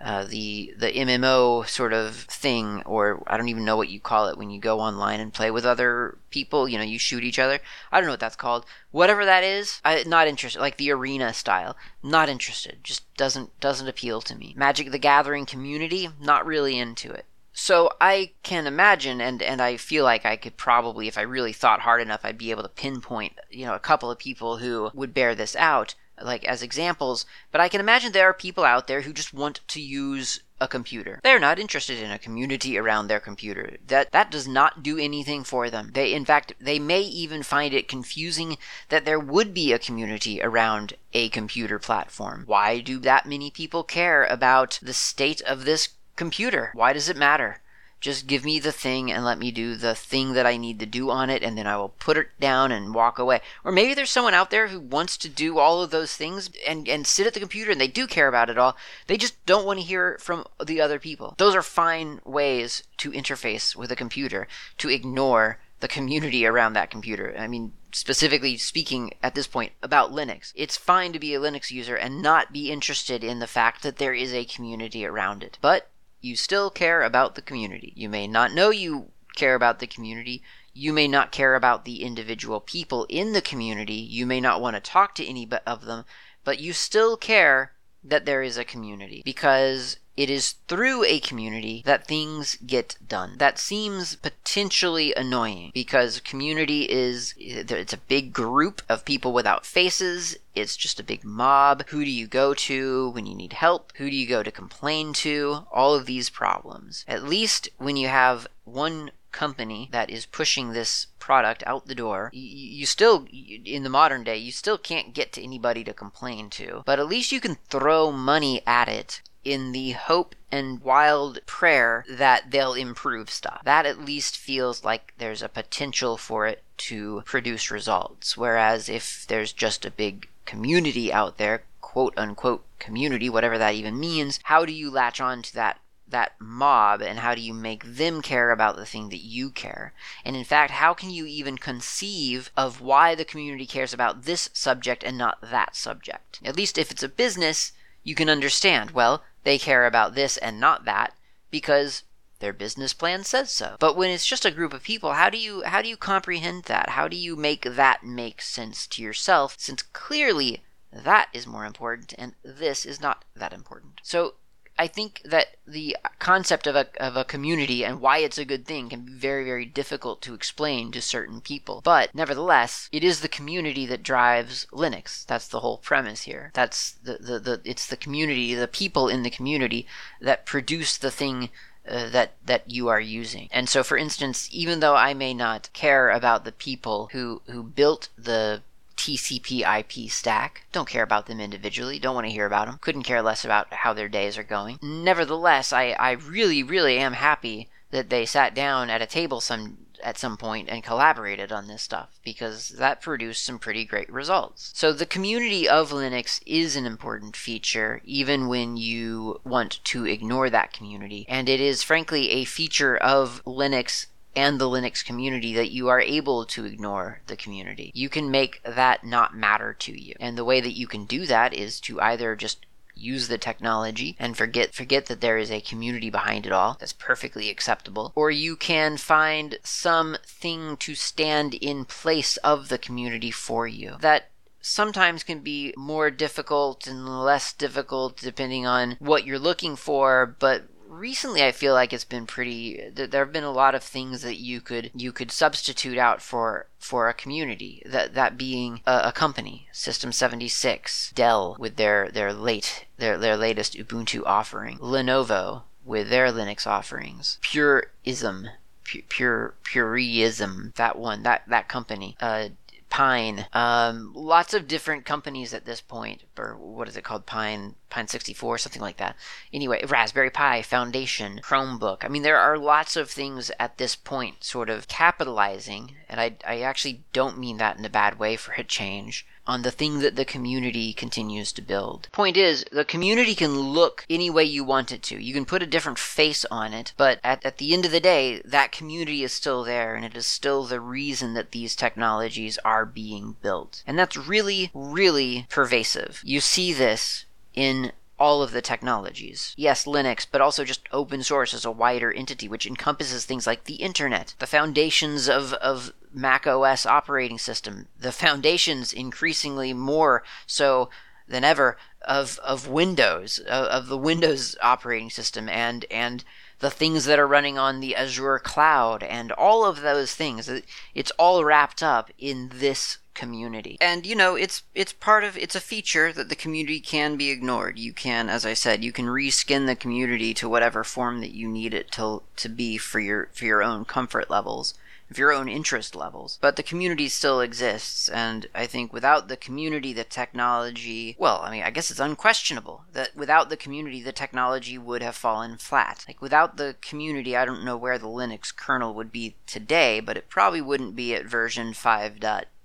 uh, 0.00 0.24
the 0.24 0.74
the 0.78 0.92
MMO 0.92 1.66
sort 1.66 1.92
of 1.92 2.14
thing, 2.14 2.82
or 2.86 3.22
I 3.26 3.36
don't 3.36 3.48
even 3.48 3.64
know 3.64 3.76
what 3.76 3.88
you 3.88 3.98
call 3.98 4.28
it 4.28 4.38
when 4.38 4.50
you 4.50 4.60
go 4.60 4.78
online 4.78 5.18
and 5.18 5.32
play 5.32 5.50
with 5.50 5.64
other 5.64 6.18
people. 6.30 6.68
You 6.68 6.78
know, 6.78 6.84
you 6.84 6.98
shoot 6.98 7.24
each 7.24 7.38
other. 7.38 7.58
I 7.90 7.98
don't 7.98 8.06
know 8.06 8.12
what 8.12 8.20
that's 8.20 8.36
called. 8.36 8.64
Whatever 8.92 9.24
that 9.24 9.42
is, 9.42 9.80
I 9.84 10.04
not 10.04 10.28
interested. 10.28 10.60
Like 10.60 10.76
the 10.76 10.92
arena 10.92 11.34
style, 11.34 11.76
not 12.02 12.28
interested. 12.28 12.84
Just 12.84 13.12
doesn't 13.16 13.58
doesn't 13.58 13.88
appeal 13.88 14.20
to 14.22 14.36
me. 14.36 14.54
Magic 14.56 14.90
the 14.92 14.98
Gathering 14.98 15.46
community, 15.46 16.08
not 16.20 16.46
really 16.46 16.78
into 16.78 17.10
it. 17.10 17.26
So 17.60 17.90
I 18.00 18.34
can 18.44 18.68
imagine, 18.68 19.20
and, 19.20 19.42
and 19.42 19.60
I 19.60 19.78
feel 19.78 20.04
like 20.04 20.24
I 20.24 20.36
could 20.36 20.56
probably, 20.56 21.08
if 21.08 21.18
I 21.18 21.22
really 21.22 21.52
thought 21.52 21.80
hard 21.80 22.00
enough, 22.00 22.20
I'd 22.22 22.38
be 22.38 22.52
able 22.52 22.62
to 22.62 22.68
pinpoint, 22.68 23.32
you 23.50 23.66
know, 23.66 23.74
a 23.74 23.80
couple 23.80 24.12
of 24.12 24.18
people 24.18 24.58
who 24.58 24.92
would 24.94 25.12
bear 25.12 25.34
this 25.34 25.56
out 25.56 25.96
like 26.22 26.44
as 26.44 26.62
examples, 26.62 27.26
but 27.52 27.60
I 27.60 27.68
can 27.68 27.80
imagine 27.80 28.12
there 28.12 28.28
are 28.28 28.34
people 28.34 28.64
out 28.64 28.86
there 28.86 29.02
who 29.02 29.12
just 29.12 29.34
want 29.34 29.60
to 29.68 29.80
use 29.80 30.40
a 30.60 30.68
computer. 30.68 31.20
They're 31.22 31.38
not 31.38 31.58
interested 31.58 31.98
in 31.98 32.10
a 32.10 32.18
community 32.18 32.76
around 32.76 33.06
their 33.06 33.20
computer. 33.20 33.76
That 33.86 34.10
that 34.12 34.30
does 34.30 34.48
not 34.48 34.82
do 34.82 34.98
anything 34.98 35.44
for 35.44 35.70
them. 35.70 35.90
They 35.94 36.12
in 36.12 36.24
fact 36.24 36.52
they 36.60 36.78
may 36.78 37.02
even 37.02 37.42
find 37.42 37.72
it 37.72 37.88
confusing 37.88 38.58
that 38.88 39.04
there 39.04 39.20
would 39.20 39.54
be 39.54 39.72
a 39.72 39.78
community 39.78 40.42
around 40.42 40.94
a 41.12 41.28
computer 41.28 41.78
platform. 41.78 42.44
Why 42.46 42.80
do 42.80 42.98
that 43.00 43.26
many 43.26 43.50
people 43.50 43.84
care 43.84 44.24
about 44.24 44.78
the 44.82 44.94
state 44.94 45.40
of 45.42 45.64
this 45.64 45.90
computer? 46.16 46.70
Why 46.74 46.92
does 46.92 47.08
it 47.08 47.16
matter? 47.16 47.60
Just 48.00 48.26
give 48.26 48.44
me 48.44 48.60
the 48.60 48.72
thing 48.72 49.10
and 49.10 49.24
let 49.24 49.38
me 49.38 49.50
do 49.50 49.74
the 49.74 49.94
thing 49.94 50.34
that 50.34 50.46
I 50.46 50.56
need 50.56 50.78
to 50.80 50.86
do 50.86 51.10
on 51.10 51.30
it, 51.30 51.42
and 51.42 51.58
then 51.58 51.66
I 51.66 51.76
will 51.76 51.88
put 51.88 52.16
it 52.16 52.28
down 52.38 52.70
and 52.70 52.94
walk 52.94 53.18
away. 53.18 53.40
Or 53.64 53.72
maybe 53.72 53.94
there's 53.94 54.10
someone 54.10 54.34
out 54.34 54.50
there 54.50 54.68
who 54.68 54.80
wants 54.80 55.16
to 55.18 55.28
do 55.28 55.58
all 55.58 55.82
of 55.82 55.90
those 55.90 56.14
things 56.14 56.50
and, 56.66 56.88
and 56.88 57.06
sit 57.06 57.26
at 57.26 57.34
the 57.34 57.40
computer 57.40 57.70
and 57.70 57.80
they 57.80 57.88
do 57.88 58.06
care 58.06 58.28
about 58.28 58.50
it 58.50 58.58
all. 58.58 58.76
They 59.06 59.16
just 59.16 59.44
don't 59.46 59.66
want 59.66 59.80
to 59.80 59.84
hear 59.84 60.16
from 60.20 60.46
the 60.64 60.80
other 60.80 60.98
people. 60.98 61.34
Those 61.38 61.54
are 61.54 61.62
fine 61.62 62.20
ways 62.24 62.84
to 62.98 63.10
interface 63.10 63.74
with 63.74 63.90
a 63.90 63.96
computer, 63.96 64.46
to 64.78 64.88
ignore 64.88 65.58
the 65.80 65.88
community 65.88 66.44
around 66.46 66.72
that 66.72 66.90
computer. 66.90 67.34
I 67.38 67.46
mean, 67.46 67.72
specifically 67.92 68.56
speaking 68.56 69.12
at 69.22 69.34
this 69.34 69.46
point 69.46 69.72
about 69.82 70.12
Linux. 70.12 70.52
It's 70.54 70.76
fine 70.76 71.12
to 71.12 71.18
be 71.18 71.34
a 71.34 71.40
Linux 71.40 71.70
user 71.70 71.96
and 71.96 72.22
not 72.22 72.52
be 72.52 72.70
interested 72.70 73.24
in 73.24 73.38
the 73.38 73.46
fact 73.46 73.82
that 73.82 73.96
there 73.96 74.14
is 74.14 74.32
a 74.32 74.44
community 74.44 75.06
around 75.06 75.42
it. 75.42 75.58
But 75.60 75.88
you 76.20 76.36
still 76.36 76.70
care 76.70 77.02
about 77.02 77.34
the 77.34 77.42
community. 77.42 77.92
You 77.96 78.08
may 78.08 78.26
not 78.26 78.52
know 78.52 78.70
you 78.70 79.12
care 79.36 79.54
about 79.54 79.78
the 79.78 79.86
community. 79.86 80.42
You 80.72 80.92
may 80.92 81.08
not 81.08 81.32
care 81.32 81.54
about 81.54 81.84
the 81.84 82.02
individual 82.02 82.60
people 82.60 83.06
in 83.08 83.32
the 83.32 83.40
community. 83.40 83.94
You 83.94 84.26
may 84.26 84.40
not 84.40 84.60
want 84.60 84.74
to 84.76 84.80
talk 84.80 85.14
to 85.16 85.26
any 85.26 85.48
of 85.66 85.84
them, 85.84 86.04
but 86.44 86.60
you 86.60 86.72
still 86.72 87.16
care 87.16 87.72
that 88.02 88.24
there 88.24 88.42
is 88.42 88.56
a 88.56 88.64
community 88.64 89.22
because 89.24 89.98
it 90.18 90.28
is 90.28 90.56
through 90.66 91.04
a 91.04 91.20
community 91.20 91.80
that 91.86 92.04
things 92.04 92.58
get 92.66 92.96
done. 93.06 93.36
That 93.38 93.56
seems 93.56 94.16
potentially 94.16 95.14
annoying 95.14 95.70
because 95.72 96.18
community 96.18 96.90
is 96.90 97.34
it's 97.38 97.92
a 97.92 97.98
big 98.08 98.32
group 98.32 98.82
of 98.88 99.04
people 99.04 99.32
without 99.32 99.64
faces. 99.64 100.36
It's 100.56 100.76
just 100.76 100.98
a 100.98 101.04
big 101.04 101.22
mob. 101.22 101.84
Who 101.90 102.04
do 102.04 102.10
you 102.10 102.26
go 102.26 102.52
to 102.52 103.10
when 103.10 103.26
you 103.26 103.36
need 103.36 103.52
help? 103.52 103.92
Who 103.98 104.10
do 104.10 104.16
you 104.16 104.26
go 104.26 104.42
to 104.42 104.50
complain 104.50 105.12
to? 105.24 105.66
All 105.70 105.94
of 105.94 106.06
these 106.06 106.30
problems. 106.30 107.04
At 107.06 107.22
least 107.22 107.68
when 107.78 107.96
you 107.96 108.08
have 108.08 108.48
one 108.64 109.12
company 109.30 109.88
that 109.92 110.10
is 110.10 110.26
pushing 110.26 110.72
this 110.72 111.06
product 111.20 111.62
out 111.64 111.86
the 111.86 111.94
door, 111.94 112.30
you, 112.32 112.86
still, 112.86 113.26
in 113.30 113.84
the 113.84 113.88
modern 113.88 114.24
day, 114.24 114.36
you 114.36 114.50
still 114.50 114.78
can't 114.78 115.14
get 115.14 115.32
to 115.34 115.44
anybody 115.44 115.84
to 115.84 115.92
complain 115.92 116.50
to. 116.50 116.82
But 116.84 116.98
at 116.98 117.06
least 117.06 117.30
you 117.30 117.40
can 117.40 117.58
throw 117.68 118.10
money 118.10 118.62
at 118.66 118.88
it 118.88 119.20
in 119.48 119.72
the 119.72 119.92
hope 119.92 120.34
and 120.52 120.82
wild 120.82 121.40
prayer 121.46 122.04
that 122.08 122.50
they'll 122.50 122.74
improve 122.74 123.30
stuff. 123.30 123.62
That 123.64 123.86
at 123.86 124.04
least 124.04 124.36
feels 124.36 124.84
like 124.84 125.14
there's 125.18 125.42
a 125.42 125.48
potential 125.48 126.16
for 126.16 126.46
it 126.46 126.62
to 126.88 127.22
produce 127.24 127.70
results. 127.70 128.36
Whereas 128.36 128.88
if 128.88 129.26
there's 129.26 129.52
just 129.52 129.84
a 129.84 129.90
big 129.90 130.28
community 130.44 131.12
out 131.12 131.38
there, 131.38 131.64
quote 131.80 132.14
unquote 132.16 132.64
community, 132.78 133.28
whatever 133.28 133.58
that 133.58 133.74
even 133.74 133.98
means, 133.98 134.40
how 134.44 134.64
do 134.64 134.72
you 134.72 134.90
latch 134.90 135.20
on 135.20 135.42
to 135.42 135.54
that 135.54 135.78
that 136.10 136.32
mob 136.38 137.02
and 137.02 137.18
how 137.18 137.34
do 137.34 137.40
you 137.42 137.52
make 137.52 137.84
them 137.84 138.22
care 138.22 138.50
about 138.50 138.76
the 138.76 138.86
thing 138.86 139.10
that 139.10 139.22
you 139.22 139.50
care? 139.50 139.92
And 140.24 140.36
in 140.36 140.44
fact, 140.44 140.70
how 140.70 140.94
can 140.94 141.10
you 141.10 141.26
even 141.26 141.58
conceive 141.58 142.50
of 142.56 142.80
why 142.80 143.14
the 143.14 143.26
community 143.26 143.66
cares 143.66 143.92
about 143.92 144.22
this 144.22 144.48
subject 144.54 145.04
and 145.04 145.18
not 145.18 145.38
that 145.42 145.76
subject? 145.76 146.40
At 146.42 146.56
least 146.56 146.78
if 146.78 146.90
it's 146.90 147.02
a 147.02 147.08
business, 147.08 147.72
you 148.04 148.14
can 148.14 148.30
understand, 148.30 148.92
well, 148.92 149.22
they 149.48 149.58
care 149.58 149.86
about 149.86 150.14
this 150.14 150.36
and 150.36 150.60
not 150.60 150.84
that 150.84 151.14
because 151.50 152.02
their 152.38 152.52
business 152.52 152.92
plan 152.92 153.24
says 153.24 153.50
so. 153.50 153.76
But 153.80 153.96
when 153.96 154.10
it's 154.10 154.26
just 154.26 154.44
a 154.44 154.50
group 154.50 154.74
of 154.74 154.82
people, 154.82 155.14
how 155.14 155.30
do 155.30 155.38
you 155.38 155.62
how 155.64 155.80
do 155.80 155.88
you 155.88 155.96
comprehend 155.96 156.64
that? 156.64 156.90
How 156.90 157.08
do 157.08 157.16
you 157.16 157.34
make 157.34 157.62
that 157.62 158.04
make 158.04 158.42
sense 158.42 158.86
to 158.88 159.02
yourself 159.02 159.56
since 159.58 159.82
clearly 159.82 160.62
that 160.92 161.28
is 161.32 161.46
more 161.46 161.64
important 161.64 162.14
and 162.18 162.34
this 162.42 162.84
is 162.84 163.00
not 163.00 163.24
that 163.34 163.54
important. 163.54 164.00
So 164.02 164.34
I 164.78 164.86
think 164.86 165.22
that 165.24 165.56
the 165.66 165.96
concept 166.20 166.66
of 166.66 166.76
a, 166.76 166.86
of 167.00 167.16
a 167.16 167.24
community 167.24 167.84
and 167.84 168.00
why 168.00 168.18
it's 168.18 168.38
a 168.38 168.44
good 168.44 168.64
thing 168.64 168.88
can 168.88 169.00
be 169.00 169.12
very, 169.12 169.44
very 169.44 169.64
difficult 169.64 170.22
to 170.22 170.34
explain 170.34 170.92
to 170.92 171.02
certain 171.02 171.40
people. 171.40 171.80
But 171.82 172.14
nevertheless, 172.14 172.88
it 172.92 173.02
is 173.02 173.20
the 173.20 173.28
community 173.28 173.84
that 173.86 174.04
drives 174.04 174.66
Linux. 174.72 175.26
That's 175.26 175.48
the 175.48 175.60
whole 175.60 175.78
premise 175.78 176.22
here. 176.22 176.52
That's 176.54 176.92
the, 176.92 177.18
the, 177.18 177.38
the 177.40 177.60
it's 177.64 177.86
the 177.86 177.96
community, 177.96 178.54
the 178.54 178.68
people 178.68 179.08
in 179.08 179.24
the 179.24 179.30
community 179.30 179.86
that 180.20 180.46
produce 180.46 180.96
the 180.96 181.10
thing 181.10 181.50
uh, 181.88 182.08
that 182.10 182.34
that 182.44 182.70
you 182.70 182.88
are 182.88 183.00
using. 183.00 183.48
And 183.50 183.68
so, 183.68 183.82
for 183.82 183.96
instance, 183.96 184.48
even 184.52 184.80
though 184.80 184.94
I 184.94 185.14
may 185.14 185.34
not 185.34 185.70
care 185.72 186.10
about 186.10 186.44
the 186.44 186.52
people 186.52 187.08
who 187.12 187.42
who 187.46 187.62
built 187.62 188.10
the 188.16 188.62
TCP 188.98 189.62
IP 189.78 190.10
stack. 190.10 190.64
Don't 190.72 190.88
care 190.88 191.04
about 191.04 191.26
them 191.26 191.40
individually. 191.40 191.98
Don't 191.98 192.14
want 192.14 192.26
to 192.26 192.32
hear 192.32 192.46
about 192.46 192.66
them. 192.66 192.78
Couldn't 192.80 193.04
care 193.04 193.22
less 193.22 193.44
about 193.44 193.72
how 193.72 193.92
their 193.94 194.08
days 194.08 194.36
are 194.36 194.42
going. 194.42 194.78
Nevertheless, 194.82 195.72
I, 195.72 195.90
I 195.92 196.12
really, 196.12 196.62
really 196.62 196.98
am 196.98 197.14
happy 197.14 197.68
that 197.90 198.10
they 198.10 198.26
sat 198.26 198.54
down 198.54 198.90
at 198.90 199.00
a 199.00 199.06
table 199.06 199.40
some 199.40 199.78
at 200.02 200.18
some 200.18 200.36
point 200.36 200.68
and 200.68 200.84
collaborated 200.84 201.50
on 201.50 201.66
this 201.66 201.82
stuff 201.82 202.20
because 202.24 202.68
that 202.70 203.00
produced 203.00 203.44
some 203.44 203.58
pretty 203.58 203.84
great 203.84 204.10
results. 204.12 204.70
So 204.74 204.92
the 204.92 205.06
community 205.06 205.68
of 205.68 205.90
Linux 205.90 206.40
is 206.46 206.76
an 206.76 206.86
important 206.86 207.36
feature 207.36 208.00
even 208.04 208.46
when 208.46 208.76
you 208.76 209.40
want 209.44 209.80
to 209.84 210.06
ignore 210.06 210.50
that 210.50 210.72
community 210.72 211.26
and 211.28 211.48
it 211.48 211.60
is 211.60 211.82
frankly 211.82 212.30
a 212.30 212.44
feature 212.44 212.96
of 212.96 213.42
Linux 213.44 214.06
and 214.36 214.60
the 214.60 214.68
Linux 214.68 215.04
community 215.04 215.54
that 215.54 215.70
you 215.70 215.88
are 215.88 216.00
able 216.00 216.44
to 216.46 216.64
ignore 216.64 217.20
the 217.26 217.36
community. 217.36 217.90
You 217.94 218.08
can 218.08 218.30
make 218.30 218.62
that 218.62 219.04
not 219.04 219.36
matter 219.36 219.74
to 219.80 220.00
you. 220.00 220.14
And 220.20 220.36
the 220.36 220.44
way 220.44 220.60
that 220.60 220.76
you 220.76 220.86
can 220.86 221.06
do 221.06 221.26
that 221.26 221.54
is 221.54 221.80
to 221.82 222.00
either 222.00 222.36
just 222.36 222.64
use 222.98 223.28
the 223.28 223.38
technology 223.38 224.16
and 224.18 224.36
forget 224.36 224.74
forget 224.74 225.06
that 225.06 225.20
there 225.20 225.38
is 225.38 225.50
a 225.50 225.60
community 225.60 226.10
behind 226.10 226.44
it 226.44 226.52
all 226.52 226.76
that's 226.80 226.92
perfectly 226.92 227.48
acceptable 227.48 228.12
or 228.16 228.30
you 228.30 228.56
can 228.56 228.96
find 228.96 229.58
something 229.62 230.76
to 230.76 230.94
stand 230.94 231.54
in 231.54 231.84
place 231.84 232.36
of 232.38 232.68
the 232.68 232.78
community 232.78 233.30
for 233.30 233.66
you 233.66 233.96
that 234.00 234.30
sometimes 234.60 235.22
can 235.22 235.40
be 235.40 235.72
more 235.76 236.10
difficult 236.10 236.86
and 236.86 237.08
less 237.08 237.52
difficult 237.52 238.16
depending 238.16 238.66
on 238.66 238.96
what 238.98 239.24
you're 239.24 239.38
looking 239.38 239.76
for 239.76 240.36
but 240.38 240.64
recently 240.98 241.42
I 241.42 241.52
feel 241.52 241.74
like 241.74 241.92
it's 241.92 242.04
been 242.04 242.26
pretty 242.26 242.90
there 242.92 243.24
have 243.24 243.32
been 243.32 243.44
a 243.44 243.50
lot 243.50 243.74
of 243.74 243.82
things 243.82 244.22
that 244.22 244.36
you 244.36 244.60
could 244.60 244.90
you 244.94 245.12
could 245.12 245.30
substitute 245.30 245.96
out 245.96 246.20
for 246.20 246.66
for 246.78 247.08
a 247.08 247.14
community 247.14 247.82
that 247.86 248.14
that 248.14 248.36
being 248.36 248.80
a, 248.86 249.02
a 249.04 249.12
company 249.12 249.68
System 249.72 250.12
76 250.12 251.12
Dell 251.12 251.56
with 251.58 251.76
their 251.76 252.10
their 252.10 252.32
late 252.32 252.86
their 252.96 253.16
their 253.16 253.36
latest 253.36 253.74
Ubuntu 253.74 254.22
offering 254.26 254.78
Lenovo 254.78 255.62
with 255.84 256.10
their 256.10 256.32
Linux 256.32 256.66
offerings 256.66 257.38
Purism 257.40 258.48
pure 258.84 259.54
purism 259.62 260.72
that 260.76 260.98
one 260.98 261.22
that 261.22 261.42
that 261.46 261.68
company 261.68 262.16
uh 262.20 262.48
Pine, 262.90 263.46
um, 263.52 264.12
lots 264.14 264.54
of 264.54 264.66
different 264.66 265.04
companies 265.04 265.52
at 265.52 265.66
this 265.66 265.80
point, 265.80 266.22
or 266.38 266.56
what 266.56 266.88
is 266.88 266.96
it 266.96 267.04
called? 267.04 267.26
Pine, 267.26 267.74
Pine 267.90 268.08
64, 268.08 268.58
something 268.58 268.82
like 268.82 268.98
that. 268.98 269.16
Anyway, 269.52 269.84
Raspberry 269.84 270.30
Pi, 270.30 270.62
Foundation, 270.62 271.40
Chromebook. 271.42 272.04
I 272.04 272.08
mean, 272.08 272.22
there 272.22 272.38
are 272.38 272.58
lots 272.58 272.96
of 272.96 273.10
things 273.10 273.50
at 273.58 273.78
this 273.78 273.96
point 273.96 274.44
sort 274.44 274.68
of 274.68 274.88
capitalizing, 274.88 275.96
and 276.08 276.20
I, 276.20 276.36
I 276.46 276.60
actually 276.60 277.02
don't 277.12 277.38
mean 277.38 277.56
that 277.58 277.78
in 277.78 277.84
a 277.84 277.90
bad 277.90 278.18
way 278.18 278.36
for 278.36 278.52
a 278.52 278.64
change 278.64 279.26
on 279.48 279.62
the 279.62 279.70
thing 279.70 280.00
that 280.00 280.14
the 280.14 280.26
community 280.26 280.92
continues 280.92 281.52
to 281.52 281.62
build. 281.62 282.06
Point 282.12 282.36
is, 282.36 282.66
the 282.70 282.84
community 282.84 283.34
can 283.34 283.58
look 283.58 284.04
any 284.10 284.28
way 284.28 284.44
you 284.44 284.62
want 284.62 284.92
it 284.92 285.02
to. 285.04 285.18
You 285.18 285.32
can 285.32 285.46
put 285.46 285.62
a 285.62 285.66
different 285.66 285.98
face 285.98 286.44
on 286.50 286.74
it, 286.74 286.92
but 286.98 287.18
at, 287.24 287.44
at 287.44 287.56
the 287.56 287.72
end 287.72 287.86
of 287.86 287.90
the 287.90 287.98
day, 287.98 288.42
that 288.44 288.72
community 288.72 289.24
is 289.24 289.32
still 289.32 289.64
there, 289.64 289.94
and 289.94 290.04
it 290.04 290.14
is 290.14 290.26
still 290.26 290.64
the 290.64 290.80
reason 290.80 291.32
that 291.32 291.52
these 291.52 291.74
technologies 291.74 292.58
are 292.58 292.84
being 292.84 293.36
built. 293.40 293.82
And 293.86 293.98
that's 293.98 294.18
really, 294.18 294.70
really 294.74 295.46
pervasive. 295.48 296.20
You 296.22 296.40
see 296.40 296.74
this 296.74 297.24
in 297.54 297.92
all 298.18 298.42
of 298.42 298.50
the 298.50 298.62
technologies. 298.62 299.54
Yes, 299.56 299.84
Linux, 299.84 300.26
but 300.30 300.40
also 300.40 300.64
just 300.64 300.88
open 300.90 301.22
source 301.22 301.54
as 301.54 301.64
a 301.64 301.70
wider 301.70 302.12
entity, 302.12 302.48
which 302.48 302.66
encompasses 302.66 303.24
things 303.24 303.46
like 303.46 303.64
the 303.64 303.76
internet, 303.76 304.34
the 304.40 304.46
foundations 304.46 305.28
of, 305.28 305.52
of 305.54 305.92
Mac 306.12 306.46
OS 306.46 306.84
operating 306.84 307.38
system, 307.38 307.86
the 307.98 308.12
foundations 308.12 308.92
increasingly 308.92 309.72
more 309.72 310.24
so 310.46 310.90
than 311.28 311.44
ever 311.44 311.76
of 312.02 312.38
of 312.38 312.66
Windows, 312.66 313.38
of, 313.40 313.66
of 313.66 313.86
the 313.88 313.98
Windows 313.98 314.56
operating 314.62 315.10
system, 315.10 315.48
and 315.48 315.84
and 315.90 316.24
the 316.60 316.70
things 316.70 317.04
that 317.04 317.18
are 317.18 317.26
running 317.26 317.58
on 317.58 317.80
the 317.80 317.94
Azure 317.94 318.38
cloud, 318.38 319.02
and 319.02 319.30
all 319.32 319.64
of 319.64 319.82
those 319.82 320.14
things. 320.14 320.50
It's 320.94 321.12
all 321.12 321.44
wrapped 321.44 321.82
up 321.82 322.10
in 322.18 322.50
this 322.54 322.98
community. 323.18 323.76
And 323.80 324.06
you 324.06 324.14
know, 324.14 324.36
it's 324.36 324.62
it's 324.74 324.92
part 324.92 325.24
of 325.24 325.36
it's 325.36 325.56
a 325.56 325.60
feature 325.60 326.12
that 326.12 326.28
the 326.28 326.36
community 326.36 326.80
can 326.80 327.16
be 327.16 327.30
ignored. 327.30 327.78
You 327.78 327.92
can, 327.92 328.28
as 328.28 328.46
I 328.46 328.54
said, 328.54 328.84
you 328.84 328.92
can 328.92 329.06
reskin 329.06 329.66
the 329.66 329.74
community 329.74 330.32
to 330.34 330.48
whatever 330.48 330.84
form 330.84 331.20
that 331.20 331.34
you 331.34 331.48
need 331.48 331.74
it 331.74 331.90
to 331.92 332.22
to 332.36 332.48
be 332.48 332.78
for 332.78 333.00
your 333.00 333.28
for 333.32 333.44
your 333.44 333.62
own 333.62 333.84
comfort 333.84 334.30
levels 334.30 334.74
of 335.10 335.18
your 335.18 335.32
own 335.32 335.48
interest 335.48 335.96
levels. 335.96 336.38
But 336.40 336.56
the 336.56 336.62
community 336.62 337.08
still 337.08 337.40
exists, 337.40 338.08
and 338.08 338.46
I 338.54 338.66
think 338.66 338.92
without 338.92 339.28
the 339.28 339.36
community, 339.36 339.92
the 339.92 340.04
technology, 340.04 341.16
well, 341.18 341.40
I 341.42 341.50
mean, 341.50 341.62
I 341.62 341.70
guess 341.70 341.90
it's 341.90 342.00
unquestionable 342.00 342.84
that 342.92 343.16
without 343.16 343.48
the 343.48 343.56
community, 343.56 344.02
the 344.02 344.12
technology 344.12 344.76
would 344.76 345.02
have 345.02 345.16
fallen 345.16 345.56
flat. 345.56 346.04
Like, 346.06 346.20
without 346.20 346.56
the 346.56 346.76
community, 346.80 347.36
I 347.36 347.44
don't 347.44 347.64
know 347.64 347.76
where 347.76 347.98
the 347.98 348.06
Linux 348.06 348.54
kernel 348.54 348.94
would 348.94 349.10
be 349.10 349.36
today, 349.46 350.00
but 350.00 350.16
it 350.16 350.28
probably 350.28 350.60
wouldn't 350.60 350.94
be 350.94 351.14
at 351.14 351.24
version 351.24 351.72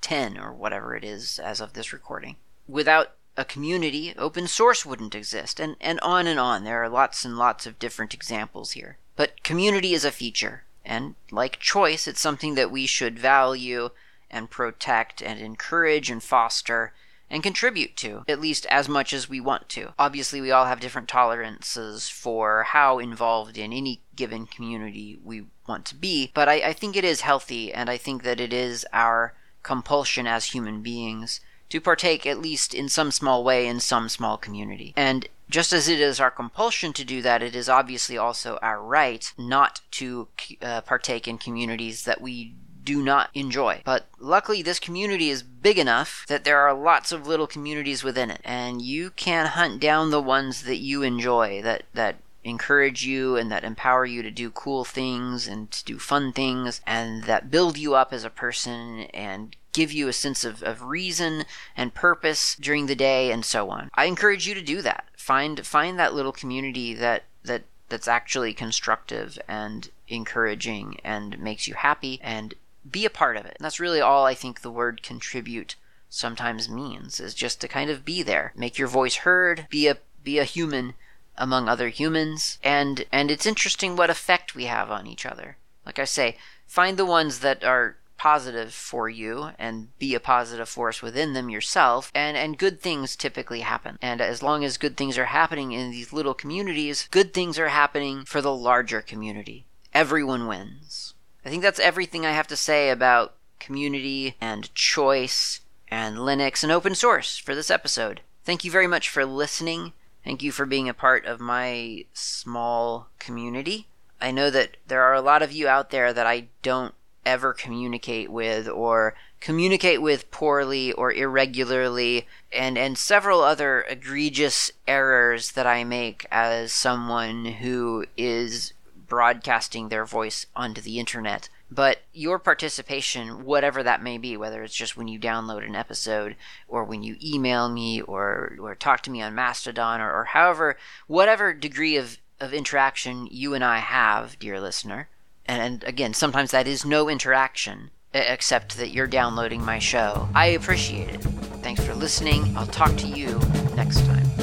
5.10 0.03 0.43
or 0.43 0.53
whatever 0.53 0.95
it 0.95 1.03
is 1.03 1.39
as 1.39 1.61
of 1.61 1.73
this 1.73 1.93
recording. 1.93 2.35
Without 2.67 3.13
a 3.35 3.45
community, 3.45 4.13
open 4.17 4.47
source 4.47 4.85
wouldn't 4.85 5.15
exist, 5.15 5.59
and, 5.59 5.75
and 5.81 5.99
on 6.01 6.27
and 6.27 6.39
on. 6.39 6.63
There 6.63 6.83
are 6.83 6.89
lots 6.89 7.25
and 7.25 7.37
lots 7.37 7.65
of 7.65 7.79
different 7.79 8.13
examples 8.13 8.71
here. 8.71 8.97
But 9.15 9.43
community 9.43 9.93
is 9.93 10.05
a 10.05 10.11
feature. 10.11 10.63
And 10.85 11.15
like 11.31 11.59
choice, 11.59 12.07
it's 12.07 12.21
something 12.21 12.55
that 12.55 12.71
we 12.71 12.85
should 12.85 13.17
value 13.17 13.89
and 14.29 14.49
protect 14.49 15.21
and 15.21 15.39
encourage 15.39 16.09
and 16.09 16.21
foster 16.21 16.93
and 17.29 17.41
contribute 17.41 17.95
to, 17.97 18.23
at 18.27 18.39
least 18.39 18.65
as 18.67 18.87
much 18.87 19.13
as 19.13 19.29
we 19.29 19.39
want 19.39 19.67
to. 19.69 19.93
Obviously, 19.97 20.39
we 20.39 20.51
all 20.51 20.65
have 20.65 20.79
different 20.79 21.07
tolerances 21.07 22.09
for 22.09 22.63
how 22.63 22.99
involved 22.99 23.57
in 23.57 23.73
any 23.73 24.01
given 24.15 24.45
community 24.45 25.17
we 25.23 25.45
want 25.67 25.85
to 25.85 25.95
be, 25.95 26.29
but 26.35 26.47
I, 26.47 26.55
I 26.55 26.73
think 26.73 26.95
it 26.95 27.05
is 27.05 27.21
healthy, 27.21 27.73
and 27.73 27.89
I 27.89 27.97
think 27.97 28.21
that 28.23 28.39
it 28.39 28.53
is 28.53 28.85
our 28.93 29.33
compulsion 29.63 30.27
as 30.27 30.45
human 30.45 30.81
beings 30.81 31.39
to 31.69 31.81
partake, 31.81 32.25
at 32.27 32.39
least 32.39 32.73
in 32.73 32.87
some 32.87 33.09
small 33.09 33.43
way, 33.43 33.65
in 33.65 33.79
some 33.79 34.07
small 34.07 34.37
community. 34.37 34.93
And 34.95 35.27
just 35.49 35.73
as 35.73 35.87
it 35.87 35.99
is 35.99 36.19
our 36.19 36.31
compulsion 36.31 36.93
to 36.93 37.03
do 37.03 37.21
that, 37.21 37.41
it 37.41 37.55
is 37.55 37.69
obviously 37.69 38.17
also 38.17 38.59
our 38.61 38.81
right 38.81 39.33
not 39.37 39.81
to 39.91 40.27
uh, 40.61 40.81
partake 40.81 41.27
in 41.27 41.37
communities 41.37 42.03
that 42.05 42.21
we 42.21 42.53
do 42.83 43.01
not 43.01 43.29
enjoy. 43.33 43.81
But 43.85 44.07
luckily, 44.19 44.61
this 44.61 44.79
community 44.79 45.29
is 45.29 45.41
big 45.41 45.79
enough 45.79 46.25
that 46.27 46.43
there 46.43 46.59
are 46.59 46.73
lots 46.73 47.11
of 47.11 47.27
little 47.27 47.47
communities 47.47 48.03
within 48.03 48.29
it, 48.29 48.41
and 48.43 48.81
you 48.81 49.11
can 49.11 49.47
hunt 49.47 49.79
down 49.79 50.11
the 50.11 50.21
ones 50.21 50.63
that 50.63 50.77
you 50.77 51.01
enjoy, 51.01 51.61
that, 51.61 51.83
that 51.93 52.17
encourage 52.43 53.05
you 53.05 53.35
and 53.35 53.51
that 53.51 53.63
empower 53.63 54.05
you 54.05 54.21
to 54.21 54.31
do 54.31 54.49
cool 54.51 54.83
things 54.83 55.47
and 55.47 55.71
to 55.71 55.83
do 55.85 55.97
fun 55.97 56.33
things, 56.33 56.81
and 56.85 57.23
that 57.23 57.51
build 57.51 57.77
you 57.77 57.95
up 57.95 58.11
as 58.13 58.23
a 58.23 58.29
person 58.29 59.01
and 59.13 59.55
give 59.73 59.91
you 59.91 60.07
a 60.07 60.13
sense 60.13 60.45
of, 60.45 60.61
of 60.63 60.83
reason 60.83 61.45
and 61.75 61.93
purpose 61.93 62.55
during 62.55 62.85
the 62.85 62.95
day 62.95 63.31
and 63.31 63.43
so 63.43 63.69
on. 63.69 63.89
I 63.95 64.05
encourage 64.05 64.47
you 64.47 64.53
to 64.53 64.61
do 64.61 64.81
that. 64.83 65.05
Find 65.17 65.65
find 65.65 65.97
that 65.97 66.13
little 66.13 66.31
community 66.31 66.93
that 66.93 67.23
that 67.43 67.63
that's 67.89 68.07
actually 68.07 68.53
constructive 68.53 69.37
and 69.47 69.89
encouraging 70.07 70.99
and 71.03 71.39
makes 71.39 71.67
you 71.67 71.73
happy 71.73 72.19
and 72.21 72.53
be 72.89 73.05
a 73.05 73.09
part 73.09 73.37
of 73.37 73.45
it. 73.45 73.55
And 73.57 73.65
that's 73.65 73.79
really 73.79 74.01
all 74.01 74.25
I 74.25 74.33
think 74.33 74.61
the 74.61 74.71
word 74.71 75.03
contribute 75.03 75.75
sometimes 76.09 76.69
means 76.69 77.19
is 77.19 77.33
just 77.33 77.59
to 77.61 77.67
kind 77.67 77.89
of 77.89 78.05
be 78.05 78.21
there, 78.21 78.53
make 78.55 78.77
your 78.77 78.87
voice 78.87 79.17
heard, 79.17 79.67
be 79.69 79.87
a 79.87 79.97
be 80.23 80.39
a 80.39 80.43
human 80.43 80.93
among 81.37 81.67
other 81.67 81.89
humans 81.89 82.59
and 82.63 83.05
and 83.11 83.31
it's 83.31 83.45
interesting 83.45 83.95
what 83.95 84.09
effect 84.09 84.55
we 84.55 84.65
have 84.65 84.91
on 84.91 85.07
each 85.07 85.25
other. 85.25 85.57
Like 85.85 85.99
I 85.99 86.05
say, 86.05 86.37
find 86.67 86.97
the 86.97 87.05
ones 87.05 87.39
that 87.39 87.63
are 87.63 87.97
positive 88.17 88.73
for 88.73 89.09
you 89.09 89.49
and 89.59 89.97
be 89.99 90.15
a 90.15 90.19
positive 90.19 90.69
force 90.69 91.01
within 91.01 91.33
them 91.33 91.49
yourself 91.49 92.11
and 92.15 92.37
and 92.37 92.57
good 92.57 92.79
things 92.79 93.15
typically 93.15 93.61
happen. 93.61 93.97
And 94.01 94.21
as 94.21 94.43
long 94.43 94.63
as 94.63 94.77
good 94.77 94.95
things 94.95 95.17
are 95.17 95.25
happening 95.25 95.71
in 95.71 95.91
these 95.91 96.13
little 96.13 96.33
communities 96.33 97.07
good 97.11 97.33
things 97.33 97.59
are 97.59 97.69
happening 97.69 98.25
for 98.25 98.41
the 98.41 98.55
larger 98.55 99.01
community. 99.01 99.65
Everyone 99.93 100.47
wins. 100.47 101.13
I 101.45 101.49
think 101.49 101.61
that's 101.61 101.79
everything 101.79 102.25
i 102.25 102.31
have 102.31 102.47
to 102.47 102.55
say 102.55 102.89
about 102.89 103.35
community 103.59 104.35
and 104.39 104.73
choice 104.75 105.61
and 105.89 106.17
linux 106.17 106.63
and 106.63 106.71
open 106.71 106.95
source 106.95 107.37
for 107.37 107.55
this 107.55 107.71
episode. 107.71 108.21
Thank 108.43 108.63
you 108.63 108.71
very 108.71 108.87
much 108.87 109.09
for 109.09 109.25
listening 109.25 109.93
thank 110.23 110.43
you 110.43 110.51
for 110.51 110.65
being 110.65 110.89
a 110.89 110.93
part 110.93 111.25
of 111.25 111.39
my 111.39 112.05
small 112.13 113.09
community. 113.19 113.87
I 114.21 114.31
know 114.31 114.49
that 114.49 114.77
there 114.87 115.01
are 115.03 115.13
a 115.13 115.21
lot 115.21 115.41
of 115.41 115.51
you 115.51 115.67
out 115.67 115.89
there 115.89 116.13
that 116.13 116.25
I 116.25 116.47
don't 116.61 116.93
ever 117.25 117.53
communicate 117.53 118.29
with 118.29 118.67
or 118.67 119.15
communicate 119.39 120.01
with 120.01 120.31
poorly 120.31 120.91
or 120.93 121.11
irregularly 121.11 122.27
and 122.51 122.77
and 122.77 122.97
several 122.97 123.41
other 123.41 123.85
egregious 123.89 124.71
errors 124.87 125.51
that 125.51 125.67
I 125.67 125.83
make 125.83 126.25
as 126.31 126.71
someone 126.71 127.45
who 127.45 128.05
is 128.17 128.73
broadcasting 129.07 129.89
their 129.89 130.05
voice 130.05 130.45
onto 130.55 130.81
the 130.81 130.99
internet 130.99 131.49
but 131.73 131.99
your 132.13 132.39
participation 132.39 133.45
whatever 133.45 133.83
that 133.83 134.03
may 134.03 134.17
be 134.17 134.37
whether 134.37 134.63
it's 134.63 134.75
just 134.75 134.97
when 134.97 135.07
you 135.07 135.19
download 135.19 135.65
an 135.65 135.75
episode 135.75 136.35
or 136.67 136.83
when 136.83 137.03
you 137.03 137.15
email 137.23 137.69
me 137.69 138.01
or 138.01 138.55
or 138.59 138.75
talk 138.75 139.01
to 139.01 139.11
me 139.11 139.21
on 139.21 139.35
mastodon 139.35 140.01
or, 140.01 140.11
or 140.11 140.25
however 140.25 140.77
whatever 141.07 141.53
degree 141.53 141.97
of 141.97 142.17
of 142.39 142.53
interaction 142.53 143.27
you 143.31 143.53
and 143.53 143.63
I 143.63 143.77
have 143.77 144.37
dear 144.39 144.59
listener 144.59 145.07
and 145.45 145.83
again, 145.83 146.13
sometimes 146.13 146.51
that 146.51 146.67
is 146.67 146.85
no 146.85 147.09
interaction, 147.09 147.91
except 148.13 148.77
that 148.77 148.91
you're 148.91 149.07
downloading 149.07 149.63
my 149.63 149.79
show. 149.79 150.29
I 150.33 150.47
appreciate 150.47 151.09
it. 151.09 151.21
Thanks 151.61 151.83
for 151.83 151.93
listening. 151.93 152.55
I'll 152.55 152.67
talk 152.67 152.95
to 152.97 153.07
you 153.07 153.39
next 153.75 154.05
time. 154.05 154.42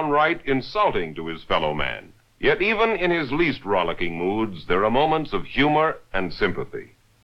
Downright 0.00 0.40
insulting 0.46 1.14
to 1.14 1.26
his 1.26 1.44
fellow 1.44 1.74
man. 1.74 2.10
Yet 2.38 2.62
even 2.62 2.96
in 2.96 3.10
his 3.10 3.30
least 3.32 3.66
rollicking 3.66 4.16
moods, 4.16 4.64
there 4.66 4.82
are 4.86 4.90
moments 4.90 5.34
of 5.34 5.44
humor 5.44 5.98
and 6.14 6.32
sympathy. 6.32 6.92